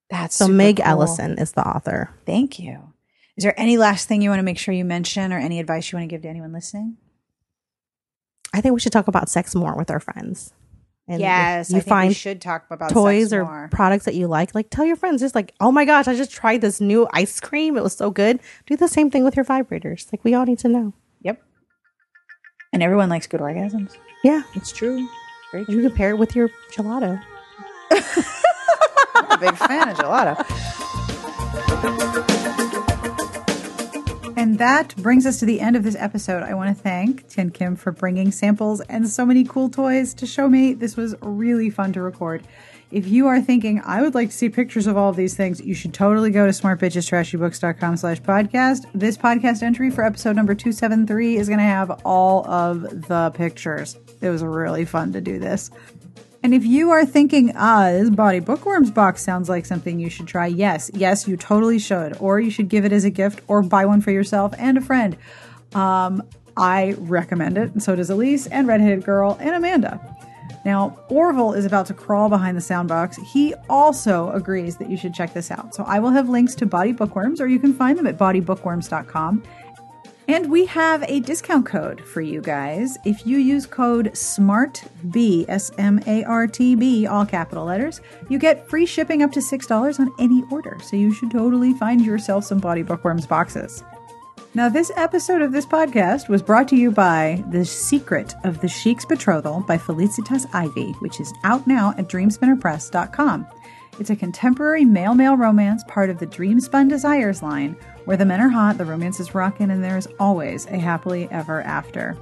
[0.09, 0.85] that's So Meg cool.
[0.85, 2.11] Elison is the author.
[2.25, 2.93] Thank you.
[3.37, 5.91] Is there any last thing you want to make sure you mention or any advice
[5.91, 6.97] you want to give to anyone listening?
[8.53, 10.53] I think we should talk about sex more with our friends.
[11.07, 13.69] And if you find should talk about toys or more.
[13.71, 16.31] products that you like, like tell your friends, just like, oh my gosh, I just
[16.31, 17.77] tried this new ice cream.
[17.77, 18.41] It was so good.
[18.65, 20.11] Do the same thing with your vibrators.
[20.11, 20.93] Like we all need to know.
[21.21, 21.41] Yep.
[22.73, 23.95] And everyone likes good orgasms.
[24.23, 24.43] Yeah.
[24.55, 25.07] It's true.
[25.53, 25.75] Very true.
[25.75, 27.23] You can pair it with your gelato.
[29.15, 30.43] I'm a big fan of gelato.
[34.47, 36.41] And that brings us to the end of this episode.
[36.41, 40.47] I want to thank Thien-Kim for bringing samples and so many cool toys to show
[40.47, 40.73] me.
[40.73, 42.47] This was really fun to record.
[42.89, 45.59] If you are thinking, I would like to see pictures of all of these things,
[45.59, 48.85] you should totally go to smartbitchestrashybooks.com slash podcast.
[48.93, 53.97] This podcast entry for episode number 273 is going to have all of the pictures.
[54.21, 55.71] It was really fun to do this.
[56.43, 60.27] And if you are thinking, ah, this bawdy bookworms box sounds like something you should
[60.27, 62.15] try, yes, yes, you totally should.
[62.19, 64.81] Or you should give it as a gift or buy one for yourself and a
[64.81, 65.17] friend.
[65.73, 66.23] Um,
[66.55, 70.17] I recommend it, and so does Elise and Redheaded Girl and Amanda.
[70.65, 73.17] Now, Orville is about to crawl behind the sound box.
[73.31, 75.73] He also agrees that you should check this out.
[75.73, 79.43] So I will have links to Bawdy Bookworms, or you can find them at bawdybookworms.com.
[80.29, 82.97] And we have a discount code for you guys.
[83.05, 88.37] If you use code SMARTB, S M A R T B, all capital letters, you
[88.37, 90.77] get free shipping up to $6 on any order.
[90.83, 93.83] So you should totally find yourself some Bawdy Bookworms boxes.
[94.53, 98.67] Now, this episode of this podcast was brought to you by The Secret of the
[98.67, 103.45] Sheik's Betrothal by Felicitas Ivey, which is out now at dreamspinnerpress.com.
[103.99, 107.75] It's a contemporary male male romance, part of the Dreamspun Desires line,
[108.05, 111.27] where the men are hot, the romance is rockin', and there is always a happily
[111.31, 112.15] ever after.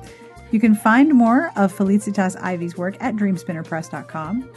[0.52, 4.49] You can find more of Felicitas Ivey's work at dreamspinnerpress.com.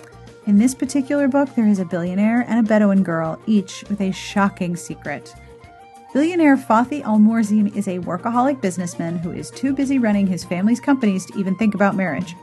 [0.47, 4.13] In this particular book, there is a billionaire and a Bedouin girl, each with a
[4.13, 5.35] shocking secret.
[6.15, 7.19] Billionaire Fathi Al
[7.77, 11.75] is a workaholic businessman who is too busy running his family's companies to even think
[11.75, 12.35] about marriage.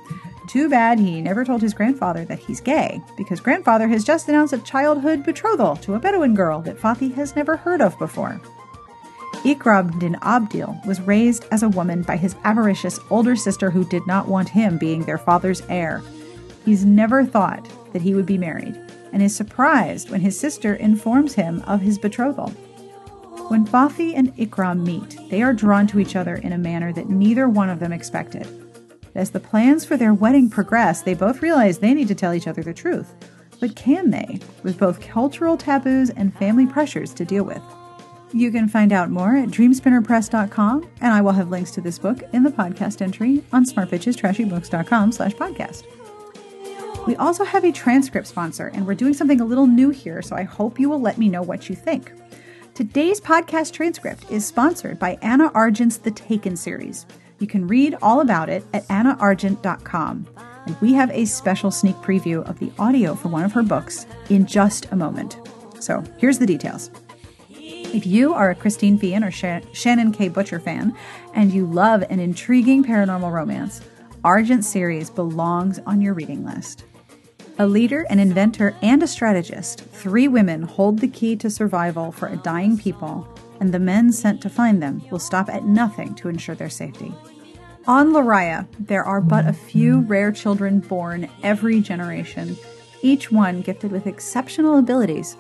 [0.48, 4.54] Too bad he never told his grandfather that he's gay, because grandfather has just announced
[4.54, 8.40] a childhood betrothal to a Bedouin girl that Fathi has never heard of before.
[9.44, 14.06] Ikram bin Abdil was raised as a woman by his avaricious older sister who did
[14.08, 16.02] not want him being their father's heir.
[16.64, 18.80] He's never thought that he would be married,
[19.14, 22.50] and is surprised when his sister informs him of his betrothal.
[23.50, 27.10] When Fathi and Ikram meet, they are drawn to each other in a manner that
[27.10, 28.48] neither one of them expected.
[29.16, 32.48] As the plans for their wedding progress, they both realize they need to tell each
[32.48, 33.14] other the truth.
[33.62, 37.62] But can they, with both cultural taboos and family pressures to deal with?
[38.34, 42.24] You can find out more at dreamspinnerpress.com, and I will have links to this book
[42.34, 45.86] in the podcast entry on smartbitchestrashybooks.com slash podcast.
[47.08, 50.36] We also have a transcript sponsor, and we're doing something a little new here, so
[50.36, 52.12] I hope you will let me know what you think.
[52.74, 57.06] Today's podcast transcript is sponsored by Anna Argent's The Taken series.
[57.46, 60.26] You can read all about it at annaargent.com.
[60.66, 64.08] And we have a special sneak preview of the audio for one of her books
[64.32, 65.38] in just a moment.
[65.80, 66.90] So here's the details.
[67.52, 69.30] If you are a Christine Feehan or
[69.76, 70.28] Shannon K.
[70.28, 70.98] Butcher fan
[71.36, 73.80] and you love an intriguing paranormal romance,
[74.24, 76.86] Argent series belongs on your reading list.
[77.60, 82.28] A leader, an inventor, and a strategist, three women hold the key to survival for
[82.28, 83.28] a dying people,
[83.60, 87.14] and the men sent to find them will stop at nothing to ensure their safety.
[87.88, 92.58] On Loraya, there are but a few rare children born every generation,
[93.04, 95.38] each one gifted with exceptional abilities.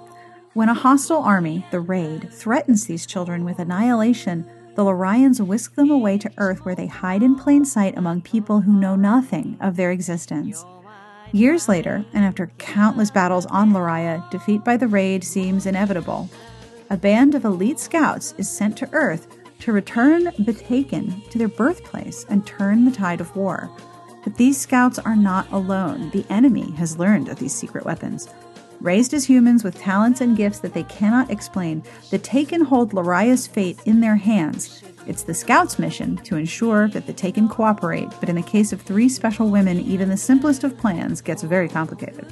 [0.54, 4.46] When a hostile army, the Raid, threatens these children with annihilation,
[4.76, 8.62] the Lorians whisk them away to Earth where they hide in plain sight among people
[8.62, 10.64] who know nothing of their existence.
[11.32, 16.30] Years later, and after countless battles on Loraya, defeat by the Raid seems inevitable.
[16.92, 19.28] A band of elite scouts is sent to Earth
[19.66, 23.68] to return the Taken to their birthplace and turn the tide of war.
[24.24, 26.12] But these scouts are not alone.
[26.12, 28.30] The enemy has learned of these secret weapons.
[28.80, 31.82] Raised as humans with talents and gifts that they cannot explain,
[32.12, 34.84] the Taken hold Loraya's fate in their hands.
[35.08, 38.84] It's the Scouts' mission to ensure that the Taken cooperate, but in the case of
[38.84, 42.32] three special women, even the simplest of plans gets very complicated.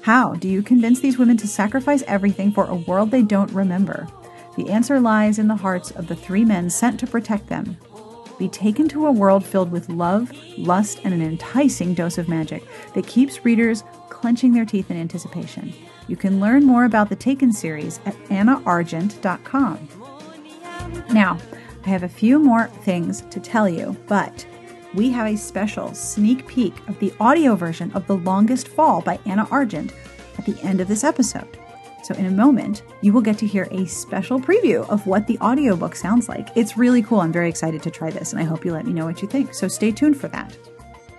[0.00, 4.08] How do you convince these women to sacrifice everything for a world they don't remember?
[4.56, 7.76] The answer lies in the hearts of the three men sent to protect them.
[8.38, 12.62] Be taken to a world filled with love, lust, and an enticing dose of magic
[12.94, 15.72] that keeps readers clenching their teeth in anticipation.
[16.08, 19.88] You can learn more about the Taken series at annaargent.com.
[21.10, 21.38] Now,
[21.84, 24.46] I have a few more things to tell you, but
[24.94, 29.18] we have a special sneak peek of the audio version of The Longest Fall by
[29.26, 29.92] Anna Argent
[30.38, 31.58] at the end of this episode.
[32.06, 35.36] So, in a moment, you will get to hear a special preview of what the
[35.40, 36.50] audiobook sounds like.
[36.54, 37.18] It's really cool.
[37.18, 39.26] I'm very excited to try this, and I hope you let me know what you
[39.26, 39.52] think.
[39.52, 40.56] So, stay tuned for that.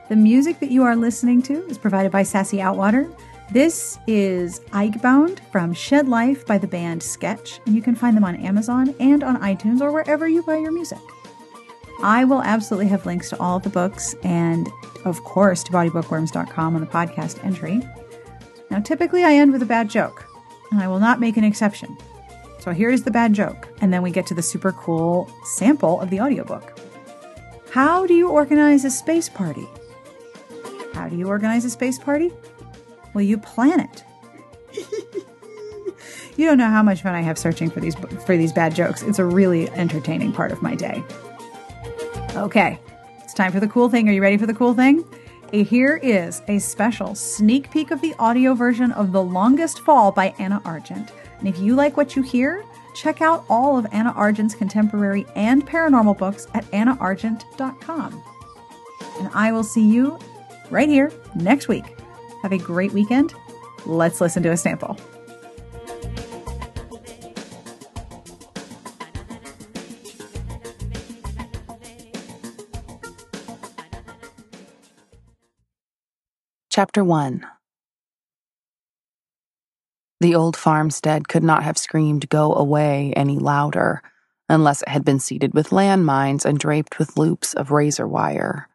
[0.07, 3.13] The music that you are listening to is provided by Sassy Outwater.
[3.51, 8.23] This is Eichbound from Shed Life by the band Sketch, and you can find them
[8.23, 11.01] on Amazon and on iTunes or wherever you buy your music.
[12.01, 14.69] I will absolutely have links to all the books and,
[15.03, 17.81] of course, to bawdybookworms.com on the podcast entry.
[18.71, 20.26] Now, typically I end with a bad joke
[20.71, 21.97] and I will not make an exception.
[22.59, 26.01] So here is the bad joke, and then we get to the super cool sample
[26.01, 26.77] of the audiobook.
[27.71, 29.67] How do you organize a space party?
[30.93, 32.31] How do you organize a space party?
[33.13, 34.03] Well, you plan it.
[36.37, 37.95] you don't know how much fun I have searching for these
[38.25, 39.03] for these bad jokes.
[39.03, 41.03] It's a really entertaining part of my day.
[42.35, 42.79] Okay,
[43.23, 44.09] it's time for the cool thing.
[44.09, 45.05] Are you ready for the cool thing?
[45.53, 50.35] Here is a special sneak peek of the audio version of The Longest Fall by
[50.39, 51.13] Anna Argent.
[51.39, 55.65] And if you like what you hear, check out all of Anna Argent's contemporary and
[55.65, 58.23] paranormal books at annaargent.com.
[59.19, 60.19] And I will see you
[60.69, 61.97] right here next week.
[62.41, 63.33] Have a great weekend.
[63.85, 64.97] Let's listen to a sample.
[76.77, 77.43] Chapter 1
[80.19, 84.03] The old farmstead could not have screamed go away any louder
[84.47, 88.69] unless it had been seeded with landmines and draped with loops of razor wire.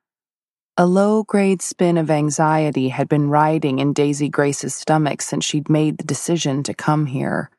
[0.77, 5.70] A low grade spin of anxiety had been riding in Daisy Grace's stomach since she'd
[5.70, 7.51] made the decision to come here.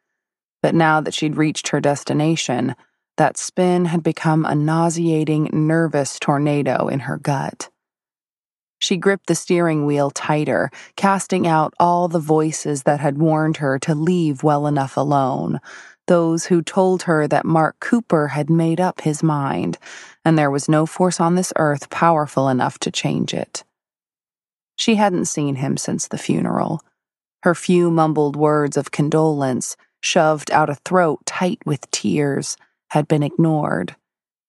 [0.61, 2.75] But now that she'd reached her destination,
[3.15, 7.69] that spin had become a nauseating, nervous tornado in her gut.
[8.83, 13.79] She gripped the steering wheel tighter, casting out all the voices that had warned her
[13.79, 15.61] to leave well enough alone.
[16.07, 19.77] Those who told her that Mark Cooper had made up his mind,
[20.25, 23.63] and there was no force on this earth powerful enough to change it.
[24.75, 26.81] She hadn't seen him since the funeral.
[27.43, 32.57] Her few mumbled words of condolence, shoved out a throat tight with tears,
[32.89, 33.95] had been ignored.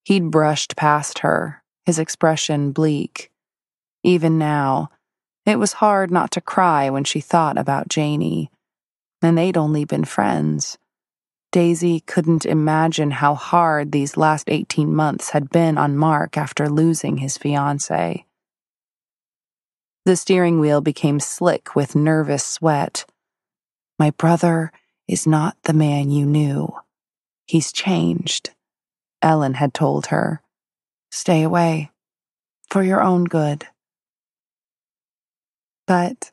[0.04, 3.30] He'd brushed past her, his expression bleak.
[4.04, 4.90] Even now,
[5.46, 8.50] it was hard not to cry when she thought about Janie.
[9.22, 10.78] And they'd only been friends.
[11.50, 17.18] Daisy couldn't imagine how hard these last 18 months had been on Mark after losing
[17.18, 18.24] his fiancée.
[20.04, 23.06] The steering wheel became slick with nervous sweat.
[23.98, 24.70] My brother
[25.08, 26.74] is not the man you knew.
[27.46, 28.50] He's changed,
[29.22, 30.42] Ellen had told her.
[31.10, 31.90] Stay away.
[32.68, 33.66] For your own good.
[35.86, 36.32] But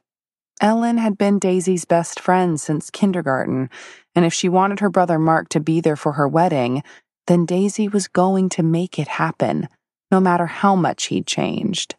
[0.61, 3.69] Ellen had been Daisy's best friend since kindergarten,
[4.15, 6.83] and if she wanted her brother Mark to be there for her wedding,
[7.27, 9.67] then Daisy was going to make it happen,
[10.11, 11.95] no matter how much he'd changed.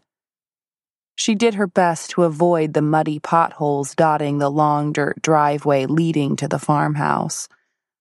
[1.15, 6.37] She did her best to avoid the muddy potholes dotting the long dirt driveway leading
[6.37, 7.49] to the farmhouse.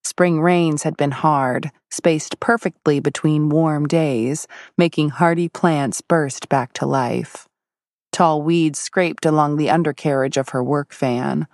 [0.04, 4.48] Spring rains had been hard, spaced perfectly between warm days,
[4.78, 7.48] making hardy plants burst back to life.
[8.12, 11.48] Tall weeds scraped along the undercarriage of her work van.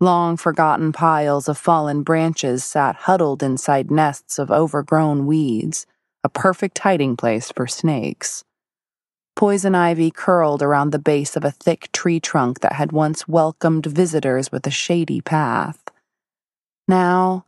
[0.00, 5.86] Long forgotten piles of fallen branches sat huddled inside nests of overgrown weeds,
[6.22, 8.44] a perfect hiding place for snakes.
[9.36, 13.86] Poison ivy curled around the base of a thick tree trunk that had once welcomed
[13.86, 15.82] visitors with a shady path.
[16.86, 17.46] Now,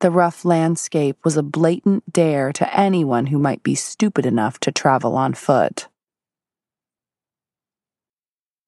[0.00, 4.72] the rough landscape was a blatant dare to anyone who might be stupid enough to
[4.72, 5.86] travel on foot.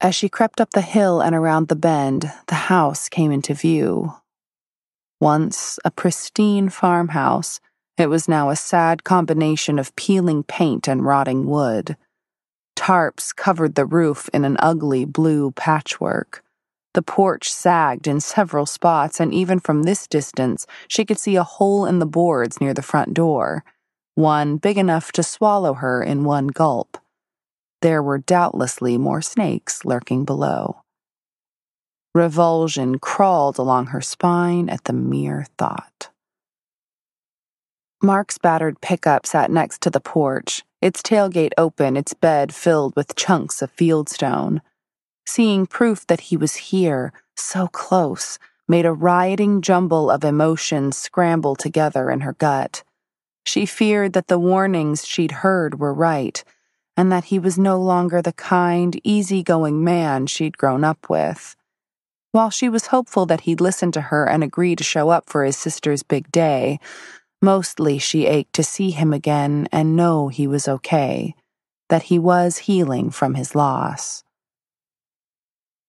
[0.03, 4.15] As she crept up the hill and around the bend, the house came into view.
[5.21, 7.61] Once a pristine farmhouse,
[7.97, 11.97] it was now a sad combination of peeling paint and rotting wood.
[12.75, 16.43] Tarps covered the roof in an ugly blue patchwork.
[16.95, 21.45] The porch sagged in several spots, and even from this distance, she could see a
[21.45, 23.63] hole in the boards near the front door,
[24.17, 26.99] one big enough to swallow her in one gulp.
[27.83, 30.83] There were doubtlessly more snakes lurking below.
[32.15, 36.11] Revulsion crawled along her spine at the mere thought.
[38.01, 43.17] Mark's battered pickup sat next to the porch, its tailgate open, its bed filled with
[43.17, 44.61] chunks of fieldstone.
[45.27, 48.39] Seeing proof that he was here, so close,
[48.69, 52.85] made a rioting jumble of emotions scramble together in her gut.
[53.45, 56.45] She feared that the warnings she'd heard were right
[56.97, 61.57] and that he was no longer the kind, easygoing man she'd grown up with.
[62.33, 65.45] While she was hopeful that he'd listen to her and agree to show up for
[65.45, 66.79] his sister's big day,
[67.41, 71.35] mostly she ached to see him again and know he was okay,
[71.89, 74.25] that he was healing from his loss.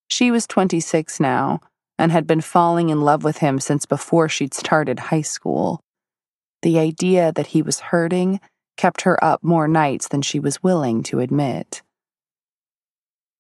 [0.10, 1.62] She was 26 now
[1.98, 5.80] and had been falling in love with him since before she'd started high school.
[6.62, 8.40] The idea that he was hurting
[8.78, 11.82] kept her up more nights than she was willing to admit.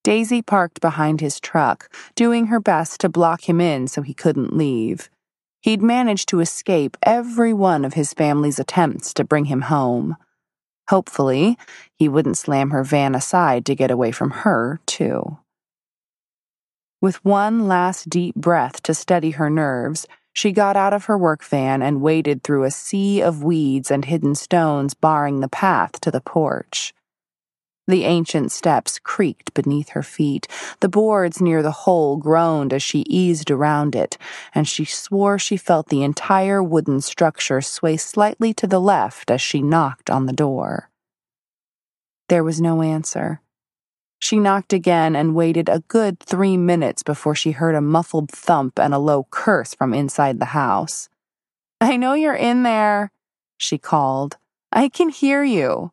[0.03, 4.55] Daisy parked behind his truck, doing her best to block him in so he couldn't
[4.55, 5.10] leave.
[5.61, 10.18] He'd managed to escape every one of his family's attempts to bring him home.
[10.89, 11.57] Hopefully,
[11.95, 15.38] he wouldn't slam her van aside to get away from her, too.
[16.99, 21.43] With one last deep breath to steady her nerves, she got out of her work
[21.43, 26.11] van and waded through a sea of weeds and hidden stones barring the path to
[26.11, 26.93] the porch.
[27.85, 30.47] The ancient steps creaked beneath her feet.
[30.80, 34.18] The boards near the hole groaned as she eased around it,
[34.55, 39.41] and she swore she felt the entire wooden structure sway slightly to the left as
[39.41, 40.89] she knocked on the door.
[42.30, 43.41] There was no answer.
[44.23, 48.79] She knocked again and waited a good three minutes before she heard a muffled thump
[48.79, 51.09] and a low curse from inside the house.
[51.81, 53.11] I know you're in there,
[53.57, 54.37] she called.
[54.71, 55.91] I can hear you.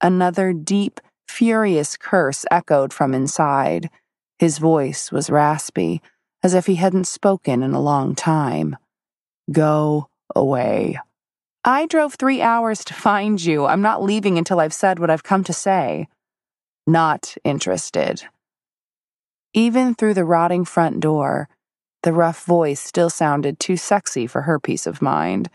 [0.00, 3.90] Another deep, furious curse echoed from inside.
[4.38, 6.00] His voice was raspy,
[6.44, 8.76] as if he hadn't spoken in a long time.
[9.50, 11.00] Go away.
[11.64, 13.66] I drove three hours to find you.
[13.66, 16.06] I'm not leaving until I've said what I've come to say.
[16.88, 18.22] Not interested.
[19.52, 21.50] Even through the rotting front door,
[22.02, 25.50] the rough voice still sounded too sexy for her peace of mind.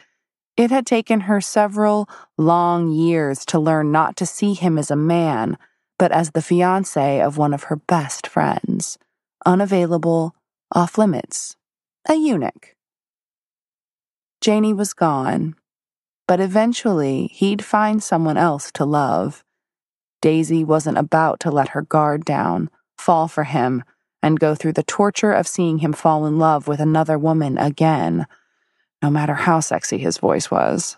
[0.55, 2.07] It had taken her several
[2.37, 5.57] long years to learn not to see him as a man,
[5.97, 8.99] but as the fiance of one of her best friends,
[9.43, 10.35] unavailable,
[10.71, 11.55] off limits,
[12.07, 12.75] a eunuch.
[14.39, 15.55] Janie was gone,
[16.27, 19.42] but eventually he'd find someone else to love.
[20.23, 23.83] Daisy wasn't about to let her guard down, fall for him,
[24.21, 28.25] and go through the torture of seeing him fall in love with another woman again,
[29.01, 30.95] no matter how sexy his voice was.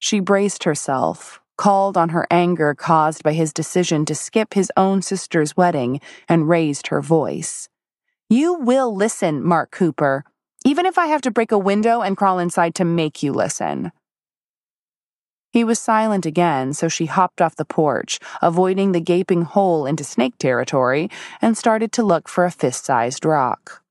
[0.00, 5.00] She braced herself, called on her anger caused by his decision to skip his own
[5.00, 7.68] sister's wedding, and raised her voice.
[8.28, 10.24] You will listen, Mark Cooper,
[10.64, 13.92] even if I have to break a window and crawl inside to make you listen.
[15.56, 20.04] He was silent again, so she hopped off the porch, avoiding the gaping hole into
[20.04, 21.08] snake territory,
[21.40, 23.82] and started to look for a fist sized rock.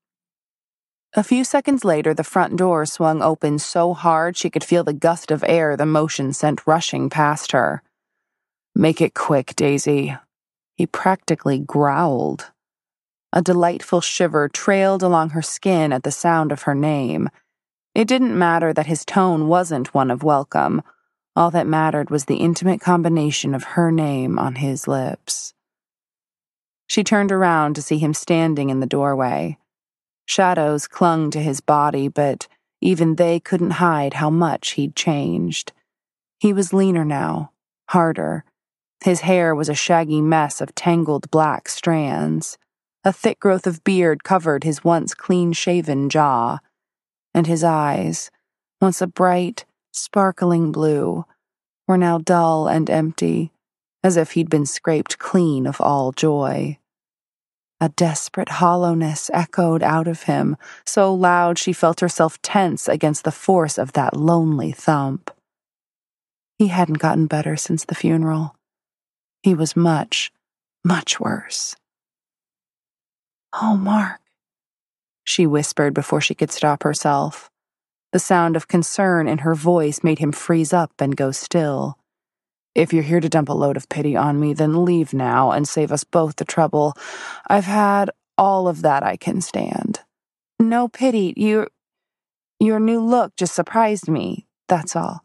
[1.14, 4.92] A few seconds later, the front door swung open so hard she could feel the
[4.92, 7.82] gust of air the motion sent rushing past her.
[8.76, 10.16] Make it quick, Daisy.
[10.76, 12.52] He practically growled.
[13.32, 17.28] A delightful shiver trailed along her skin at the sound of her name.
[17.92, 20.82] It didn't matter that his tone wasn't one of welcome
[21.36, 25.52] all that mattered was the intimate combination of her name on his lips.
[26.86, 29.58] She turned around to see him standing in the doorway.
[30.24, 32.48] Shadows clung to his body, but
[32.80, 35.72] even they couldn't hide how much he'd changed.
[36.38, 37.52] He was leaner now,
[37.90, 38.44] harder,
[39.04, 42.58] His hair was a shaggy mess of tangled black strands.
[43.04, 46.58] A thick growth of beard covered his once clean shaven jaw,
[47.32, 48.30] and his eyes,
[48.80, 49.64] once a bright,
[49.96, 51.24] sparkling blue,
[51.86, 53.52] were now dull and empty,
[54.02, 56.78] as if he'd been scraped clean of all joy.
[57.80, 60.56] A desperate hollowness echoed out of him,
[60.86, 65.30] so loud she felt herself tense against the force of that lonely thump.
[66.58, 68.56] He hadn't gotten better since the funeral.
[69.42, 70.32] He was much,
[70.82, 71.76] much worse.
[73.52, 74.20] Oh, Mark,
[75.22, 77.50] she whispered before she could stop herself.
[78.16, 81.98] The sound of concern in her voice made him freeze up and go still.
[82.74, 85.68] If you're here to dump a load of pity on me, then leave now and
[85.68, 86.94] save us both the trouble.
[87.46, 90.00] I've had all of that I can stand.
[90.58, 91.66] No pity, you.
[92.58, 95.22] Your new look just surprised me, that's all.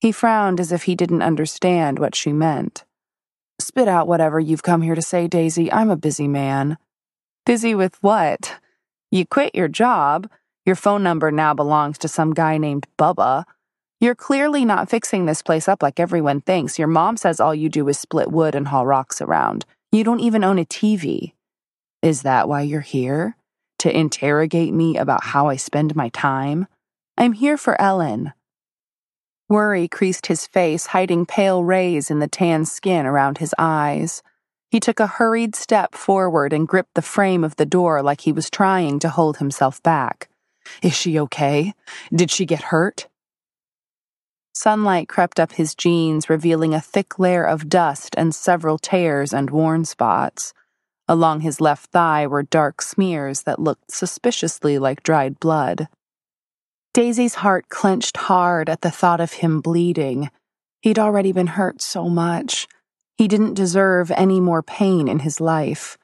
[0.00, 2.84] He frowned as if he didn't understand what she meant.
[3.60, 5.70] Spit out whatever you've come here to say, Daisy.
[5.70, 6.78] I'm a busy man.
[7.44, 8.58] Busy with what?
[9.10, 10.30] You quit your job.
[10.66, 13.44] Your phone number now belongs to some guy named Bubba.
[14.00, 16.78] You're clearly not fixing this place up like everyone thinks.
[16.78, 19.66] Your mom says all you do is split wood and haul rocks around.
[19.92, 21.32] You don't even own a TV.
[22.02, 23.36] Is that why you're here?
[23.80, 26.66] To interrogate me about how I spend my time?
[27.18, 28.32] I'm here for Ellen.
[29.48, 34.22] Worry creased his face, hiding pale rays in the tan skin around his eyes.
[34.70, 38.32] He took a hurried step forward and gripped the frame of the door like he
[38.32, 40.28] was trying to hold himself back.
[40.82, 41.74] Is she okay?
[42.14, 43.08] Did she get hurt?
[44.54, 49.50] Sunlight crept up his jeans, revealing a thick layer of dust and several tears and
[49.50, 50.54] worn spots.
[51.08, 55.88] Along his left thigh were dark smears that looked suspiciously like dried blood.
[56.94, 60.30] Daisy's heart clenched hard at the thought of him bleeding.
[60.80, 62.68] He'd already been hurt so much.
[63.16, 65.98] He didn't deserve any more pain in his life.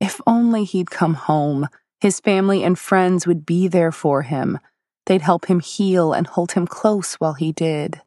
[0.00, 1.68] If only he'd come home,
[2.00, 4.58] his family and friends would be there for him.
[5.06, 8.00] They'd help him heal and hold him close while he did.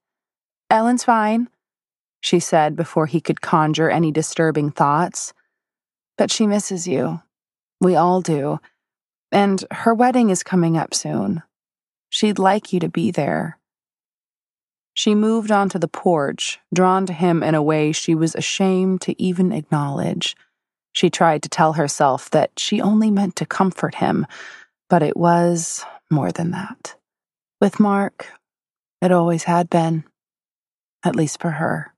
[0.70, 1.50] Ellen's fine,
[2.22, 5.34] she said before he could conjure any disturbing thoughts.
[6.18, 7.22] But she misses you.
[7.82, 8.60] We all do.
[9.32, 11.44] And her wedding is coming up soon.
[12.10, 13.58] She'd like you to be there.
[14.94, 19.22] She moved onto the porch, drawn to him in a way she was ashamed to
[19.22, 20.36] even acknowledge.
[20.94, 24.26] She tried to tell herself that she only meant to comfort him,
[24.90, 26.96] but it was more than that.
[27.60, 28.28] With Mark,
[29.02, 30.04] it always had been,
[31.04, 31.94] at least for her.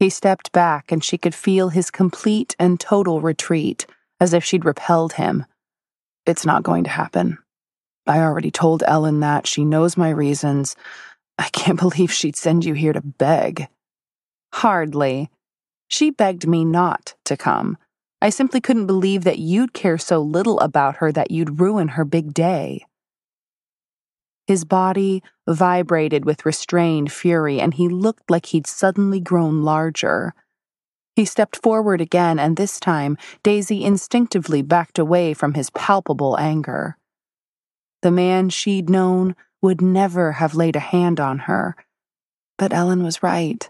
[0.00, 3.86] He stepped back and she could feel his complete and total retreat,
[4.20, 5.46] as if she'd repelled him.
[6.26, 7.38] It's not going to happen.
[8.06, 9.46] I already told Ellen that.
[9.46, 10.74] She knows my reasons.
[11.38, 13.68] I can't believe she'd send you here to beg.
[14.52, 15.30] Hardly.
[15.92, 17.76] She begged me not to come.
[18.22, 22.06] I simply couldn't believe that you'd care so little about her that you'd ruin her
[22.06, 22.86] big day.
[24.46, 30.32] His body vibrated with restrained fury, and he looked like he'd suddenly grown larger.
[31.14, 36.96] He stepped forward again, and this time Daisy instinctively backed away from his palpable anger.
[38.00, 41.76] The man she'd known would never have laid a hand on her.
[42.56, 43.68] But Ellen was right.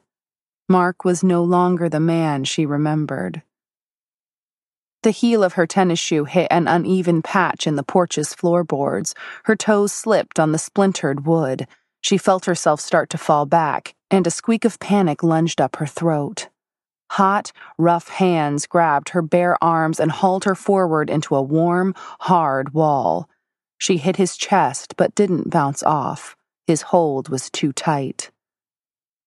[0.69, 3.43] Mark was no longer the man she remembered.
[5.03, 9.15] The heel of her tennis shoe hit an uneven patch in the porch's floorboards.
[9.45, 11.67] Her toes slipped on the splintered wood.
[12.01, 15.87] She felt herself start to fall back, and a squeak of panic lunged up her
[15.87, 16.49] throat.
[17.13, 22.73] Hot, rough hands grabbed her bare arms and hauled her forward into a warm, hard
[22.73, 23.29] wall.
[23.77, 26.37] She hit his chest but didn't bounce off.
[26.67, 28.31] His hold was too tight.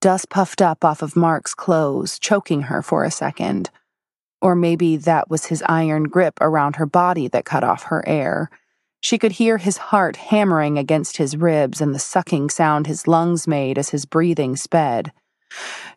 [0.02, 3.70] Dust puffed up off of Mark's clothes, choking her for a second.
[4.42, 8.50] Or maybe that was his iron grip around her body that cut off her air.
[9.02, 13.48] She could hear his heart hammering against his ribs and the sucking sound his lungs
[13.48, 15.12] made as his breathing sped.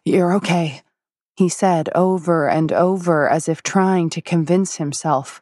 [0.04, 0.82] You're okay,
[1.38, 5.40] he said over and over as if trying to convince himself.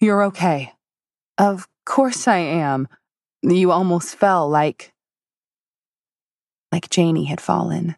[0.00, 0.72] You're okay.
[1.38, 2.88] Of course I am.
[3.42, 4.92] You almost fell like.
[6.72, 7.96] Like Janie had fallen.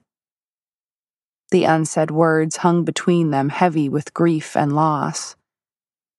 [1.50, 5.34] The unsaid words hung between them, heavy with grief and loss.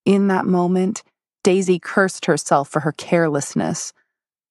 [0.05, 1.03] In that moment,
[1.43, 3.93] Daisy cursed herself for her carelessness.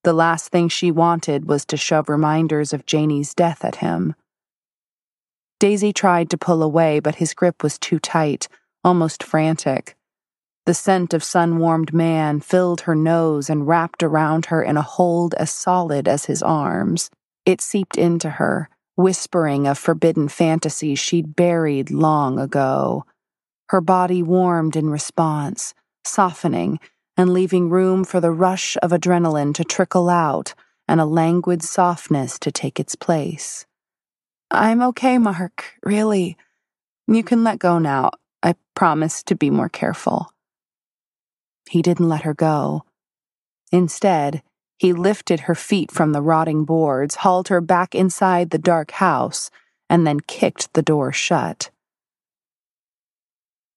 [0.02, 4.14] The last thing she wanted was to shove reminders of Janie's death at him.
[5.58, 8.48] Daisy tried to pull away, but his grip was too tight,
[8.82, 9.94] almost frantic.
[10.64, 14.82] The scent of sun warmed man filled her nose and wrapped around her in a
[14.82, 17.10] hold as solid as his arms.
[17.50, 23.04] It seeped into her, whispering of forbidden fantasies she'd buried long ago.
[23.70, 25.74] Her body warmed in response,
[26.04, 26.78] softening
[27.16, 30.54] and leaving room for the rush of adrenaline to trickle out
[30.86, 33.66] and a languid softness to take its place.
[34.52, 36.36] I'm okay, Mark, really.
[37.08, 38.12] You can let go now.
[38.44, 40.32] I promise to be more careful.
[41.68, 42.84] He didn't let her go.
[43.72, 44.44] Instead,
[44.80, 49.50] he lifted her feet from the rotting boards, hauled her back inside the dark house,
[49.90, 51.68] and then kicked the door shut.